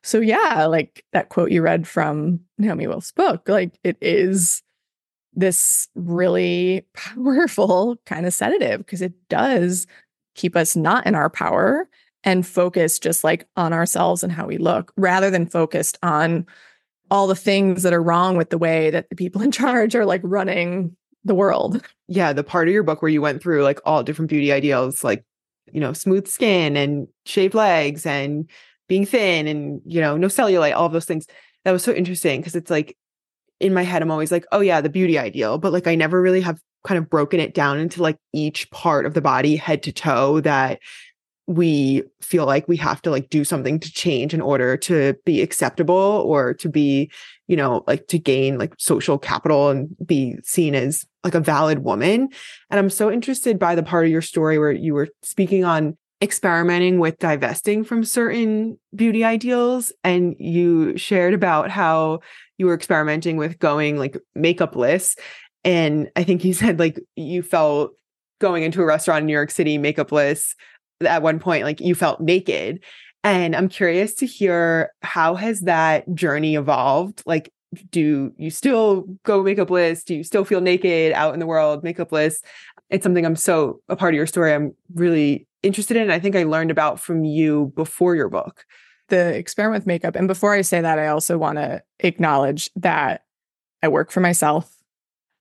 So 0.02 0.20
yeah, 0.20 0.66
like 0.66 1.04
that 1.12 1.30
quote 1.30 1.50
you 1.50 1.62
read 1.62 1.88
from 1.88 2.40
Naomi 2.58 2.86
Wolf's 2.86 3.12
book, 3.12 3.48
like 3.48 3.78
it 3.82 3.96
is 4.02 4.62
this 5.32 5.88
really 5.94 6.86
powerful 6.94 7.96
kind 8.04 8.26
of 8.26 8.34
sedative 8.34 8.80
because 8.80 9.00
it 9.00 9.14
does 9.30 9.86
keep 10.34 10.54
us 10.54 10.76
not 10.76 11.06
in 11.06 11.14
our 11.14 11.30
power 11.30 11.88
and 12.26 12.46
focus 12.46 12.98
just 12.98 13.24
like 13.24 13.48
on 13.56 13.72
ourselves 13.72 14.22
and 14.22 14.32
how 14.32 14.46
we 14.46 14.58
look 14.58 14.92
rather 14.96 15.30
than 15.30 15.46
focused 15.46 15.96
on 16.02 16.44
all 17.10 17.28
the 17.28 17.36
things 17.36 17.84
that 17.84 17.94
are 17.94 18.02
wrong 18.02 18.36
with 18.36 18.50
the 18.50 18.58
way 18.58 18.90
that 18.90 19.08
the 19.08 19.16
people 19.16 19.40
in 19.42 19.52
charge 19.52 19.94
are 19.94 20.04
like 20.04 20.20
running 20.22 20.94
the 21.24 21.34
world. 21.34 21.82
Yeah, 22.08 22.32
the 22.32 22.44
part 22.44 22.68
of 22.68 22.74
your 22.74 22.82
book 22.82 23.00
where 23.00 23.10
you 23.10 23.22
went 23.22 23.40
through 23.40 23.62
like 23.62 23.80
all 23.86 24.02
different 24.02 24.28
beauty 24.28 24.52
ideals 24.52 25.02
like 25.02 25.24
you 25.72 25.80
know, 25.80 25.92
smooth 25.92 26.28
skin 26.28 26.76
and 26.76 27.08
shaved 27.24 27.54
legs 27.54 28.06
and 28.06 28.48
being 28.88 29.04
thin 29.04 29.48
and 29.48 29.80
you 29.84 30.00
know, 30.00 30.16
no 30.16 30.28
cellulite, 30.28 30.76
all 30.76 30.86
of 30.86 30.92
those 30.92 31.04
things. 31.04 31.26
That 31.64 31.72
was 31.72 31.82
so 31.82 31.92
interesting 31.92 32.40
because 32.40 32.54
it's 32.54 32.70
like 32.70 32.96
in 33.58 33.74
my 33.74 33.82
head, 33.82 34.02
I'm 34.02 34.10
always 34.10 34.30
like, 34.30 34.46
oh 34.52 34.60
yeah, 34.60 34.80
the 34.80 34.88
beauty 34.88 35.18
ideal. 35.18 35.58
But 35.58 35.72
like 35.72 35.86
I 35.86 35.94
never 35.94 36.20
really 36.20 36.40
have 36.40 36.60
kind 36.84 36.98
of 36.98 37.10
broken 37.10 37.40
it 37.40 37.54
down 37.54 37.78
into 37.80 38.00
like 38.00 38.18
each 38.32 38.70
part 38.70 39.06
of 39.06 39.14
the 39.14 39.20
body, 39.20 39.56
head 39.56 39.82
to 39.84 39.92
toe, 39.92 40.40
that 40.40 40.78
we 41.46 42.02
feel 42.20 42.44
like 42.44 42.66
we 42.66 42.76
have 42.76 43.00
to 43.02 43.10
like 43.10 43.30
do 43.30 43.44
something 43.44 43.78
to 43.78 43.92
change 43.92 44.34
in 44.34 44.40
order 44.40 44.76
to 44.76 45.14
be 45.24 45.40
acceptable 45.42 45.94
or 45.94 46.54
to 46.54 46.68
be, 46.68 47.10
you 47.46 47.56
know, 47.56 47.84
like 47.86 48.08
to 48.08 48.18
gain 48.18 48.58
like 48.58 48.74
social 48.78 49.16
capital 49.16 49.70
and 49.70 49.88
be 50.04 50.36
seen 50.42 50.74
as 50.74 51.04
like 51.22 51.34
a 51.34 51.40
valid 51.40 51.80
woman. 51.80 52.28
And 52.70 52.80
I'm 52.80 52.90
so 52.90 53.12
interested 53.12 53.58
by 53.58 53.76
the 53.76 53.82
part 53.82 54.06
of 54.06 54.12
your 54.12 54.22
story 54.22 54.58
where 54.58 54.72
you 54.72 54.92
were 54.92 55.08
speaking 55.22 55.64
on 55.64 55.96
experimenting 56.20 56.98
with 56.98 57.18
divesting 57.18 57.84
from 57.84 58.02
certain 58.02 58.78
beauty 58.94 59.22
ideals 59.22 59.92
and 60.02 60.34
you 60.38 60.96
shared 60.96 61.34
about 61.34 61.70
how 61.70 62.20
you 62.58 62.66
were 62.66 62.74
experimenting 62.74 63.36
with 63.36 63.58
going 63.58 63.98
like 63.98 64.16
makeupless. 64.36 65.16
And 65.62 66.10
I 66.16 66.24
think 66.24 66.44
you 66.44 66.54
said 66.54 66.80
like 66.80 66.98
you 67.14 67.42
felt 67.42 67.92
going 68.40 68.62
into 68.62 68.82
a 68.82 68.86
restaurant 68.86 69.20
in 69.20 69.26
New 69.26 69.32
York 69.32 69.50
City 69.50 69.78
makeupless 69.78 70.54
at 71.04 71.22
one 71.22 71.38
point, 71.38 71.64
like 71.64 71.80
you 71.80 71.94
felt 71.94 72.20
naked. 72.20 72.82
And 73.24 73.56
I'm 73.56 73.68
curious 73.68 74.14
to 74.14 74.26
hear 74.26 74.92
how 75.02 75.34
has 75.34 75.62
that 75.62 76.12
journey 76.14 76.54
evolved? 76.54 77.22
Like, 77.26 77.52
do 77.90 78.32
you 78.36 78.50
still 78.50 79.02
go 79.24 79.42
makeupless? 79.42 80.04
Do 80.04 80.14
you 80.14 80.22
still 80.22 80.44
feel 80.44 80.60
naked 80.60 81.12
out 81.12 81.34
in 81.34 81.40
the 81.40 81.46
world 81.46 81.84
makeupless? 81.84 82.36
It's 82.88 83.02
something 83.02 83.26
I'm 83.26 83.36
so 83.36 83.80
a 83.88 83.96
part 83.96 84.14
of 84.14 84.16
your 84.16 84.26
story 84.26 84.54
I'm 84.54 84.74
really 84.94 85.48
interested 85.62 85.96
in. 85.96 86.10
I 86.10 86.20
think 86.20 86.36
I 86.36 86.44
learned 86.44 86.70
about 86.70 87.00
from 87.00 87.24
you 87.24 87.72
before 87.74 88.14
your 88.14 88.28
book 88.28 88.64
the 89.08 89.36
experiment 89.36 89.82
with 89.82 89.86
makeup. 89.86 90.16
And 90.16 90.28
before 90.28 90.52
I 90.52 90.62
say 90.62 90.80
that, 90.80 90.98
I 90.98 91.08
also 91.08 91.38
want 91.38 91.58
to 91.58 91.82
acknowledge 92.00 92.70
that 92.76 93.22
I 93.82 93.88
work 93.88 94.10
for 94.10 94.20
myself. 94.20 94.75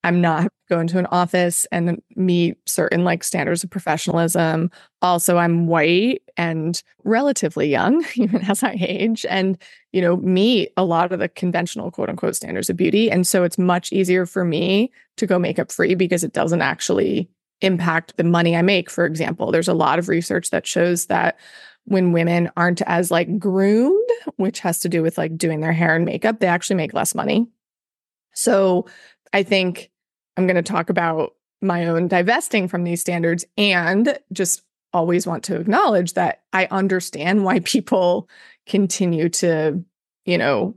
I'm 0.05 0.21
not 0.21 0.51
going 0.69 0.85
to 0.85 0.99
an 0.99 1.07
office 1.07 1.65
and 1.71 1.99
meet 2.15 2.57
certain 2.69 3.03
like 3.03 3.23
standards 3.23 3.63
of 3.63 3.71
professionalism. 3.71 4.69
Also, 5.01 5.37
I'm 5.37 5.65
white 5.65 6.21
and 6.37 6.81
relatively 7.03 7.67
young, 7.67 8.05
even 8.15 8.43
as 8.43 8.61
I 8.61 8.77
age, 8.79 9.25
and 9.27 9.57
you 9.93 10.01
know, 10.01 10.17
meet 10.17 10.71
a 10.77 10.85
lot 10.85 11.11
of 11.11 11.17
the 11.17 11.27
conventional 11.27 11.89
quote 11.89 12.09
unquote 12.09 12.35
standards 12.35 12.69
of 12.69 12.77
beauty. 12.77 13.09
And 13.09 13.25
so 13.25 13.43
it's 13.43 13.57
much 13.57 13.91
easier 13.91 14.27
for 14.27 14.45
me 14.45 14.91
to 15.17 15.25
go 15.25 15.39
makeup 15.39 15.71
free 15.71 15.95
because 15.95 16.23
it 16.23 16.33
doesn't 16.33 16.61
actually 16.61 17.27
impact 17.61 18.15
the 18.17 18.23
money 18.23 18.55
I 18.55 18.61
make. 18.61 18.91
For 18.91 19.07
example, 19.07 19.51
there's 19.51 19.67
a 19.67 19.73
lot 19.73 19.97
of 19.97 20.07
research 20.07 20.51
that 20.51 20.67
shows 20.67 21.07
that 21.07 21.39
when 21.85 22.11
women 22.11 22.51
aren't 22.55 22.83
as 22.83 23.09
like 23.09 23.39
groomed, 23.39 24.09
which 24.35 24.59
has 24.59 24.81
to 24.81 24.89
do 24.89 25.01
with 25.01 25.17
like 25.17 25.35
doing 25.35 25.61
their 25.61 25.73
hair 25.73 25.95
and 25.95 26.05
makeup, 26.05 26.39
they 26.39 26.47
actually 26.47 26.75
make 26.75 26.93
less 26.93 27.15
money. 27.15 27.47
So 28.35 28.85
I 29.33 29.41
think 29.41 29.89
I'm 30.37 30.47
going 30.47 30.55
to 30.55 30.61
talk 30.61 30.89
about 30.89 31.33
my 31.61 31.87
own 31.87 32.07
divesting 32.07 32.67
from 32.67 32.83
these 32.83 33.01
standards 33.01 33.45
and 33.57 34.17
just 34.31 34.63
always 34.93 35.27
want 35.27 35.43
to 35.45 35.59
acknowledge 35.59 36.13
that 36.13 36.43
I 36.53 36.67
understand 36.71 37.43
why 37.43 37.59
people 37.63 38.29
continue 38.65 39.29
to, 39.29 39.83
you 40.25 40.37
know, 40.37 40.75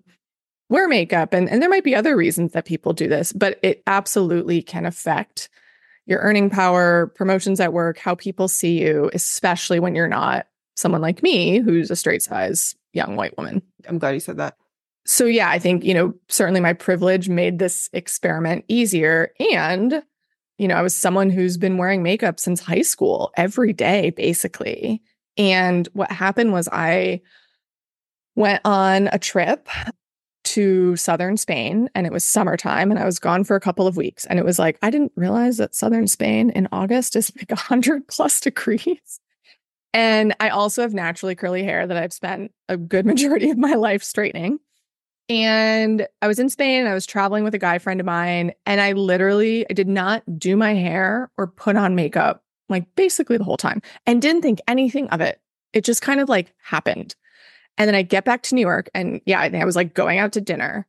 wear 0.71 0.87
makeup 0.87 1.33
and 1.33 1.49
and 1.49 1.63
there 1.63 1.71
might 1.71 1.85
be 1.85 1.95
other 1.95 2.15
reasons 2.15 2.53
that 2.53 2.67
people 2.67 2.93
do 2.93 3.09
this, 3.09 3.33
but 3.33 3.59
it 3.63 3.83
absolutely 3.87 4.61
can 4.61 4.85
affect 4.85 5.49
your 6.07 6.21
earning 6.21 6.51
power, 6.51 7.07
promotions 7.15 7.61
at 7.61 7.73
work, 7.73 7.99
how 7.99 8.15
people 8.15 8.49
see 8.49 8.81
you, 8.81 9.11
especially 9.13 9.79
when 9.79 9.95
you're 9.95 10.09
not 10.09 10.47
someone 10.75 11.03
like 11.03 11.23
me 11.23 11.59
who's 11.59 11.91
a 11.91 11.97
straight 11.97 12.23
size 12.23 12.75
young 12.93 13.17
white 13.17 13.37
woman. 13.37 13.63
I'm 13.87 13.99
glad 13.99 14.15
you 14.15 14.21
said 14.21 14.39
that. 14.39 14.57
So, 15.09 15.25
yeah, 15.25 15.49
I 15.49 15.59
think, 15.59 15.85
you 15.85 15.95
know, 15.95 16.13
certainly 16.29 16.61
my 16.61 16.75
privilege 16.75 17.31
made 17.31 17.59
this 17.59 17.89
experiment 17.95 18.67
easier. 18.69 19.33
And, 19.55 20.03
you 20.59 20.69
know, 20.69 20.75
I 20.75 20.83
was 20.83 20.95
someone 20.95 21.31
who's 21.31 21.57
been 21.57 21.79
wearing 21.79 22.03
makeup 22.03 22.39
since 22.39 22.61
high 22.61 22.83
school 22.83 23.33
every 23.35 23.73
day, 23.73 24.11
basically. 24.11 25.01
And 25.39 25.89
what 25.95 26.13
happened 26.13 26.53
was 26.53 26.69
I 26.71 27.23
went 28.37 28.61
on 28.67 29.09
a 29.11 29.19
trip 29.19 29.67
to 30.45 30.95
southern 30.97 31.39
Spain 31.39 31.89
and 31.95 32.07
it 32.07 32.13
was 32.13 32.23
summertime 32.23 32.91
and 32.91 33.01
I 33.01 33.07
was 33.07 33.19
gone 33.19 33.45
for 33.45 33.57
a 33.57 33.61
couple 33.61 33.87
of 33.87 33.97
weeks. 33.97 34.27
And 34.27 34.39
it 34.39 34.45
was 34.45 34.59
like, 34.59 34.79
I 34.83 34.91
didn't 34.91 35.13
realize 35.17 35.57
that 35.57 35.75
southern 35.75 36.07
Spain 36.07 36.51
in 36.51 36.69
August 36.71 37.17
is 37.17 37.33
like 37.35 37.51
100 37.51 38.09
plus 38.09 38.41
degrees. 38.41 39.21
And 39.95 40.37
I 40.39 40.51
also 40.51 40.83
have 40.83 40.93
naturally 40.93 41.35
curly 41.35 41.65
hair 41.65 41.87
that 41.87 41.97
I've 41.97 42.13
spent 42.13 42.53
a 42.69 42.77
good 42.77 43.07
majority 43.07 43.49
of 43.49 43.57
my 43.57 43.73
life 43.73 44.03
straightening. 44.03 44.59
And 45.29 46.07
I 46.23 46.27
was 46.27 46.39
in 46.39 46.49
Spain, 46.49 46.87
I 46.87 46.95
was 46.95 47.05
traveling 47.05 47.45
with 47.45 47.55
a 47.55 47.59
guy 47.59 47.79
friend 47.79 48.01
of 48.01 48.07
mine, 48.07 48.53
and 48.65 48.81
I 48.81 48.93
literally 48.93 49.67
I 49.69 49.75
did 49.75 49.89
not 49.89 50.23
do 50.39 50.57
my 50.57 50.75
hair 50.75 51.31
or 51.37 51.47
put 51.47 51.77
on 51.77 51.95
makeup 51.95 52.43
like 52.69 52.85
basically 52.97 53.37
the 53.37 53.45
whole 53.45 53.57
time 53.57 53.81
and 54.07 54.23
didn't 54.23 54.43
think 54.43 54.61
anything 54.69 55.09
of 55.09 55.21
it. 55.21 55.41
It 55.73 55.85
just 55.85 56.03
kind 56.03 56.21
of 56.21 56.29
like 56.29 56.55
happened. 56.63 57.15
And 57.77 57.89
then 57.89 57.95
I 57.95 58.03
get 58.03 58.25
back 58.25 58.43
to 58.45 58.55
New 58.55 58.61
York 58.61 58.91
and 58.95 59.21
yeah, 59.27 59.41
I 59.41 59.47
I 59.49 59.65
was 59.65 59.77
like 59.77 59.95
going 59.95 60.19
out 60.19 60.33
to 60.33 60.41
dinner. 60.41 60.87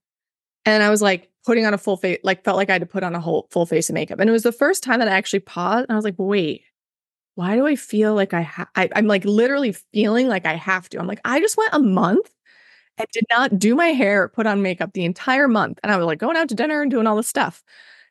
And 0.66 0.84
I 0.84 0.90
was 0.90 1.02
like 1.02 1.30
putting 1.46 1.66
on 1.66 1.74
a 1.74 1.78
full 1.78 1.98
face, 1.98 2.20
like 2.24 2.44
felt 2.44 2.58
like 2.58 2.70
I 2.70 2.74
had 2.74 2.82
to 2.82 2.86
put 2.86 3.04
on 3.04 3.16
a 3.16 3.20
whole 3.20 3.48
full 3.50 3.66
face 3.66 3.90
of 3.90 3.94
makeup. 3.94 4.20
And 4.20 4.30
it 4.30 4.34
was 4.34 4.44
the 4.44 4.52
first 4.52 4.84
time 4.84 5.00
that 5.00 5.08
I 5.08 5.16
actually 5.16 5.40
paused 5.40 5.86
and 5.88 5.92
I 5.92 5.96
was 5.96 6.06
like, 6.06 6.16
wait, 6.18 6.64
why 7.36 7.56
do 7.56 7.66
I 7.66 7.76
feel 7.76 8.16
like 8.16 8.34
I, 8.34 8.42
ha- 8.42 8.70
I 8.76 8.90
I'm 8.96 9.08
like 9.08 9.24
literally 9.26 9.72
feeling 9.72 10.28
like 10.28 10.46
I 10.46 10.56
have 10.56 10.90
to. 10.90 11.00
I'm 11.00 11.08
like, 11.08 11.22
I 11.24 11.40
just 11.40 11.58
went 11.58 11.74
a 11.74 11.80
month 11.80 12.30
and 13.00 13.08
did 13.12 13.26
not 13.32 13.58
do 13.58 13.76
my 13.76 13.88
hair, 13.88 14.28
put 14.28 14.46
on 14.46 14.62
makeup 14.62 14.94
the 14.94 15.06
entire 15.06 15.48
month. 15.48 15.80
And 15.82 15.92
I 15.92 15.98
was 15.98 16.06
like 16.06 16.20
going 16.20 16.38
out 16.38 16.50
to 16.50 16.56
dinner 16.56 16.82
and 16.82 16.92
doing 16.92 17.08
all 17.08 17.16
this 17.16 17.28
stuff. 17.28 17.64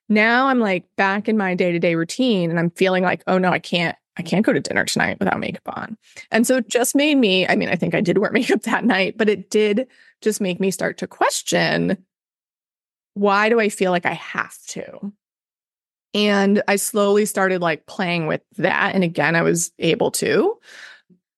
Now 0.09 0.47
I'm 0.47 0.59
like 0.59 0.85
back 0.97 1.29
in 1.29 1.37
my 1.37 1.55
day 1.55 1.71
to 1.71 1.79
day 1.79 1.95
routine 1.95 2.51
and 2.51 2.59
I'm 2.59 2.71
feeling 2.71 3.05
like, 3.05 3.23
oh 3.27 3.39
no, 3.39 3.51
I 3.51 3.59
can't, 3.59 3.97
I 4.17 4.23
can't 4.23 4.45
go 4.45 4.53
to 4.53 4.61
dinner 4.61 4.85
tonight 4.85 5.19
without 5.21 5.39
makeup 5.39 5.69
on. 5.77 5.97
And 6.31 6.47
so 6.47 6.57
it 6.57 6.69
just 6.69 6.97
made 6.97 7.17
me, 7.17 7.47
I 7.47 7.55
mean, 7.55 7.69
I 7.69 7.77
think 7.77 7.95
I 7.95 8.01
did 8.01 8.19
wear 8.19 8.31
makeup 8.33 8.63
that 8.63 8.85
night, 8.85 9.19
but 9.19 9.29
it 9.29 9.51
did 9.51 9.87
just 10.23 10.41
make 10.41 10.59
me 10.59 10.71
start 10.71 10.99
to 10.99 11.07
question 11.07 11.99
why 13.15 13.49
do 13.49 13.59
I 13.59 13.69
feel 13.69 13.91
like 13.91 14.07
I 14.07 14.13
have 14.13 14.57
to? 14.69 15.13
And 16.15 16.63
I 16.69 16.77
slowly 16.77 17.27
started 17.27 17.61
like 17.61 17.87
playing 17.87 18.29
with 18.29 18.43
that. 18.59 18.95
And 18.95 19.03
again, 19.03 19.35
I 19.35 19.43
was 19.43 19.73
able 19.81 20.13
to 20.13 20.57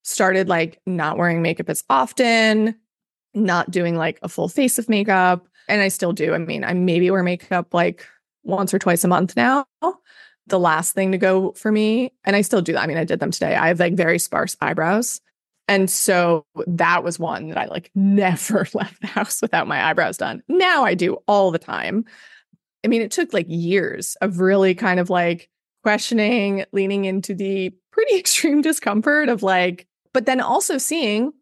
started 0.03 0.49
like 0.49 0.81
not 0.87 1.17
wearing 1.17 1.43
makeup 1.43 1.69
as 1.69 1.85
often, 1.89 2.75
not 3.35 3.71
doing 3.71 3.97
like 3.97 4.19
a 4.23 4.29
full 4.29 4.49
face 4.49 4.79
of 4.79 4.89
makeup. 4.89 5.47
And 5.69 5.81
I 5.81 5.89
still 5.89 6.13
do. 6.13 6.35
I 6.35 6.39
mean, 6.39 6.65
I 6.65 6.73
maybe 6.75 7.11
wear 7.11 7.23
makeup 7.23 7.73
like 7.73 8.07
once 8.43 8.75
or 8.75 8.79
twice 8.79 9.05
a 9.05 9.09
month 9.09 9.37
now. 9.37 9.67
The 10.47 10.59
last 10.59 10.95
thing 10.95 11.13
to 11.13 11.19
go 11.19 11.53
for 11.53 11.71
me, 11.71 12.13
and 12.25 12.35
I 12.35 12.41
still 12.41 12.61
do 12.63 12.73
that. 12.73 12.83
I 12.83 12.87
mean, 12.87 12.97
I 12.97 13.05
did 13.05 13.21
them 13.21 13.31
today. 13.31 13.55
I 13.55 13.69
have 13.69 13.79
like 13.79 13.95
very 13.95 14.19
sparse 14.19 14.57
eyebrows. 14.61 15.21
And 15.69 15.89
so 15.89 16.45
that 16.67 17.05
was 17.05 17.21
one 17.21 17.49
that 17.49 17.59
I 17.59 17.67
like 17.67 17.93
never 17.95 18.67
left 18.75 19.01
the 19.01 19.07
house 19.07 19.41
without 19.41 19.69
my 19.69 19.89
eyebrows 19.89 20.17
done. 20.17 20.43
Now 20.49 20.85
I 20.85 20.95
do 20.95 21.19
all 21.29 21.53
the 21.53 21.59
time. 21.59 22.05
I 22.85 22.89
mean, 22.89 23.03
it 23.03 23.13
took 23.13 23.33
like 23.33 23.47
years 23.49 24.17
of 24.21 24.41
really 24.41 24.75
kind 24.75 24.99
of 24.99 25.11
like 25.11 25.49
questioning, 25.83 26.65
leaning 26.73 27.05
into 27.05 27.35
the 27.35 27.73
pretty 27.93 28.17
extreme 28.19 28.63
discomfort 28.63 29.29
of 29.29 29.43
like, 29.43 29.87
but 30.13 30.27
then 30.27 30.41
also 30.41 30.77
seeing 30.79 31.33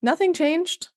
nothing 0.00 0.32
changed. 0.32 0.88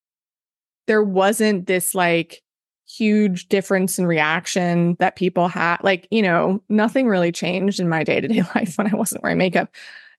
There 0.87 1.03
wasn't 1.03 1.67
this 1.67 1.95
like 1.95 2.43
huge 2.87 3.49
difference 3.49 3.97
in 3.97 4.05
reaction 4.05 4.95
that 4.99 5.15
people 5.15 5.47
had. 5.47 5.77
Like, 5.83 6.07
you 6.11 6.21
know, 6.21 6.61
nothing 6.69 7.07
really 7.07 7.31
changed 7.31 7.79
in 7.79 7.89
my 7.89 8.03
day 8.03 8.21
to 8.21 8.27
day 8.27 8.41
life 8.55 8.77
when 8.77 8.91
I 8.91 8.95
wasn't 8.95 9.23
wearing 9.23 9.37
makeup. 9.37 9.69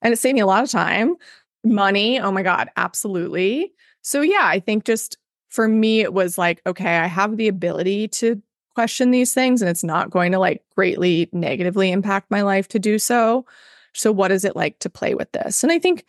And 0.02 0.12
it 0.12 0.18
saved 0.18 0.34
me 0.34 0.40
a 0.40 0.46
lot 0.46 0.64
of 0.64 0.70
time, 0.70 1.16
money. 1.64 2.20
Oh 2.20 2.30
my 2.30 2.42
God, 2.42 2.70
absolutely. 2.76 3.72
So, 4.02 4.20
yeah, 4.20 4.42
I 4.44 4.60
think 4.60 4.84
just 4.84 5.16
for 5.48 5.68
me, 5.68 6.00
it 6.00 6.12
was 6.12 6.38
like, 6.38 6.60
okay, 6.66 6.98
I 6.98 7.06
have 7.06 7.36
the 7.36 7.48
ability 7.48 8.08
to 8.08 8.42
question 8.74 9.10
these 9.10 9.32
things 9.32 9.62
and 9.62 9.70
it's 9.70 9.82
not 9.82 10.10
going 10.10 10.32
to 10.32 10.38
like 10.38 10.62
greatly 10.74 11.30
negatively 11.32 11.90
impact 11.90 12.30
my 12.30 12.42
life 12.42 12.68
to 12.68 12.78
do 12.78 12.98
so. 12.98 13.46
So, 13.94 14.12
what 14.12 14.30
is 14.30 14.44
it 14.44 14.54
like 14.54 14.78
to 14.80 14.90
play 14.90 15.14
with 15.14 15.32
this? 15.32 15.62
And 15.62 15.72
I 15.72 15.78
think 15.78 16.04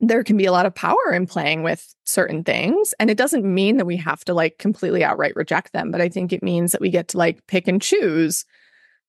there 0.00 0.22
can 0.22 0.36
be 0.36 0.44
a 0.44 0.52
lot 0.52 0.66
of 0.66 0.74
power 0.74 1.12
in 1.12 1.26
playing 1.26 1.62
with 1.62 1.94
certain 2.04 2.44
things. 2.44 2.94
And 3.00 3.10
it 3.10 3.18
doesn't 3.18 3.44
mean 3.44 3.78
that 3.78 3.86
we 3.86 3.96
have 3.96 4.24
to 4.26 4.34
like 4.34 4.58
completely 4.58 5.02
outright 5.02 5.34
reject 5.34 5.72
them, 5.72 5.90
but 5.90 6.00
I 6.00 6.08
think 6.08 6.32
it 6.32 6.42
means 6.42 6.72
that 6.72 6.80
we 6.80 6.90
get 6.90 7.08
to 7.08 7.18
like 7.18 7.44
pick 7.48 7.66
and 7.66 7.82
choose, 7.82 8.44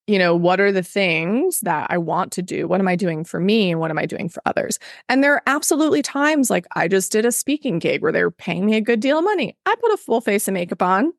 you 0.08 0.18
know, 0.18 0.36
what 0.36 0.60
are 0.60 0.72
the 0.72 0.82
things 0.82 1.60
that 1.60 1.86
I 1.92 2.00
want 2.00 2.32
to 2.34 2.42
do? 2.42 2.68
What 2.68 2.80
am 2.80 2.88
I 2.88 2.96
doing 2.96 3.24
for 3.24 3.40
me? 3.40 3.70
And 3.70 3.80
what 3.80 3.92
am 3.92 4.00
I 4.00 4.08
doing 4.08 4.30
for 4.30 4.42
others? 4.48 4.80
And 5.08 5.24
there 5.24 5.36
are 5.36 5.44
absolutely 5.46 6.02
times 6.02 6.50
like 6.50 6.66
I 6.76 6.88
just 6.88 7.12
did 7.12 7.26
a 7.26 7.32
speaking 7.32 7.78
gig 7.78 8.02
where 8.02 8.12
they 8.12 8.24
were 8.24 8.32
paying 8.32 8.66
me 8.66 8.76
a 8.76 8.82
good 8.82 9.00
deal 9.00 9.20
of 9.20 9.24
money. 9.24 9.56
I 9.68 9.76
put 9.80 9.94
a 9.94 9.98
full 9.98 10.22
face 10.22 10.48
of 10.48 10.56
makeup 10.56 10.82
on. 10.82 11.14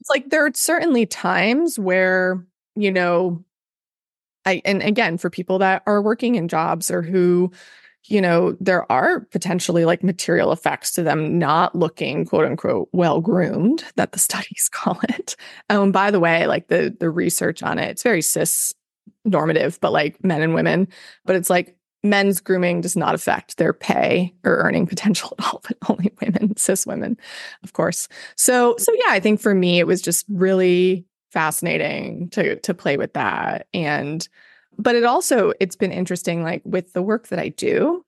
It's 0.00 0.10
like 0.10 0.30
there 0.30 0.46
are 0.46 0.52
certainly 0.54 1.06
times 1.06 1.76
where, 1.76 2.46
you 2.76 2.92
know, 2.92 3.44
I, 4.44 4.62
and 4.64 4.80
again, 4.82 5.18
for 5.18 5.28
people 5.28 5.58
that 5.58 5.82
are 5.86 6.00
working 6.00 6.36
in 6.36 6.46
jobs 6.46 6.92
or 6.92 7.02
who, 7.02 7.50
you 8.08 8.20
know, 8.20 8.56
there 8.60 8.90
are 8.90 9.20
potentially 9.20 9.84
like 9.84 10.02
material 10.02 10.52
effects 10.52 10.92
to 10.92 11.02
them 11.02 11.38
not 11.38 11.74
looking 11.74 12.24
quote 12.24 12.46
unquote 12.46 12.88
well 12.92 13.20
groomed 13.20 13.84
that 13.96 14.12
the 14.12 14.18
studies 14.28 14.68
call 14.72 14.98
it. 15.08 15.36
and 15.68 15.92
by 15.92 16.10
the 16.10 16.20
way, 16.20 16.46
like 16.46 16.68
the 16.68 16.94
the 16.98 17.10
research 17.10 17.62
on 17.62 17.78
it, 17.78 17.90
it's 17.90 18.02
very 18.02 18.22
cis 18.22 18.74
normative, 19.24 19.78
but 19.80 19.92
like 19.92 20.22
men 20.24 20.42
and 20.42 20.54
women. 20.54 20.88
But 21.24 21.36
it's 21.36 21.50
like 21.50 21.76
men's 22.02 22.40
grooming 22.40 22.80
does 22.80 22.96
not 22.96 23.14
affect 23.14 23.56
their 23.56 23.72
pay 23.72 24.32
or 24.44 24.56
earning 24.56 24.86
potential 24.86 25.34
at 25.38 25.46
all, 25.46 25.62
but 25.66 25.76
only 25.88 26.12
women, 26.20 26.56
cis 26.56 26.86
women, 26.86 27.16
of 27.62 27.72
course. 27.72 28.08
So 28.36 28.76
so 28.78 28.92
yeah, 28.94 29.10
I 29.10 29.20
think 29.20 29.40
for 29.40 29.54
me 29.54 29.78
it 29.78 29.86
was 29.86 30.00
just 30.00 30.24
really 30.28 31.04
fascinating 31.32 32.30
to 32.30 32.56
to 32.60 32.74
play 32.74 32.96
with 32.96 33.12
that. 33.14 33.66
And 33.74 34.26
but 34.78 34.94
it 34.94 35.04
also 35.04 35.52
it's 35.60 35.76
been 35.76 35.92
interesting 35.92 36.42
like 36.42 36.62
with 36.64 36.92
the 36.92 37.02
work 37.02 37.28
that 37.28 37.38
I 37.38 37.48
do 37.48 38.04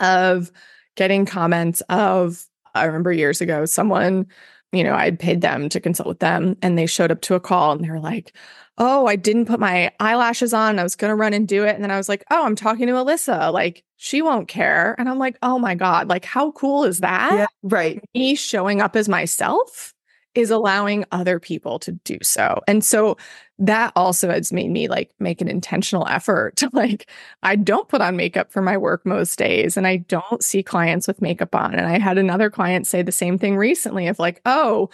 of 0.00 0.50
getting 0.96 1.26
comments 1.26 1.82
of 1.88 2.44
I 2.74 2.84
remember 2.84 3.12
years 3.12 3.40
ago 3.40 3.64
someone 3.64 4.26
you 4.72 4.84
know 4.84 4.94
I'd 4.94 5.18
paid 5.18 5.40
them 5.40 5.68
to 5.70 5.80
consult 5.80 6.08
with 6.08 6.18
them 6.18 6.56
and 6.62 6.76
they 6.78 6.86
showed 6.86 7.10
up 7.10 7.20
to 7.22 7.34
a 7.34 7.40
call 7.40 7.72
and 7.72 7.84
they 7.84 7.90
were 7.90 8.00
like 8.00 8.36
oh 8.78 9.06
I 9.06 9.16
didn't 9.16 9.46
put 9.46 9.58
my 9.58 9.90
eyelashes 10.00 10.52
on. 10.52 10.78
I 10.78 10.82
was 10.82 10.96
going 10.96 11.10
to 11.10 11.14
run 11.14 11.32
and 11.32 11.48
do 11.48 11.64
it. 11.64 11.74
And 11.74 11.82
then 11.82 11.90
I 11.90 11.96
was 11.96 12.10
like 12.10 12.24
oh 12.30 12.44
I'm 12.44 12.56
talking 12.56 12.86
to 12.88 12.92
Alissa. 12.92 13.52
Like 13.52 13.82
she 13.96 14.20
won't 14.20 14.48
care. 14.48 14.94
And 14.98 15.08
I'm 15.08 15.18
like 15.18 15.38
oh 15.42 15.58
my 15.58 15.74
god. 15.74 16.08
Like 16.08 16.24
how 16.24 16.50
cool 16.52 16.84
is 16.84 17.00
that? 17.00 17.32
Yeah, 17.32 17.46
right. 17.62 18.02
Me 18.14 18.34
showing 18.34 18.80
up 18.82 18.94
as 18.96 19.08
myself 19.08 19.94
is 20.36 20.50
allowing 20.50 21.04
other 21.12 21.40
people 21.40 21.78
to 21.80 21.92
do 21.92 22.18
so. 22.22 22.60
And 22.68 22.84
so 22.84 23.16
that 23.58 23.92
also 23.96 24.30
has 24.30 24.52
made 24.52 24.70
me 24.70 24.86
like 24.86 25.10
make 25.18 25.40
an 25.40 25.48
intentional 25.48 26.06
effort 26.08 26.56
to 26.56 26.68
like, 26.72 27.10
I 27.42 27.56
don't 27.56 27.88
put 27.88 28.02
on 28.02 28.16
makeup 28.16 28.52
for 28.52 28.60
my 28.60 28.76
work 28.76 29.06
most 29.06 29.38
days 29.38 29.76
and 29.76 29.86
I 29.86 29.96
don't 29.96 30.44
see 30.44 30.62
clients 30.62 31.08
with 31.08 31.22
makeup 31.22 31.54
on. 31.54 31.74
And 31.74 31.86
I 31.86 31.98
had 31.98 32.18
another 32.18 32.50
client 32.50 32.86
say 32.86 33.02
the 33.02 33.12
same 33.12 33.38
thing 33.38 33.56
recently 33.56 34.08
of 34.08 34.18
like, 34.18 34.42
oh, 34.44 34.90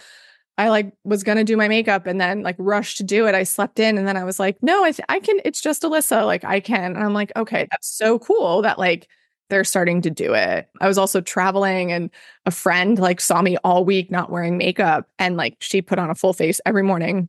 I 0.57 0.69
like 0.69 0.93
was 1.03 1.23
going 1.23 1.39
to 1.39 1.43
do 1.43 1.57
my 1.57 1.67
makeup 1.67 2.05
and 2.05 2.21
then 2.21 2.41
like 2.41 2.55
rushed 2.57 2.97
to 2.97 3.03
do 3.03 3.27
it. 3.27 3.35
I 3.35 3.43
slept 3.43 3.79
in 3.79 3.97
and 3.97 4.07
then 4.07 4.15
I 4.15 4.23
was 4.23 4.39
like, 4.39 4.61
no, 4.61 4.83
I, 4.83 4.91
th- 4.91 5.05
I 5.09 5.19
can, 5.19 5.39
it's 5.43 5.61
just 5.61 5.81
Alissa. 5.83 6.25
Like 6.25 6.45
I 6.45 6.59
can. 6.59 6.95
And 6.95 7.03
I'm 7.03 7.13
like, 7.13 7.31
okay, 7.35 7.67
that's 7.69 7.89
so 7.89 8.19
cool 8.19 8.61
that 8.61 8.79
like, 8.79 9.07
they're 9.49 9.65
starting 9.65 10.01
to 10.01 10.09
do 10.09 10.33
it. 10.33 10.67
I 10.79 10.87
was 10.87 10.97
also 10.97 11.21
traveling 11.21 11.91
and 11.91 12.09
a 12.45 12.51
friend 12.51 12.97
like 12.97 13.19
saw 13.19 13.41
me 13.41 13.57
all 13.63 13.83
week 13.85 14.09
not 14.09 14.31
wearing 14.31 14.57
makeup 14.57 15.09
and 15.19 15.37
like 15.37 15.57
she 15.59 15.81
put 15.81 15.99
on 15.99 16.09
a 16.09 16.15
full 16.15 16.33
face 16.33 16.61
every 16.65 16.81
morning. 16.81 17.27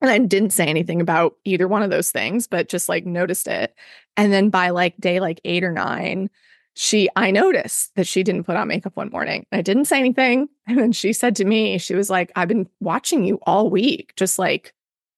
And 0.00 0.10
I 0.10 0.18
didn't 0.18 0.50
say 0.50 0.66
anything 0.66 1.00
about 1.00 1.34
either 1.44 1.68
one 1.68 1.82
of 1.82 1.90
those 1.90 2.10
things, 2.10 2.46
but 2.46 2.68
just 2.68 2.88
like 2.88 3.04
noticed 3.04 3.46
it. 3.46 3.74
And 4.16 4.32
then 4.32 4.50
by 4.50 4.70
like 4.70 4.96
day 4.98 5.20
like 5.20 5.40
8 5.44 5.64
or 5.64 5.72
9, 5.72 6.30
she 6.74 7.08
I 7.16 7.30
noticed 7.30 7.94
that 7.96 8.06
she 8.06 8.22
didn't 8.22 8.44
put 8.44 8.56
on 8.56 8.68
makeup 8.68 8.96
one 8.96 9.10
morning. 9.10 9.46
I 9.52 9.62
didn't 9.62 9.86
say 9.86 9.98
anything. 9.98 10.48
And 10.66 10.78
then 10.78 10.92
she 10.92 11.12
said 11.12 11.34
to 11.36 11.44
me, 11.44 11.78
she 11.78 11.96
was 11.96 12.08
like, 12.10 12.30
"I've 12.36 12.46
been 12.46 12.68
watching 12.78 13.24
you 13.24 13.40
all 13.42 13.70
week, 13.70 14.12
just 14.14 14.38
like 14.38 14.72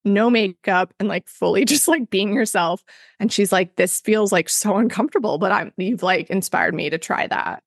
no 0.05 0.31
makeup 0.31 0.93
and 0.99 1.09
like 1.09 1.29
fully 1.29 1.65
just 1.67 1.89
like 1.89 2.11
being 2.11 2.35
yourself. 2.35 2.83
And 3.21 3.33
she's 3.33 3.53
like, 3.53 3.77
this 3.77 4.01
feels 4.01 4.33
like 4.33 4.49
so 4.49 4.77
uncomfortable, 4.77 5.39
but 5.39 5.53
I'm, 5.53 5.73
you've 5.77 6.03
like 6.03 6.31
inspired 6.31 6.75
me 6.75 6.91
to 6.91 6.99
try 6.99 7.27
that. 7.27 7.63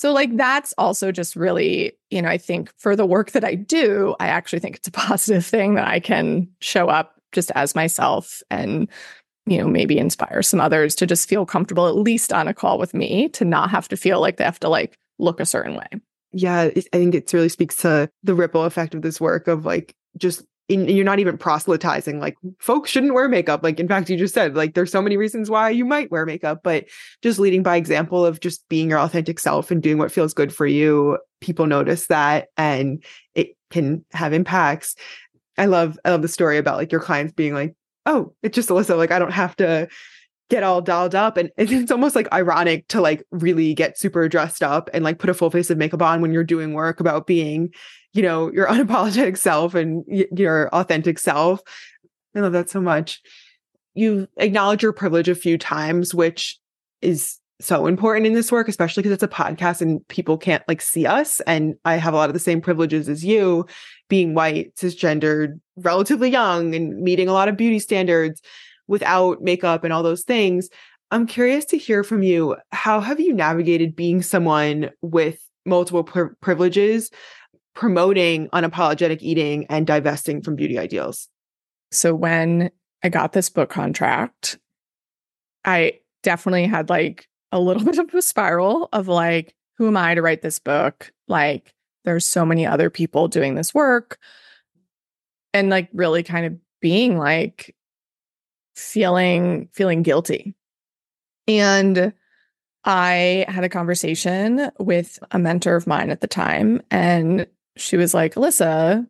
So, 0.00 0.14
like, 0.14 0.34
that's 0.34 0.72
also 0.78 1.12
just 1.12 1.36
really, 1.36 1.92
you 2.08 2.22
know, 2.22 2.30
I 2.30 2.38
think 2.38 2.72
for 2.78 2.96
the 2.96 3.04
work 3.04 3.32
that 3.32 3.44
I 3.44 3.54
do, 3.54 4.16
I 4.18 4.28
actually 4.28 4.60
think 4.60 4.76
it's 4.76 4.88
a 4.88 4.92
positive 5.08 5.44
thing 5.44 5.74
that 5.74 5.86
I 5.86 6.00
can 6.00 6.48
show 6.62 6.88
up 6.88 7.20
just 7.32 7.50
as 7.54 7.74
myself 7.74 8.42
and, 8.50 8.88
you 9.44 9.58
know, 9.58 9.68
maybe 9.68 9.98
inspire 9.98 10.40
some 10.40 10.58
others 10.58 10.94
to 10.94 11.06
just 11.06 11.28
feel 11.28 11.44
comfortable, 11.44 11.86
at 11.86 11.96
least 11.96 12.32
on 12.32 12.48
a 12.48 12.54
call 12.54 12.78
with 12.78 12.94
me, 12.94 13.28
to 13.28 13.44
not 13.44 13.68
have 13.68 13.88
to 13.88 13.96
feel 13.98 14.22
like 14.22 14.38
they 14.38 14.44
have 14.44 14.60
to 14.60 14.70
like 14.70 14.96
look 15.18 15.38
a 15.38 15.44
certain 15.44 15.76
way. 15.76 15.88
Yeah, 16.32 16.70
I 16.74 16.80
think 16.92 17.14
it 17.14 17.30
really 17.34 17.50
speaks 17.50 17.76
to 17.82 18.08
the 18.22 18.34
ripple 18.34 18.64
effect 18.64 18.94
of 18.94 19.02
this 19.02 19.20
work 19.20 19.48
of 19.48 19.66
like 19.66 19.94
just 20.16 20.46
you're 20.70 21.04
not 21.04 21.18
even 21.18 21.36
proselytizing 21.36 22.20
like 22.20 22.36
folks 22.58 22.90
shouldn't 22.90 23.14
wear 23.14 23.28
makeup 23.28 23.62
like 23.62 23.80
in 23.80 23.88
fact 23.88 24.08
you 24.08 24.16
just 24.16 24.34
said 24.34 24.54
like 24.54 24.74
there's 24.74 24.92
so 24.92 25.02
many 25.02 25.16
reasons 25.16 25.50
why 25.50 25.68
you 25.68 25.84
might 25.84 26.10
wear 26.10 26.24
makeup 26.24 26.60
but 26.62 26.84
just 27.22 27.38
leading 27.38 27.62
by 27.62 27.76
example 27.76 28.24
of 28.24 28.40
just 28.40 28.68
being 28.68 28.88
your 28.88 28.98
authentic 28.98 29.38
self 29.38 29.70
and 29.70 29.82
doing 29.82 29.98
what 29.98 30.12
feels 30.12 30.32
good 30.32 30.54
for 30.54 30.66
you 30.66 31.18
people 31.40 31.66
notice 31.66 32.06
that 32.06 32.48
and 32.56 33.02
it 33.34 33.56
can 33.70 34.04
have 34.12 34.32
impacts. 34.32 34.94
I 35.58 35.66
love 35.66 35.98
i 36.04 36.10
love 36.10 36.22
the 36.22 36.28
story 36.28 36.56
about 36.56 36.76
like 36.76 36.92
your 36.92 37.00
clients 37.00 37.34
being 37.34 37.52
like 37.52 37.74
oh 38.06 38.32
it's 38.42 38.54
just 38.54 38.70
alissa 38.70 38.96
like 38.96 39.10
i 39.10 39.18
don't 39.18 39.32
have 39.32 39.54
to 39.56 39.88
get 40.48 40.62
all 40.62 40.80
dolled 40.80 41.14
up 41.14 41.36
and 41.36 41.50
it's 41.56 41.92
almost 41.92 42.16
like 42.16 42.32
ironic 42.32 42.86
to 42.88 43.00
like 43.00 43.22
really 43.30 43.72
get 43.74 43.98
super 43.98 44.28
dressed 44.28 44.62
up 44.62 44.90
and 44.92 45.04
like 45.04 45.18
put 45.18 45.30
a 45.30 45.34
full 45.34 45.50
face 45.50 45.70
of 45.70 45.78
makeup 45.78 46.02
on 46.02 46.20
when 46.20 46.32
you're 46.32 46.44
doing 46.44 46.72
work 46.72 46.98
about 46.98 47.26
being 47.26 47.72
you 48.12 48.22
know, 48.22 48.50
your 48.52 48.66
unapologetic 48.68 49.36
self 49.36 49.74
and 49.74 50.04
y- 50.06 50.26
your 50.32 50.68
authentic 50.74 51.18
self. 51.18 51.60
I 52.34 52.40
love 52.40 52.52
that 52.52 52.70
so 52.70 52.80
much. 52.80 53.20
You 53.94 54.28
acknowledge 54.36 54.82
your 54.82 54.92
privilege 54.92 55.28
a 55.28 55.34
few 55.34 55.58
times, 55.58 56.14
which 56.14 56.58
is 57.02 57.38
so 57.60 57.86
important 57.86 58.26
in 58.26 58.32
this 58.32 58.50
work, 58.50 58.68
especially 58.68 59.02
because 59.02 59.12
it's 59.12 59.22
a 59.22 59.28
podcast 59.28 59.82
and 59.82 60.06
people 60.08 60.38
can't 60.38 60.62
like 60.66 60.80
see 60.80 61.06
us. 61.06 61.40
And 61.40 61.74
I 61.84 61.96
have 61.96 62.14
a 62.14 62.16
lot 62.16 62.30
of 62.30 62.34
the 62.34 62.40
same 62.40 62.60
privileges 62.60 63.08
as 63.08 63.24
you, 63.24 63.66
being 64.08 64.34
white, 64.34 64.74
cisgendered, 64.76 65.60
relatively 65.76 66.30
young, 66.30 66.74
and 66.74 67.00
meeting 67.00 67.28
a 67.28 67.32
lot 67.32 67.48
of 67.48 67.56
beauty 67.56 67.78
standards 67.78 68.40
without 68.86 69.42
makeup 69.42 69.84
and 69.84 69.92
all 69.92 70.02
those 70.02 70.22
things. 70.22 70.68
I'm 71.10 71.26
curious 71.26 71.64
to 71.66 71.78
hear 71.78 72.02
from 72.02 72.22
you. 72.22 72.56
How 72.72 73.00
have 73.00 73.20
you 73.20 73.32
navigated 73.32 73.96
being 73.96 74.22
someone 74.22 74.90
with 75.02 75.40
multiple 75.66 76.04
pri- 76.04 76.30
privileges 76.40 77.10
promoting 77.80 78.46
unapologetic 78.50 79.22
eating 79.22 79.64
and 79.70 79.86
divesting 79.86 80.42
from 80.42 80.54
beauty 80.54 80.78
ideals? 80.78 81.30
So 81.90 82.14
when 82.14 82.70
I 83.02 83.08
got 83.08 83.32
this 83.32 83.48
book 83.48 83.70
contract, 83.70 84.58
I 85.64 86.00
definitely 86.22 86.66
had 86.66 86.90
like 86.90 87.26
a 87.52 87.58
little 87.58 87.82
bit 87.86 87.98
of 87.98 88.12
a 88.12 88.20
spiral 88.20 88.90
of 88.92 89.08
like, 89.08 89.54
who 89.78 89.86
am 89.86 89.96
I 89.96 90.14
to 90.14 90.20
write 90.20 90.42
this 90.42 90.58
book? 90.58 91.10
Like, 91.26 91.72
there's 92.04 92.26
so 92.26 92.44
many 92.44 92.66
other 92.66 92.90
people 92.90 93.28
doing 93.28 93.54
this 93.54 93.72
work. 93.72 94.18
And 95.54 95.70
like, 95.70 95.88
really 95.94 96.22
kind 96.22 96.44
of 96.44 96.56
being 96.82 97.16
like, 97.16 97.74
feeling 98.76 99.68
feeling 99.72 100.02
guilty 100.02 100.54
and 101.46 102.14
i 102.84 103.44
had 103.46 103.62
a 103.62 103.68
conversation 103.68 104.70
with 104.78 105.18
a 105.32 105.38
mentor 105.38 105.76
of 105.76 105.86
mine 105.86 106.08
at 106.08 106.22
the 106.22 106.26
time 106.26 106.80
and 106.90 107.46
she 107.76 107.96
was 107.96 108.14
like 108.14 108.34
alissa 108.34 109.06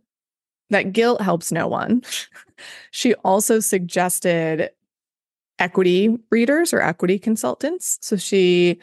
that 0.70 0.92
guilt 0.92 1.20
helps 1.20 1.50
no 1.50 1.66
one 1.66 2.02
she 2.90 3.14
also 3.16 3.61
suggested 3.61 4.70
equity 5.58 6.16
readers 6.30 6.72
or 6.72 6.80
equity 6.80 7.18
consultants 7.18 7.98
so 8.00 8.16
she 8.16 8.78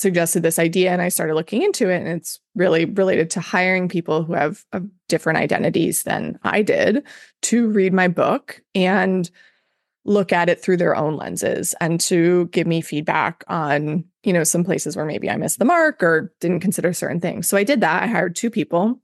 suggested 0.00 0.42
this 0.42 0.58
idea 0.58 0.90
and 0.90 1.02
I 1.02 1.10
started 1.10 1.34
looking 1.34 1.62
into 1.62 1.90
it. 1.90 1.98
And 1.98 2.08
it's 2.08 2.40
really 2.54 2.86
related 2.86 3.30
to 3.30 3.40
hiring 3.40 3.88
people 3.88 4.24
who 4.24 4.32
have 4.32 4.64
different 5.08 5.38
identities 5.38 6.04
than 6.04 6.38
I 6.42 6.62
did 6.62 7.04
to 7.42 7.68
read 7.68 7.92
my 7.92 8.08
book 8.08 8.62
and 8.74 9.30
look 10.04 10.32
at 10.32 10.48
it 10.48 10.62
through 10.62 10.78
their 10.78 10.96
own 10.96 11.16
lenses 11.16 11.74
and 11.80 12.00
to 12.00 12.46
give 12.46 12.66
me 12.66 12.80
feedback 12.80 13.44
on, 13.48 14.04
you 14.22 14.32
know, 14.32 14.44
some 14.44 14.64
places 14.64 14.96
where 14.96 15.04
maybe 15.04 15.28
I 15.28 15.36
missed 15.36 15.58
the 15.58 15.64
mark 15.64 16.02
or 16.02 16.32
didn't 16.40 16.60
consider 16.60 16.92
certain 16.92 17.20
things. 17.20 17.48
So 17.48 17.56
I 17.56 17.64
did 17.64 17.80
that. 17.82 18.02
I 18.02 18.06
hired 18.06 18.34
two 18.34 18.50
people. 18.50 18.98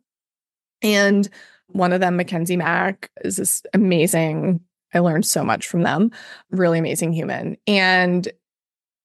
And 0.83 1.29
one 1.69 1.93
of 1.93 2.01
them, 2.01 2.17
Mackenzie 2.17 2.57
Mack, 2.57 3.11
is 3.25 3.37
this 3.37 3.63
amazing. 3.75 4.61
I 4.95 5.01
learned 5.01 5.27
so 5.27 5.45
much 5.45 5.67
from 5.67 5.83
them, 5.83 6.11
really 6.51 6.79
amazing 6.79 7.13
human. 7.13 7.57
And 7.67 8.29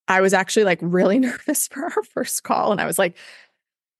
I 0.08 0.20
was 0.20 0.32
actually 0.32 0.64
like 0.64 0.78
really 0.80 1.18
nervous 1.20 1.68
for 1.68 1.84
our 1.84 2.02
first 2.04 2.42
call. 2.42 2.72
And 2.72 2.80
I 2.80 2.86
was 2.86 2.98
like 2.98 3.16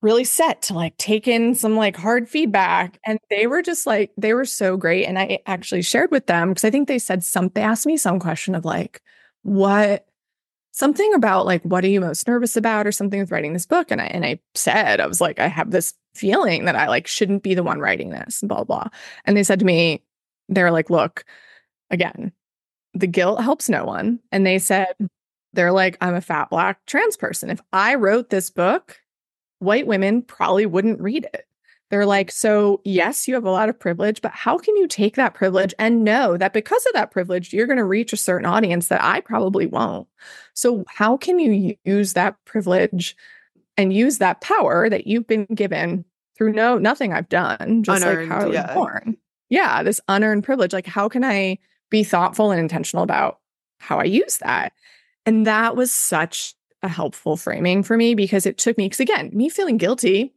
really 0.02 0.24
set 0.24 0.60
to 0.62 0.74
like 0.74 0.96
take 0.98 1.28
in 1.28 1.54
some 1.54 1.76
like 1.76 1.96
hard 1.96 2.28
feedback. 2.28 2.98
And 3.06 3.18
they 3.30 3.46
were 3.46 3.62
just 3.62 3.86
like, 3.86 4.10
they 4.16 4.34
were 4.34 4.44
so 4.44 4.76
great. 4.76 5.06
And 5.06 5.18
I 5.18 5.38
actually 5.46 5.82
shared 5.82 6.10
with 6.10 6.26
them 6.26 6.50
because 6.50 6.64
I 6.64 6.70
think 6.70 6.88
they 6.88 6.98
said 6.98 7.24
some, 7.24 7.50
they 7.54 7.62
asked 7.62 7.86
me 7.86 7.96
some 7.96 8.18
question 8.18 8.54
of 8.54 8.64
like, 8.64 9.00
what, 9.42 10.06
something 10.72 11.14
about 11.14 11.46
like, 11.46 11.62
what 11.62 11.84
are 11.84 11.88
you 11.88 12.00
most 12.00 12.26
nervous 12.26 12.56
about 12.56 12.86
or 12.86 12.92
something 12.92 13.20
with 13.20 13.30
writing 13.30 13.52
this 13.52 13.66
book? 13.66 13.90
And 13.90 14.00
I, 14.00 14.06
and 14.06 14.24
I 14.24 14.40
said, 14.54 15.00
I 15.00 15.06
was 15.06 15.20
like, 15.20 15.38
I 15.38 15.46
have 15.46 15.70
this 15.70 15.94
feeling 16.14 16.64
that 16.64 16.76
I 16.76 16.88
like 16.88 17.06
shouldn't 17.06 17.42
be 17.42 17.54
the 17.54 17.62
one 17.62 17.78
writing 17.78 18.10
this, 18.10 18.40
blah, 18.42 18.64
blah. 18.64 18.88
And 19.24 19.36
they 19.36 19.44
said 19.44 19.60
to 19.60 19.64
me, 19.64 20.02
they're 20.48 20.72
like, 20.72 20.90
look, 20.90 21.24
again, 21.90 22.32
the 22.94 23.06
guilt 23.06 23.40
helps 23.40 23.68
no 23.68 23.84
one. 23.84 24.18
And 24.32 24.44
they 24.44 24.58
said, 24.58 24.94
they're 25.52 25.72
like, 25.72 25.96
I'm 26.00 26.14
a 26.14 26.20
fat 26.20 26.50
black 26.50 26.84
trans 26.86 27.16
person. 27.16 27.50
If 27.50 27.60
I 27.72 27.94
wrote 27.94 28.30
this 28.30 28.50
book, 28.50 28.98
white 29.62 29.86
women 29.86 30.22
probably 30.22 30.66
wouldn't 30.66 31.00
read 31.00 31.28
it. 31.32 31.46
They're 31.90 32.06
like, 32.06 32.32
so 32.32 32.80
yes, 32.84 33.28
you 33.28 33.34
have 33.34 33.44
a 33.44 33.50
lot 33.50 33.68
of 33.68 33.78
privilege, 33.78 34.22
but 34.22 34.32
how 34.32 34.56
can 34.56 34.74
you 34.76 34.88
take 34.88 35.16
that 35.16 35.34
privilege 35.34 35.74
and 35.78 36.04
know 36.04 36.38
that 36.38 36.54
because 36.54 36.84
of 36.86 36.94
that 36.94 37.10
privilege, 37.10 37.52
you're 37.52 37.66
going 37.66 37.76
to 37.76 37.84
reach 37.84 38.14
a 38.14 38.16
certain 38.16 38.46
audience 38.46 38.88
that 38.88 39.04
I 39.04 39.20
probably 39.20 39.66
won't? 39.66 40.08
So, 40.54 40.84
how 40.88 41.18
can 41.18 41.38
you 41.38 41.76
use 41.84 42.14
that 42.14 42.36
privilege 42.46 43.14
and 43.76 43.92
use 43.92 44.18
that 44.18 44.40
power 44.40 44.88
that 44.88 45.06
you've 45.06 45.26
been 45.26 45.44
given 45.44 46.06
through 46.34 46.54
no 46.54 46.78
nothing 46.78 47.12
I've 47.12 47.28
done, 47.28 47.82
just 47.82 48.02
Unearned, 48.02 48.30
like 48.30 48.38
how 48.38 48.44
I 48.44 48.46
was 48.46 48.54
yeah. 48.54 48.74
born? 48.74 49.16
Yeah, 49.50 49.82
this 49.82 50.00
unearned 50.08 50.44
privilege. 50.44 50.72
Like, 50.72 50.86
how 50.86 51.10
can 51.10 51.24
I 51.24 51.58
be 51.90 52.04
thoughtful 52.04 52.52
and 52.52 52.60
intentional 52.60 53.04
about 53.04 53.40
how 53.80 53.98
I 53.98 54.04
use 54.04 54.38
that? 54.38 54.72
And 55.26 55.46
that 55.46 55.76
was 55.76 55.92
such 55.92 56.54
a 56.82 56.88
helpful 56.88 57.36
framing 57.36 57.82
for 57.82 57.96
me 57.96 58.14
because 58.14 58.46
it 58.46 58.58
took 58.58 58.76
me, 58.76 58.86
because 58.86 59.00
again, 59.00 59.30
me 59.32 59.48
feeling 59.48 59.76
guilty, 59.76 60.34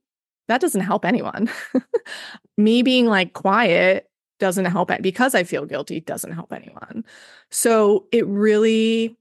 that 0.48 0.62
doesn't 0.62 0.82
help 0.82 1.06
anyone. 1.06 1.50
me 2.58 2.84
being 2.84 3.08
like 3.08 3.34
quiet 3.34 4.10
doesn't 4.40 4.66
help 4.66 4.92
it 4.92 5.02
because 5.02 5.34
I 5.34 5.44
feel 5.44 5.66
guilty 5.66 6.02
doesn't 6.02 6.34
help 6.34 6.54
anyone. 6.54 7.04
So 7.52 8.06
it 8.12 8.28
really 8.28 9.18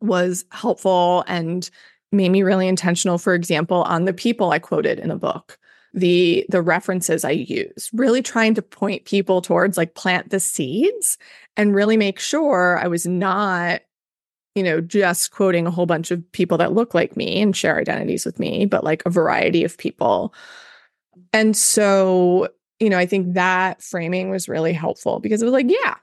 was 0.00 0.44
helpful 0.50 1.24
and 1.26 1.68
made 2.12 2.30
me 2.30 2.42
really 2.42 2.66
intentional 2.66 3.18
for 3.18 3.34
example 3.34 3.82
on 3.82 4.04
the 4.04 4.14
people 4.14 4.50
I 4.50 4.58
quoted 4.58 4.98
in 4.98 5.10
the 5.10 5.16
book 5.16 5.58
the 5.92 6.46
the 6.48 6.62
references 6.62 7.24
I 7.24 7.30
use, 7.30 7.90
really 7.92 8.22
trying 8.22 8.54
to 8.54 8.62
point 8.62 9.04
people 9.04 9.42
towards 9.42 9.76
like 9.76 9.94
plant 9.94 10.30
the 10.30 10.40
seeds 10.40 11.18
and 11.56 11.74
really 11.74 11.96
make 11.96 12.20
sure 12.20 12.78
I 12.78 12.86
was 12.86 13.06
not 13.06 13.80
you 14.54 14.62
know, 14.62 14.80
just 14.80 15.30
quoting 15.30 15.66
a 15.66 15.70
whole 15.70 15.86
bunch 15.86 16.10
of 16.10 16.32
people 16.32 16.58
that 16.58 16.72
look 16.72 16.94
like 16.94 17.16
me 17.16 17.40
and 17.40 17.56
share 17.56 17.78
identities 17.78 18.26
with 18.26 18.38
me, 18.38 18.66
but 18.66 18.84
like 18.84 19.02
a 19.06 19.10
variety 19.10 19.64
of 19.64 19.78
people. 19.78 20.34
And 21.32 21.56
so, 21.56 22.48
you 22.80 22.90
know, 22.90 22.98
I 22.98 23.06
think 23.06 23.34
that 23.34 23.82
framing 23.82 24.30
was 24.30 24.48
really 24.48 24.72
helpful 24.72 25.20
because 25.20 25.40
it 25.42 25.44
was 25.44 25.52
like, 25.52 25.70
yeah, 25.70 25.96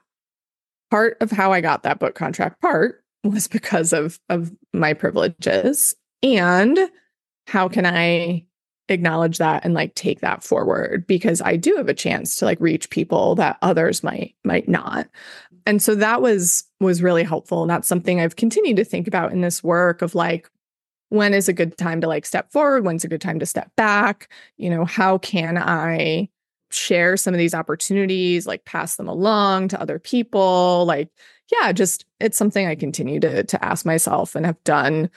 part 0.90 1.16
of 1.20 1.30
how 1.30 1.52
I 1.52 1.60
got 1.60 1.82
that 1.82 1.98
book 1.98 2.14
contract 2.14 2.60
part 2.60 3.02
was 3.24 3.48
because 3.48 3.92
of 3.92 4.18
of 4.28 4.52
my 4.72 4.94
privileges. 4.94 5.94
And 6.22 6.78
how 7.46 7.68
can 7.68 7.86
I 7.86 8.44
acknowledge 8.88 9.38
that 9.38 9.64
and 9.64 9.74
like 9.74 9.94
take 9.94 10.20
that 10.20 10.42
forward 10.42 11.06
because 11.06 11.40
I 11.42 11.56
do 11.56 11.74
have 11.76 11.88
a 11.88 11.94
chance 11.94 12.34
to 12.36 12.44
like 12.44 12.60
reach 12.60 12.90
people 12.90 13.34
that 13.36 13.58
others 13.62 14.02
might 14.02 14.34
might 14.44 14.68
not. 14.68 15.08
And 15.66 15.82
so 15.82 15.94
that 15.96 16.22
was 16.22 16.64
was 16.80 17.02
really 17.02 17.24
helpful. 17.24 17.62
And 17.62 17.70
that's 17.70 17.88
something 17.88 18.20
i've 18.20 18.36
continued 18.36 18.76
to 18.76 18.84
think 18.84 19.06
about 19.06 19.32
in 19.32 19.40
this 19.40 19.62
work 19.62 20.02
of 20.02 20.14
like 20.14 20.50
when 21.10 21.32
is 21.32 21.48
a 21.48 21.54
good 21.54 21.76
time 21.78 22.00
to 22.02 22.06
like 22.06 22.26
step 22.26 22.52
forward? 22.52 22.84
When's 22.84 23.04
a 23.04 23.08
good 23.08 23.20
time 23.20 23.38
to 23.38 23.46
step 23.46 23.74
back? 23.76 24.30
You 24.56 24.70
know 24.70 24.84
how 24.84 25.18
can 25.18 25.58
i 25.58 26.28
share 26.70 27.16
some 27.16 27.32
of 27.32 27.38
these 27.38 27.54
opportunities 27.54 28.46
like 28.46 28.66
pass 28.66 28.96
them 28.96 29.08
along 29.08 29.68
to 29.68 29.80
other 29.80 29.98
people? 29.98 30.84
Like 30.86 31.10
yeah 31.52 31.72
just 31.72 32.04
it's 32.20 32.36
something 32.36 32.66
i 32.66 32.74
continue 32.74 33.18
to 33.20 33.42
to 33.44 33.64
ask 33.64 33.86
myself 33.86 34.34
and 34.34 34.44
have 34.44 34.62
done 34.64 35.08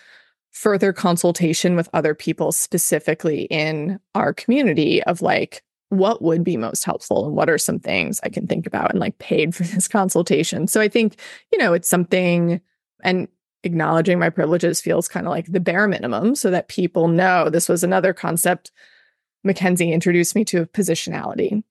further 0.52 0.94
consultation 0.94 1.76
with 1.76 1.90
other 1.94 2.14
people 2.14 2.52
specifically 2.52 3.44
in 3.44 4.00
our 4.16 4.34
community 4.34 5.02
of 5.04 5.22
like 5.22 5.64
what 5.90 6.22
would 6.22 6.44
be 6.44 6.56
most 6.56 6.86
helpful 6.86 7.26
and 7.26 7.36
what 7.36 7.50
are 7.50 7.58
some 7.58 7.80
things 7.80 8.20
I 8.24 8.30
can 8.30 8.48
think 8.48 8.66
about 8.66 8.92
and 8.92 9.00
like 9.00 9.18
paid 9.18 9.54
for 9.56 9.64
this 9.64 9.88
consultation. 9.88 10.68
So 10.68 10.80
I 10.80 10.88
think, 10.88 11.18
you 11.52 11.58
know, 11.58 11.74
it's 11.74 11.88
something 11.88 12.62
and 13.04 13.28
acknowledging 13.64 14.20
my 14.20 14.30
privileges 14.30 14.82
feels 14.82 15.08
kind 15.08 15.28
of 15.28 15.32
like 15.32 15.52
the 15.52 15.60
bare 15.60 15.88
minimum 15.88 16.36
so 16.36 16.50
that 16.50 16.68
people 16.68 17.08
know 17.08 17.50
this 17.50 17.70
was 17.70 17.84
another 17.84 18.14
concept 18.14 18.72
Mackenzie 19.44 19.92
introduced 19.92 20.36
me 20.36 20.46
to 20.46 20.62
of 20.62 20.72
positionality 20.72 21.64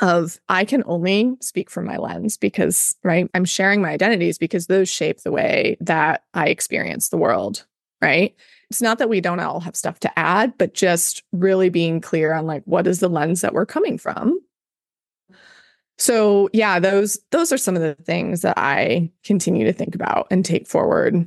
of 0.00 0.38
I 0.48 0.64
can 0.64 0.84
only 0.86 1.34
speak 1.40 1.70
from 1.70 1.86
my 1.86 1.96
lens 1.96 2.36
because 2.36 2.94
right 3.02 3.28
I'm 3.34 3.44
sharing 3.44 3.82
my 3.82 3.90
identities 3.90 4.38
because 4.38 4.66
those 4.66 4.88
shape 4.88 5.22
the 5.22 5.32
way 5.32 5.76
that 5.80 6.22
I 6.34 6.48
experience 6.48 7.08
the 7.08 7.16
world, 7.16 7.66
right? 8.00 8.34
it's 8.70 8.82
not 8.82 8.98
that 8.98 9.08
we 9.08 9.20
don't 9.20 9.40
all 9.40 9.60
have 9.60 9.76
stuff 9.76 9.98
to 10.00 10.18
add, 10.18 10.56
but 10.58 10.74
just 10.74 11.22
really 11.32 11.70
being 11.70 12.00
clear 12.00 12.34
on 12.34 12.46
like 12.46 12.62
what 12.64 12.86
is 12.86 13.00
the 13.00 13.08
lens 13.08 13.40
that 13.40 13.54
we're 13.54 13.66
coming 13.66 13.96
from. 13.96 14.38
So 15.96 16.48
yeah, 16.52 16.78
those 16.78 17.18
those 17.30 17.50
are 17.50 17.58
some 17.58 17.74
of 17.74 17.82
the 17.82 17.94
things 17.94 18.42
that 18.42 18.58
I 18.58 19.10
continue 19.24 19.64
to 19.64 19.72
think 19.72 19.94
about 19.94 20.28
and 20.30 20.44
take 20.44 20.66
forward 20.66 21.26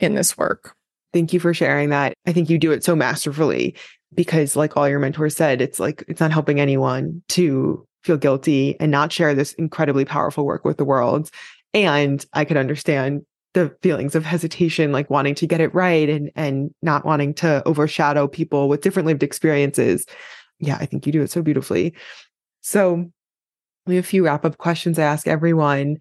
in 0.00 0.14
this 0.14 0.36
work. 0.36 0.74
Thank 1.12 1.32
you 1.32 1.40
for 1.40 1.54
sharing 1.54 1.90
that. 1.90 2.14
I 2.26 2.32
think 2.32 2.50
you 2.50 2.58
do 2.58 2.72
it 2.72 2.84
so 2.84 2.96
masterfully 2.96 3.76
because 4.14 4.56
like 4.56 4.76
all 4.76 4.88
your 4.88 4.98
mentors 4.98 5.36
said, 5.36 5.62
it's 5.62 5.78
like 5.78 6.04
it's 6.08 6.20
not 6.20 6.32
helping 6.32 6.60
anyone 6.60 7.22
to 7.30 7.86
feel 8.02 8.16
guilty 8.16 8.76
and 8.80 8.90
not 8.90 9.12
share 9.12 9.34
this 9.34 9.52
incredibly 9.54 10.04
powerful 10.04 10.44
work 10.44 10.64
with 10.64 10.78
the 10.78 10.84
world. 10.84 11.30
And 11.72 12.24
I 12.32 12.44
could 12.44 12.56
understand 12.56 13.24
the 13.54 13.74
feelings 13.82 14.14
of 14.14 14.24
hesitation, 14.24 14.92
like 14.92 15.10
wanting 15.10 15.34
to 15.36 15.46
get 15.46 15.60
it 15.60 15.74
right 15.74 16.08
and 16.08 16.30
and 16.34 16.74
not 16.82 17.04
wanting 17.04 17.34
to 17.34 17.62
overshadow 17.66 18.26
people 18.28 18.68
with 18.68 18.80
different 18.80 19.06
lived 19.06 19.22
experiences. 19.22 20.06
Yeah, 20.58 20.76
I 20.80 20.86
think 20.86 21.06
you 21.06 21.12
do 21.12 21.22
it 21.22 21.30
so 21.30 21.42
beautifully. 21.42 21.94
So 22.60 23.10
we 23.86 23.96
have 23.96 24.04
a 24.04 24.08
few 24.08 24.24
wrap 24.24 24.44
up 24.44 24.58
questions 24.58 24.98
I 24.98 25.02
ask 25.02 25.26
everyone. 25.26 25.98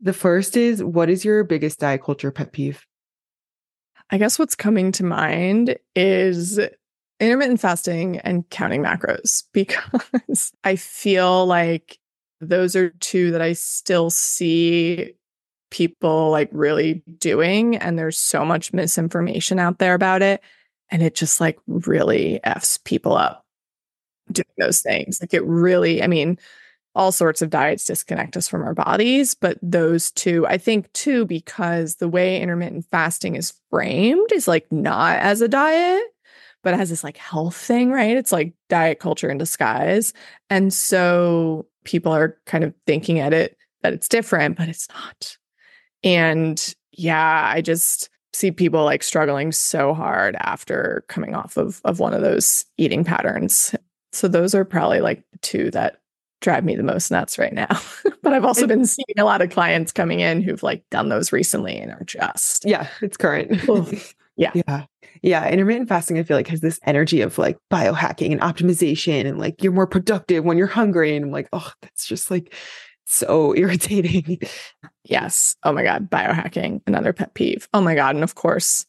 The 0.00 0.12
first 0.12 0.56
is 0.56 0.84
what 0.84 1.08
is 1.08 1.24
your 1.24 1.44
biggest 1.44 1.80
diet 1.80 2.02
culture 2.02 2.30
pet 2.30 2.52
peeve? 2.52 2.84
I 4.10 4.18
guess 4.18 4.38
what's 4.38 4.54
coming 4.54 4.92
to 4.92 5.04
mind 5.04 5.76
is 5.96 6.60
intermittent 7.20 7.60
fasting 7.60 8.18
and 8.18 8.48
counting 8.50 8.82
macros 8.82 9.44
because 9.52 10.52
I 10.62 10.76
feel 10.76 11.46
like 11.46 11.98
those 12.40 12.76
are 12.76 12.90
two 12.90 13.30
that 13.30 13.40
I 13.40 13.54
still 13.54 14.10
see 14.10 15.14
people 15.74 16.30
like 16.30 16.48
really 16.52 17.02
doing 17.18 17.76
and 17.76 17.98
there's 17.98 18.16
so 18.16 18.44
much 18.44 18.72
misinformation 18.72 19.58
out 19.58 19.80
there 19.80 19.94
about 19.94 20.22
it 20.22 20.40
And 20.90 21.02
it 21.02 21.16
just 21.16 21.40
like 21.40 21.58
really 21.66 22.38
F's 22.44 22.78
people 22.78 23.16
up 23.16 23.44
doing 24.30 24.46
those 24.58 24.82
things. 24.82 25.20
Like 25.20 25.34
it 25.34 25.44
really, 25.44 26.00
I 26.00 26.06
mean, 26.06 26.38
all 26.94 27.10
sorts 27.10 27.42
of 27.42 27.50
diets 27.50 27.86
disconnect 27.86 28.36
us 28.36 28.48
from 28.48 28.62
our 28.62 28.74
bodies, 28.74 29.34
but 29.34 29.58
those 29.62 30.12
two, 30.12 30.46
I 30.46 30.58
think 30.58 30.92
too, 30.92 31.26
because 31.26 31.96
the 31.96 32.08
way 32.08 32.40
intermittent 32.40 32.86
fasting 32.92 33.34
is 33.34 33.54
framed 33.70 34.30
is 34.32 34.46
like 34.46 34.70
not 34.70 35.18
as 35.18 35.40
a 35.40 35.48
diet, 35.48 36.04
but 36.62 36.74
has 36.76 36.90
this 36.90 37.02
like 37.02 37.16
health 37.16 37.56
thing, 37.56 37.90
right? 37.90 38.16
It's 38.16 38.32
like 38.32 38.54
diet 38.68 39.00
culture 39.00 39.30
in 39.30 39.38
disguise. 39.38 40.12
And 40.50 40.72
so 40.72 41.66
people 41.84 42.12
are 42.12 42.38
kind 42.46 42.62
of 42.62 42.74
thinking 42.86 43.18
at 43.18 43.32
it 43.32 43.58
that 43.82 43.92
it's 43.92 44.08
different, 44.08 44.56
but 44.56 44.68
it's 44.68 44.88
not. 44.90 45.36
And 46.04 46.74
yeah, 46.92 47.50
I 47.52 47.60
just 47.60 48.10
see 48.32 48.50
people 48.50 48.84
like 48.84 49.02
struggling 49.02 49.52
so 49.52 49.94
hard 49.94 50.36
after 50.40 51.04
coming 51.08 51.34
off 51.34 51.56
of 51.56 51.80
of 51.84 51.98
one 51.98 52.14
of 52.14 52.20
those 52.20 52.64
eating 52.78 53.04
patterns. 53.04 53.74
So 54.12 54.28
those 54.28 54.54
are 54.54 54.64
probably 54.64 55.00
like 55.00 55.22
the 55.32 55.38
two 55.38 55.70
that 55.72 56.00
drive 56.40 56.64
me 56.64 56.76
the 56.76 56.82
most 56.82 57.10
nuts 57.10 57.38
right 57.38 57.52
now. 57.52 57.80
but 58.22 58.32
I've 58.32 58.44
also 58.44 58.66
been 58.66 58.86
seeing 58.86 59.18
a 59.18 59.24
lot 59.24 59.40
of 59.40 59.50
clients 59.50 59.92
coming 59.92 60.20
in 60.20 60.42
who've 60.42 60.62
like 60.62 60.84
done 60.90 61.08
those 61.08 61.32
recently 61.32 61.76
and 61.78 61.90
are 61.90 62.04
just 62.04 62.64
Yeah, 62.64 62.86
it's 63.00 63.16
current. 63.16 63.62
yeah. 64.36 64.52
Yeah. 64.54 64.84
Yeah. 65.22 65.48
Intermittent 65.48 65.88
fasting, 65.88 66.18
I 66.18 66.22
feel 66.22 66.36
like 66.36 66.48
has 66.48 66.60
this 66.60 66.78
energy 66.84 67.22
of 67.22 67.38
like 67.38 67.56
biohacking 67.72 68.32
and 68.32 68.40
optimization 68.42 69.26
and 69.26 69.38
like 69.38 69.62
you're 69.62 69.72
more 69.72 69.86
productive 69.86 70.44
when 70.44 70.58
you're 70.58 70.66
hungry. 70.66 71.16
And 71.16 71.24
I'm 71.24 71.30
like, 71.32 71.48
oh, 71.52 71.72
that's 71.80 72.06
just 72.06 72.30
like 72.30 72.54
so 73.04 73.54
irritating. 73.56 74.40
Yes. 75.04 75.56
Oh 75.62 75.72
my 75.72 75.82
God. 75.82 76.10
Biohacking, 76.10 76.82
another 76.86 77.12
pet 77.12 77.34
peeve. 77.34 77.68
Oh 77.74 77.80
my 77.80 77.94
God. 77.94 78.14
And 78.14 78.24
of 78.24 78.34
course, 78.34 78.86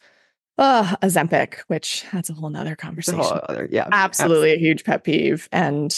uh, 0.58 0.96
Ozempic, 1.02 1.60
which 1.68 2.06
that's 2.14 2.30
a 2.30 2.34
whole 2.34 2.50
nother 2.50 2.76
conversation. 2.76 3.20
Whole 3.20 3.42
other, 3.50 3.68
yeah. 3.72 3.88
Absolutely, 3.92 4.52
absolutely, 4.52 4.54
a 4.54 4.58
huge 4.58 4.84
pet 4.84 5.04
peeve. 5.04 5.50
And 5.52 5.92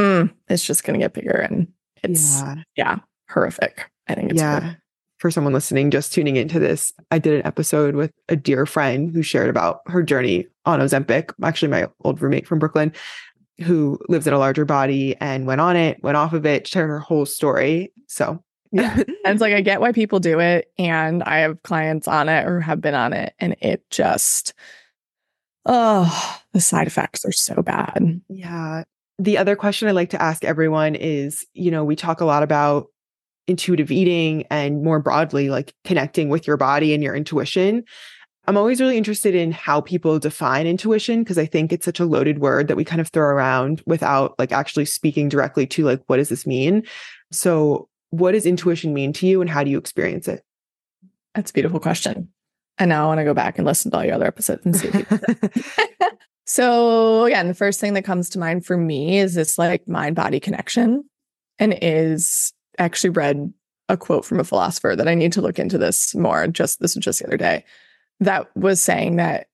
mm, 0.00 0.32
it's 0.48 0.64
just 0.64 0.84
going 0.84 0.98
to 0.98 1.04
get 1.04 1.12
bigger. 1.12 1.38
And 1.38 1.68
it's, 2.02 2.40
yeah. 2.40 2.54
yeah, 2.76 2.98
horrific. 3.30 3.90
I 4.08 4.14
think 4.14 4.32
it's 4.32 4.40
yeah. 4.40 4.74
For 5.18 5.30
someone 5.30 5.52
listening, 5.52 5.92
just 5.92 6.12
tuning 6.12 6.34
into 6.34 6.58
this, 6.58 6.92
I 7.12 7.20
did 7.20 7.34
an 7.34 7.46
episode 7.46 7.94
with 7.94 8.10
a 8.28 8.34
dear 8.34 8.66
friend 8.66 9.14
who 9.14 9.22
shared 9.22 9.48
about 9.48 9.82
her 9.86 10.02
journey 10.02 10.48
on 10.64 10.80
Ozempic. 10.80 11.32
Actually, 11.40 11.68
my 11.68 11.86
old 12.02 12.20
roommate 12.20 12.44
from 12.44 12.58
Brooklyn 12.58 12.92
who 13.60 13.98
lives 14.08 14.26
in 14.26 14.32
a 14.32 14.38
larger 14.38 14.64
body 14.64 15.16
and 15.20 15.46
went 15.46 15.60
on 15.60 15.76
it, 15.76 16.02
went 16.02 16.16
off 16.16 16.32
of 16.32 16.46
it, 16.46 16.66
shared 16.66 16.88
her 16.88 16.98
whole 16.98 17.26
story. 17.26 17.92
So 18.06 18.42
yeah. 18.72 18.96
and 18.98 19.06
it's 19.24 19.40
like 19.40 19.54
I 19.54 19.60
get 19.60 19.80
why 19.80 19.92
people 19.92 20.18
do 20.18 20.40
it. 20.40 20.72
And 20.78 21.22
I 21.22 21.38
have 21.38 21.62
clients 21.62 22.08
on 22.08 22.28
it 22.28 22.46
or 22.46 22.60
have 22.60 22.80
been 22.80 22.94
on 22.94 23.12
it. 23.12 23.34
And 23.38 23.56
it 23.60 23.88
just 23.90 24.54
oh, 25.66 26.40
the 26.52 26.60
side 26.60 26.86
effects 26.86 27.24
are 27.24 27.32
so 27.32 27.62
bad. 27.62 28.20
Yeah. 28.28 28.84
The 29.18 29.38
other 29.38 29.54
question 29.54 29.88
I 29.88 29.92
like 29.92 30.10
to 30.10 30.20
ask 30.20 30.44
everyone 30.44 30.94
is, 30.94 31.46
you 31.52 31.70
know, 31.70 31.84
we 31.84 31.94
talk 31.94 32.20
a 32.20 32.24
lot 32.24 32.42
about 32.42 32.86
intuitive 33.46 33.90
eating 33.90 34.44
and 34.50 34.82
more 34.82 34.98
broadly, 34.98 35.50
like 35.50 35.74
connecting 35.84 36.28
with 36.28 36.46
your 36.46 36.56
body 36.56 36.94
and 36.94 37.02
your 37.02 37.14
intuition. 37.14 37.84
I'm 38.46 38.56
always 38.56 38.80
really 38.80 38.98
interested 38.98 39.34
in 39.34 39.52
how 39.52 39.80
people 39.80 40.18
define 40.18 40.66
intuition 40.66 41.22
because 41.22 41.38
I 41.38 41.46
think 41.46 41.72
it's 41.72 41.84
such 41.84 42.00
a 42.00 42.04
loaded 42.04 42.40
word 42.40 42.66
that 42.68 42.76
we 42.76 42.84
kind 42.84 43.00
of 43.00 43.08
throw 43.08 43.26
around 43.26 43.82
without 43.86 44.36
like 44.38 44.50
actually 44.50 44.84
speaking 44.84 45.28
directly 45.28 45.66
to 45.68 45.84
like 45.84 46.02
what 46.06 46.16
does 46.16 46.28
this 46.28 46.46
mean? 46.46 46.82
So, 47.30 47.88
what 48.10 48.32
does 48.32 48.44
intuition 48.44 48.92
mean 48.92 49.12
to 49.14 49.26
you 49.26 49.40
and 49.40 49.48
how 49.48 49.62
do 49.62 49.70
you 49.70 49.78
experience 49.78 50.26
it? 50.26 50.42
That's 51.34 51.50
a 51.50 51.54
beautiful 51.54 51.80
question. 51.80 52.28
And 52.78 52.88
now 52.88 53.04
I 53.04 53.06
want 53.06 53.18
to 53.18 53.24
go 53.24 53.34
back 53.34 53.58
and 53.58 53.66
listen 53.66 53.90
to 53.90 53.98
all 53.98 54.04
your 54.04 54.14
other 54.14 54.26
episodes 54.26 54.66
and 54.66 54.76
see. 54.76 54.90
so, 56.46 57.24
again, 57.24 57.46
the 57.46 57.54
first 57.54 57.80
thing 57.80 57.94
that 57.94 58.04
comes 58.04 58.28
to 58.30 58.38
mind 58.38 58.66
for 58.66 58.76
me 58.76 59.18
is 59.18 59.34
this 59.34 59.56
like 59.56 59.86
mind 59.86 60.16
body 60.16 60.40
connection 60.40 61.04
and 61.58 61.78
is 61.80 62.52
actually 62.78 63.10
read 63.10 63.52
a 63.88 63.96
quote 63.96 64.24
from 64.24 64.40
a 64.40 64.44
philosopher 64.44 64.96
that 64.96 65.08
I 65.08 65.14
need 65.14 65.32
to 65.34 65.42
look 65.42 65.60
into 65.60 65.78
this 65.78 66.14
more. 66.14 66.48
Just 66.48 66.80
this 66.80 66.96
was 66.96 67.04
just 67.04 67.20
the 67.20 67.26
other 67.26 67.36
day 67.36 67.64
that 68.24 68.54
was 68.56 68.80
saying 68.80 69.16
that 69.16 69.46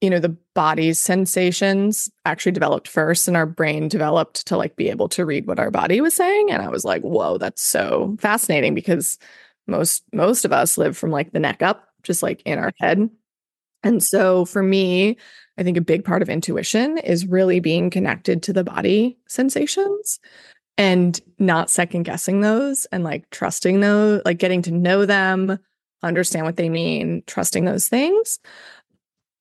you 0.00 0.08
know 0.08 0.18
the 0.18 0.36
body's 0.54 0.98
sensations 0.98 2.10
actually 2.24 2.52
developed 2.52 2.88
first 2.88 3.28
and 3.28 3.36
our 3.36 3.46
brain 3.46 3.88
developed 3.88 4.46
to 4.46 4.56
like 4.56 4.76
be 4.76 4.88
able 4.88 5.08
to 5.08 5.24
read 5.24 5.46
what 5.46 5.58
our 5.58 5.70
body 5.70 6.00
was 6.00 6.14
saying. 6.14 6.50
And 6.50 6.62
i 6.62 6.68
was 6.68 6.84
like 6.84 7.02
whoa 7.02 7.38
that's 7.38 7.62
so 7.62 8.16
fascinating 8.20 8.74
because 8.74 9.18
most 9.66 10.02
most 10.12 10.44
of 10.44 10.52
us 10.52 10.78
live 10.78 10.96
from 10.96 11.10
like 11.10 11.32
the 11.32 11.40
neck 11.40 11.62
up 11.62 11.88
just 12.02 12.22
like 12.22 12.42
in 12.44 12.58
our 12.58 12.72
head. 12.78 13.08
And 13.82 14.02
so 14.02 14.44
for 14.44 14.62
me 14.62 15.16
i 15.58 15.62
think 15.62 15.76
a 15.76 15.82
big 15.82 16.04
part 16.04 16.22
of 16.22 16.28
intuition 16.28 16.98
is 16.98 17.26
really 17.26 17.60
being 17.60 17.90
connected 17.90 18.42
to 18.42 18.52
the 18.52 18.64
body 18.64 19.18
sensations 19.28 20.18
and 20.78 21.20
not 21.38 21.68
second 21.68 22.04
guessing 22.04 22.40
those 22.40 22.86
and 22.86 23.04
like 23.04 23.28
trusting 23.30 23.80
those 23.80 24.22
like 24.24 24.38
getting 24.38 24.62
to 24.62 24.70
know 24.70 25.04
them 25.04 25.58
understand 26.02 26.46
what 26.46 26.56
they 26.56 26.68
mean, 26.68 27.22
trusting 27.26 27.64
those 27.64 27.88
things, 27.88 28.38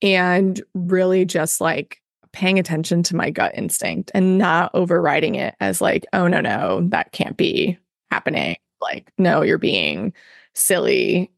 and 0.01 0.61
really 0.73 1.25
just 1.25 1.61
like 1.61 2.01
paying 2.31 2.59
attention 2.59 3.03
to 3.03 3.15
my 3.15 3.29
gut 3.29 3.51
instinct 3.55 4.11
and 4.13 4.37
not 4.37 4.71
overriding 4.73 5.35
it 5.35 5.55
as 5.59 5.81
like, 5.81 6.05
oh, 6.13 6.27
no, 6.27 6.41
no, 6.41 6.81
that 6.89 7.11
can't 7.11 7.37
be 7.37 7.77
happening. 8.11 8.55
Like, 8.81 9.11
no, 9.17 9.41
you're 9.41 9.57
being 9.57 10.13
silly. 10.53 11.31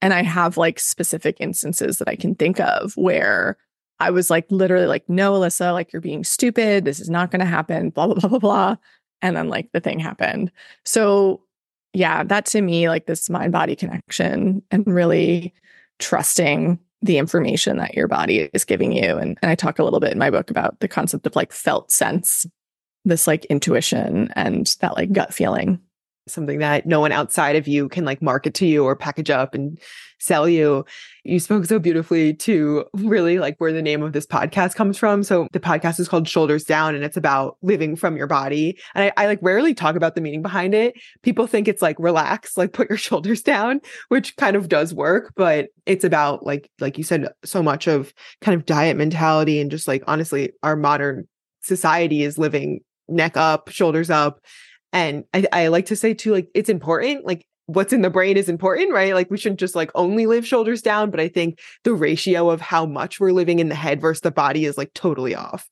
And 0.00 0.14
I 0.14 0.22
have 0.22 0.56
like 0.56 0.78
specific 0.78 1.36
instances 1.40 1.98
that 1.98 2.08
I 2.08 2.14
can 2.16 2.34
think 2.34 2.60
of 2.60 2.96
where 2.96 3.56
I 3.98 4.10
was 4.10 4.30
like, 4.30 4.46
literally, 4.50 4.86
like, 4.86 5.08
no, 5.08 5.32
Alissa, 5.32 5.72
like, 5.72 5.92
you're 5.92 6.00
being 6.00 6.22
stupid. 6.22 6.84
This 6.84 7.00
is 7.00 7.10
not 7.10 7.32
going 7.32 7.40
to 7.40 7.46
happen, 7.46 7.90
blah, 7.90 8.06
blah, 8.06 8.14
blah, 8.14 8.28
blah, 8.28 8.38
blah. 8.38 8.76
And 9.22 9.36
then 9.36 9.48
like 9.48 9.70
the 9.72 9.80
thing 9.80 9.98
happened. 9.98 10.52
So 10.84 11.42
yeah, 11.92 12.22
that 12.24 12.46
to 12.46 12.60
me, 12.60 12.88
like 12.88 13.06
this 13.06 13.30
mind 13.30 13.52
body 13.52 13.76
connection 13.76 14.62
and 14.70 14.86
really 14.86 15.54
trusting 15.98 16.78
the 17.00 17.18
information 17.18 17.76
that 17.76 17.94
your 17.94 18.08
body 18.08 18.50
is 18.52 18.64
giving 18.64 18.92
you. 18.92 19.16
And, 19.16 19.38
and 19.42 19.50
I 19.50 19.54
talk 19.54 19.78
a 19.78 19.84
little 19.84 20.00
bit 20.00 20.12
in 20.12 20.18
my 20.18 20.30
book 20.30 20.50
about 20.50 20.80
the 20.80 20.88
concept 20.88 21.26
of 21.26 21.36
like 21.36 21.52
felt 21.52 21.90
sense, 21.90 22.46
this 23.04 23.26
like 23.26 23.44
intuition 23.46 24.30
and 24.34 24.66
that 24.80 24.96
like 24.96 25.12
gut 25.12 25.32
feeling 25.32 25.80
something 26.30 26.58
that 26.58 26.86
no 26.86 27.00
one 27.00 27.12
outside 27.12 27.56
of 27.56 27.68
you 27.68 27.88
can 27.88 28.04
like 28.04 28.22
market 28.22 28.54
to 28.54 28.66
you 28.66 28.84
or 28.84 28.96
package 28.96 29.30
up 29.30 29.54
and 29.54 29.78
sell 30.18 30.48
you. 30.48 30.84
You 31.24 31.40
spoke 31.40 31.64
so 31.66 31.78
beautifully 31.78 32.34
to 32.34 32.84
really 32.94 33.38
like 33.38 33.56
where 33.58 33.72
the 33.72 33.82
name 33.82 34.02
of 34.02 34.12
this 34.12 34.26
podcast 34.26 34.74
comes 34.74 34.98
from. 34.98 35.22
So 35.22 35.48
the 35.52 35.60
podcast 35.60 36.00
is 36.00 36.08
called 36.08 36.28
Shoulders 36.28 36.64
Down 36.64 36.94
and 36.94 37.04
it's 37.04 37.16
about 37.16 37.56
living 37.62 37.96
from 37.96 38.16
your 38.16 38.26
body. 38.26 38.78
And 38.94 39.04
I, 39.04 39.22
I 39.22 39.26
like 39.26 39.38
rarely 39.42 39.74
talk 39.74 39.96
about 39.96 40.14
the 40.14 40.20
meaning 40.20 40.42
behind 40.42 40.74
it. 40.74 40.94
People 41.22 41.46
think 41.46 41.68
it's 41.68 41.82
like 41.82 41.96
relax, 41.98 42.56
like 42.56 42.72
put 42.72 42.88
your 42.88 42.98
shoulders 42.98 43.42
down, 43.42 43.80
which 44.08 44.36
kind 44.36 44.56
of 44.56 44.68
does 44.68 44.94
work, 44.94 45.32
but 45.36 45.68
it's 45.86 46.04
about 46.04 46.44
like, 46.44 46.70
like 46.80 46.98
you 46.98 47.04
said, 47.04 47.28
so 47.44 47.62
much 47.62 47.86
of 47.86 48.12
kind 48.40 48.54
of 48.56 48.66
diet 48.66 48.96
mentality 48.96 49.60
and 49.60 49.70
just 49.70 49.88
like 49.88 50.02
honestly, 50.06 50.52
our 50.62 50.76
modern 50.76 51.28
society 51.62 52.22
is 52.22 52.38
living 52.38 52.80
neck 53.08 53.36
up, 53.36 53.68
shoulders 53.68 54.10
up 54.10 54.40
and 54.92 55.24
I, 55.34 55.46
I 55.52 55.68
like 55.68 55.86
to 55.86 55.96
say 55.96 56.14
too, 56.14 56.32
like 56.32 56.48
it's 56.54 56.68
important. 56.68 57.26
Like 57.26 57.46
what's 57.66 57.92
in 57.92 58.02
the 58.02 58.10
brain 58.10 58.36
is 58.36 58.48
important, 58.48 58.92
right? 58.92 59.14
Like 59.14 59.30
we 59.30 59.36
shouldn't 59.36 59.60
just 59.60 59.74
like 59.74 59.90
only 59.94 60.26
live 60.26 60.46
shoulders 60.46 60.80
down, 60.80 61.10
but 61.10 61.20
I 61.20 61.28
think 61.28 61.60
the 61.84 61.94
ratio 61.94 62.50
of 62.50 62.60
how 62.60 62.86
much 62.86 63.20
we're 63.20 63.32
living 63.32 63.58
in 63.58 63.68
the 63.68 63.74
head 63.74 64.00
versus 64.00 64.22
the 64.22 64.30
body 64.30 64.64
is 64.64 64.78
like 64.78 64.94
totally 64.94 65.34
off. 65.34 65.68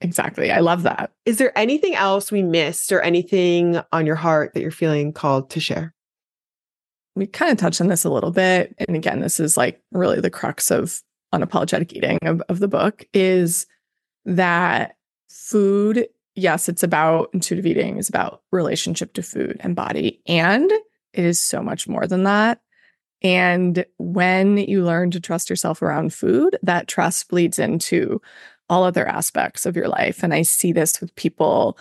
Exactly. 0.00 0.50
I 0.50 0.60
love 0.60 0.84
that. 0.84 1.10
Is 1.26 1.38
there 1.38 1.56
anything 1.58 1.94
else 1.94 2.32
we 2.32 2.42
missed 2.42 2.90
or 2.92 3.00
anything 3.00 3.80
on 3.92 4.06
your 4.06 4.16
heart 4.16 4.54
that 4.54 4.60
you're 4.60 4.70
feeling 4.70 5.12
called 5.12 5.50
to 5.50 5.60
share? 5.60 5.92
We 7.16 7.26
kind 7.26 7.50
of 7.52 7.58
touched 7.58 7.80
on 7.80 7.88
this 7.88 8.04
a 8.04 8.10
little 8.10 8.30
bit. 8.30 8.74
And 8.78 8.96
again, 8.96 9.20
this 9.20 9.40
is 9.40 9.56
like 9.56 9.82
really 9.90 10.20
the 10.20 10.30
crux 10.30 10.70
of 10.70 11.02
unapologetic 11.34 11.92
eating 11.92 12.18
of, 12.22 12.42
of 12.48 12.60
the 12.60 12.68
book 12.68 13.04
is 13.12 13.66
that 14.24 14.94
food 15.28 16.06
yes, 16.34 16.68
it's 16.68 16.82
about 16.82 17.30
intuitive 17.32 17.66
eating, 17.66 17.98
is 17.98 18.08
about 18.08 18.42
relationship 18.52 19.12
to 19.14 19.22
food 19.22 19.56
and 19.60 19.76
body. 19.76 20.20
And 20.26 20.70
it 20.70 21.24
is 21.24 21.40
so 21.40 21.62
much 21.62 21.88
more 21.88 22.06
than 22.06 22.24
that. 22.24 22.60
And 23.22 23.84
when 23.98 24.56
you 24.56 24.84
learn 24.84 25.10
to 25.10 25.20
trust 25.20 25.50
yourself 25.50 25.82
around 25.82 26.14
food, 26.14 26.58
that 26.62 26.88
trust 26.88 27.28
bleeds 27.28 27.58
into 27.58 28.20
all 28.68 28.84
other 28.84 29.06
aspects 29.06 29.66
of 29.66 29.76
your 29.76 29.88
life. 29.88 30.22
And 30.22 30.32
I 30.32 30.42
see 30.42 30.72
this 30.72 31.00
with 31.00 31.14
people 31.16 31.76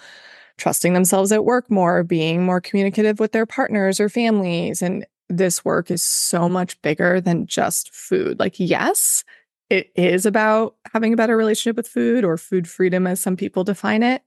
trusting 0.57 0.93
themselves 0.93 1.31
at 1.31 1.45
work 1.45 1.71
more, 1.71 2.03
being 2.03 2.43
more 2.43 2.59
communicative 2.59 3.19
with 3.19 3.31
their 3.31 3.45
partners 3.45 3.99
or 3.99 4.09
families. 4.09 4.81
And 4.81 5.05
this 5.29 5.63
work 5.63 5.91
is 5.91 6.03
so 6.03 6.49
much 6.49 6.81
bigger 6.81 7.21
than 7.21 7.45
just 7.45 7.93
food. 7.93 8.39
Like, 8.39 8.59
yes, 8.59 9.23
it 9.69 9.91
is 9.95 10.25
about 10.25 10.75
having 10.91 11.13
a 11.13 11.15
better 11.15 11.37
relationship 11.37 11.77
with 11.77 11.87
food 11.87 12.25
or 12.25 12.35
food 12.37 12.67
freedom, 12.67 13.07
as 13.07 13.19
some 13.21 13.37
people 13.37 13.63
define 13.63 14.03
it. 14.03 14.23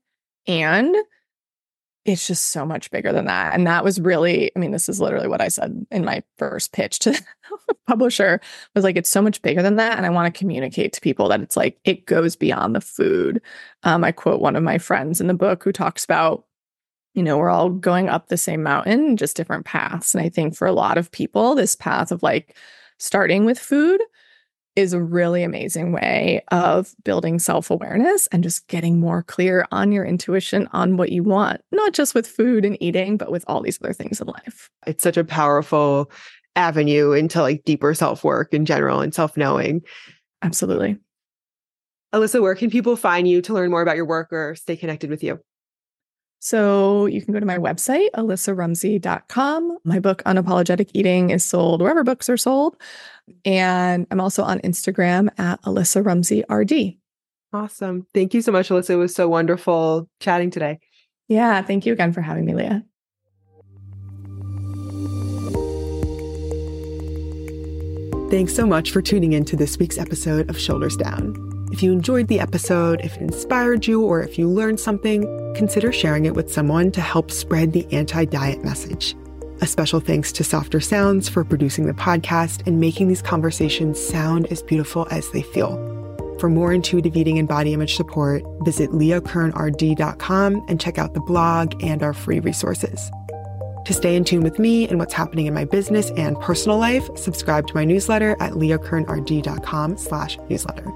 And 0.47 0.97
it's 2.05 2.27
just 2.27 2.51
so 2.51 2.67
much 2.67 2.91
bigger 2.91 3.13
than 3.13 3.27
that. 3.27 3.55
And 3.55 3.67
that 3.67 3.85
was 3.85 4.01
really, 4.01 4.51
I 4.57 4.59
mean, 4.59 4.73
this 4.73 4.89
is 4.89 5.01
literally 5.01 5.29
what 5.29 5.41
I 5.41 5.49
said 5.49 5.87
in 5.91 6.05
my 6.05 6.23
first 6.37 6.73
pitch 6.73 6.99
to 7.01 7.13
the 7.13 7.75
publisher 7.87 8.41
was 8.75 8.83
like, 8.83 8.97
it's 8.97 9.11
so 9.11 9.23
much 9.23 9.41
bigger 9.43 9.63
than 9.63 9.77
that. 9.77 9.97
And 9.97 10.05
I 10.05 10.11
want 10.11 10.33
to 10.33 10.37
communicate 10.39 10.93
to 10.95 11.01
people 11.01 11.29
that 11.29 11.41
it's 11.41 11.57
like, 11.57 11.79
it 11.85 12.07
goes 12.07 12.35
beyond 12.35 12.75
the 12.75 12.81
food. 12.81 13.41
Um, 13.85 14.03
I 14.03 14.11
quote 14.11 14.41
one 14.41 14.57
of 14.57 14.65
my 14.65 14.79
friends 14.79 15.21
in 15.21 15.29
the 15.29 15.35
book 15.35 15.63
who 15.63 15.71
talks 15.71 16.05
about, 16.05 16.45
you 17.15 17.23
know, 17.23 17.39
we're 17.39 17.51
all 17.51 17.71
going 17.71 18.09
up 18.09 18.29
the 18.29 18.37
same 18.37 18.65
mountain, 18.65 19.17
just 19.17 19.37
different 19.37 19.65
paths. 19.65 20.13
And 20.13 20.25
I 20.25 20.29
think 20.29 20.57
for 20.57 20.67
a 20.67 20.73
lot 20.73 20.99
of 20.99 21.13
people, 21.13 21.55
this 21.55 21.77
path 21.77 22.11
of 22.11 22.23
like 22.23 22.57
starting 22.99 23.45
with 23.45 23.59
food 23.59 24.01
is 24.75 24.93
a 24.93 25.03
really 25.03 25.43
amazing 25.43 25.93
way 25.93 26.43
of 26.51 26.95
building 27.05 27.39
self 27.39 27.71
awareness 27.71 28.27
and 28.29 28.43
just 28.43 28.67
getting 28.69 28.99
more 28.99 29.23
clear 29.23 29.67
on 29.71 29.93
your 29.93 30.05
intuition 30.05 30.69
on 30.73 30.97
what 30.97 31.13
you 31.13 31.23
want, 31.23 31.61
not 31.73 31.93
just 31.93 32.15
with 32.15 32.27
food 32.27 32.65
and 32.65 32.77
eating, 32.81 33.17
but 33.17 33.31
with 33.31 33.45
all 33.47 33.61
these 33.61 33.79
other 33.83 33.93
things 33.93 34.21
in 34.21 34.27
life. 34.27 34.71
It's 34.87 35.03
such 35.03 35.17
a 35.17 35.25
powerful 35.25 36.11
avenue 36.57 37.13
into 37.13 37.41
like 37.41 37.65
deeper 37.65 37.95
self 37.95 38.25
work 38.25 38.53
in 38.53 38.65
general 38.65 39.01
and 39.01 39.15
self 39.15 39.37
knowing. 39.37 39.83
Absolutely. 40.43 40.99
Alissa, 42.15 42.43
where 42.43 42.55
can 42.55 42.71
people 42.71 42.97
find 42.97 43.27
you 43.27 43.41
to 43.43 43.55
learn 43.55 43.71
more 43.71 43.81
about 43.81 43.97
your 43.97 44.05
work 44.05 44.33
or 44.33 44.55
stay 44.55 44.77
connected 44.77 45.09
with 45.09 45.23
you? 45.23 45.41
So 46.45 47.07
you 47.07 47.23
can 47.23 47.33
go 47.33 47.39
to 47.39 47.47
my 47.47 47.57
website, 47.57 48.09
alissarumsey.com. 48.17 49.79
My 49.85 50.01
book, 50.01 50.25
Unapologetic 50.25 50.91
Eating, 50.93 51.31
is 51.31 51.45
sold 51.45 51.81
wherever 51.81 52.03
books 52.03 52.29
are 52.29 52.37
sold. 52.37 52.77
And 53.45 54.09
I'm 54.11 54.21
also 54.21 54.43
on 54.43 54.59
Instagram 54.59 55.29
at 55.39 55.63
Alissa 55.63 56.05
Rumsey 56.05 56.43
RD. 56.51 56.97
Awesome. 57.53 58.09
Thank 58.13 58.35
you 58.35 58.43
so 58.43 58.51
much, 58.51 58.71
Alissa. 58.71 58.91
It 58.91 58.97
was 58.97 59.15
so 59.15 59.29
wonderful 59.29 60.09
chatting 60.19 60.51
today. 60.51 60.81
Yeah. 61.29 61.63
Thank 61.63 61.87
you 61.87 61.93
again 61.93 62.13
for 62.13 62.23
having 62.23 62.45
me, 62.45 62.55
Leah. 62.55 62.85
Thanks 68.33 68.53
so 68.53 68.67
much 68.67 68.91
for 68.91 69.01
tuning 69.01 69.35
in 69.35 69.45
to 69.45 69.55
this 69.55 69.79
week's 69.79 69.97
episode 69.97 70.51
of 70.51 70.59
Shoulders 70.59 70.97
Down. 70.97 71.52
If 71.73 71.83
you 71.83 71.91
enjoyed 71.91 72.29
the 72.29 72.39
episode, 72.39 73.01
if 73.01 73.17
it 73.17 73.23
inspired 73.23 73.87
you, 73.87 74.05
or 74.05 74.23
if 74.23 74.39
you 74.39 74.47
learned 74.47 74.79
something, 74.79 75.23
consider 75.57 75.91
sharing 75.91 76.27
it 76.27 76.35
with 76.35 76.53
someone 76.53 76.93
to 76.93 77.01
help 77.01 77.31
spread 77.31 77.73
the 77.73 77.91
anti 77.91 78.27
diet 78.27 78.63
message. 78.63 79.17
A 79.63 79.67
special 79.67 79.99
thanks 79.99 80.33
to 80.33 80.45
Softer 80.45 80.81
Sounds 80.81 81.31
for 81.31 81.45
producing 81.45 81.87
the 81.87 81.95
podcast 81.95 82.67
and 82.67 82.79
making 82.79 83.09
these 83.09 83.23
conversations 83.23 83.99
sound 83.99 84.49
as 84.49 84.63
beautiful 84.63 85.09
as 85.11 85.31
they 85.31 85.41
feel. 85.41 85.79
For 86.39 86.51
more 86.51 86.75
intuitive 86.75 87.17
eating 87.17 87.39
and 87.39 87.49
body 87.49 87.73
image 87.73 87.97
support, 87.97 88.43
visit 88.65 88.91
leahkernrd.com 88.91 90.65
and 90.69 90.81
check 90.81 90.99
out 90.99 91.15
the 91.15 91.21
blog 91.21 91.83
and 91.83 92.03
our 92.03 92.13
free 92.13 92.41
resources. 92.41 93.11
To 93.87 93.95
stay 93.95 94.15
in 94.15 94.25
tune 94.25 94.43
with 94.43 94.59
me 94.59 94.87
and 94.89 94.99
what's 94.99 95.15
happening 95.15 95.47
in 95.47 95.55
my 95.55 95.65
business 95.65 96.11
and 96.19 96.39
personal 96.41 96.77
life, 96.77 97.09
subscribe 97.17 97.67
to 97.69 97.75
my 97.75 97.85
newsletter 97.85 98.37
at 98.41 98.53
leahkernrd.com 98.53 99.97
slash 99.97 100.39
newsletter. 100.51 100.93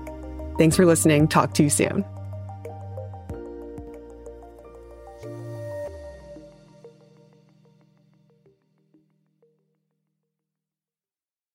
Thanks 0.58 0.76
for 0.76 0.86
listening. 0.86 1.28
Talk 1.28 1.52
to 1.54 1.62
you 1.62 1.70
soon. 1.70 2.04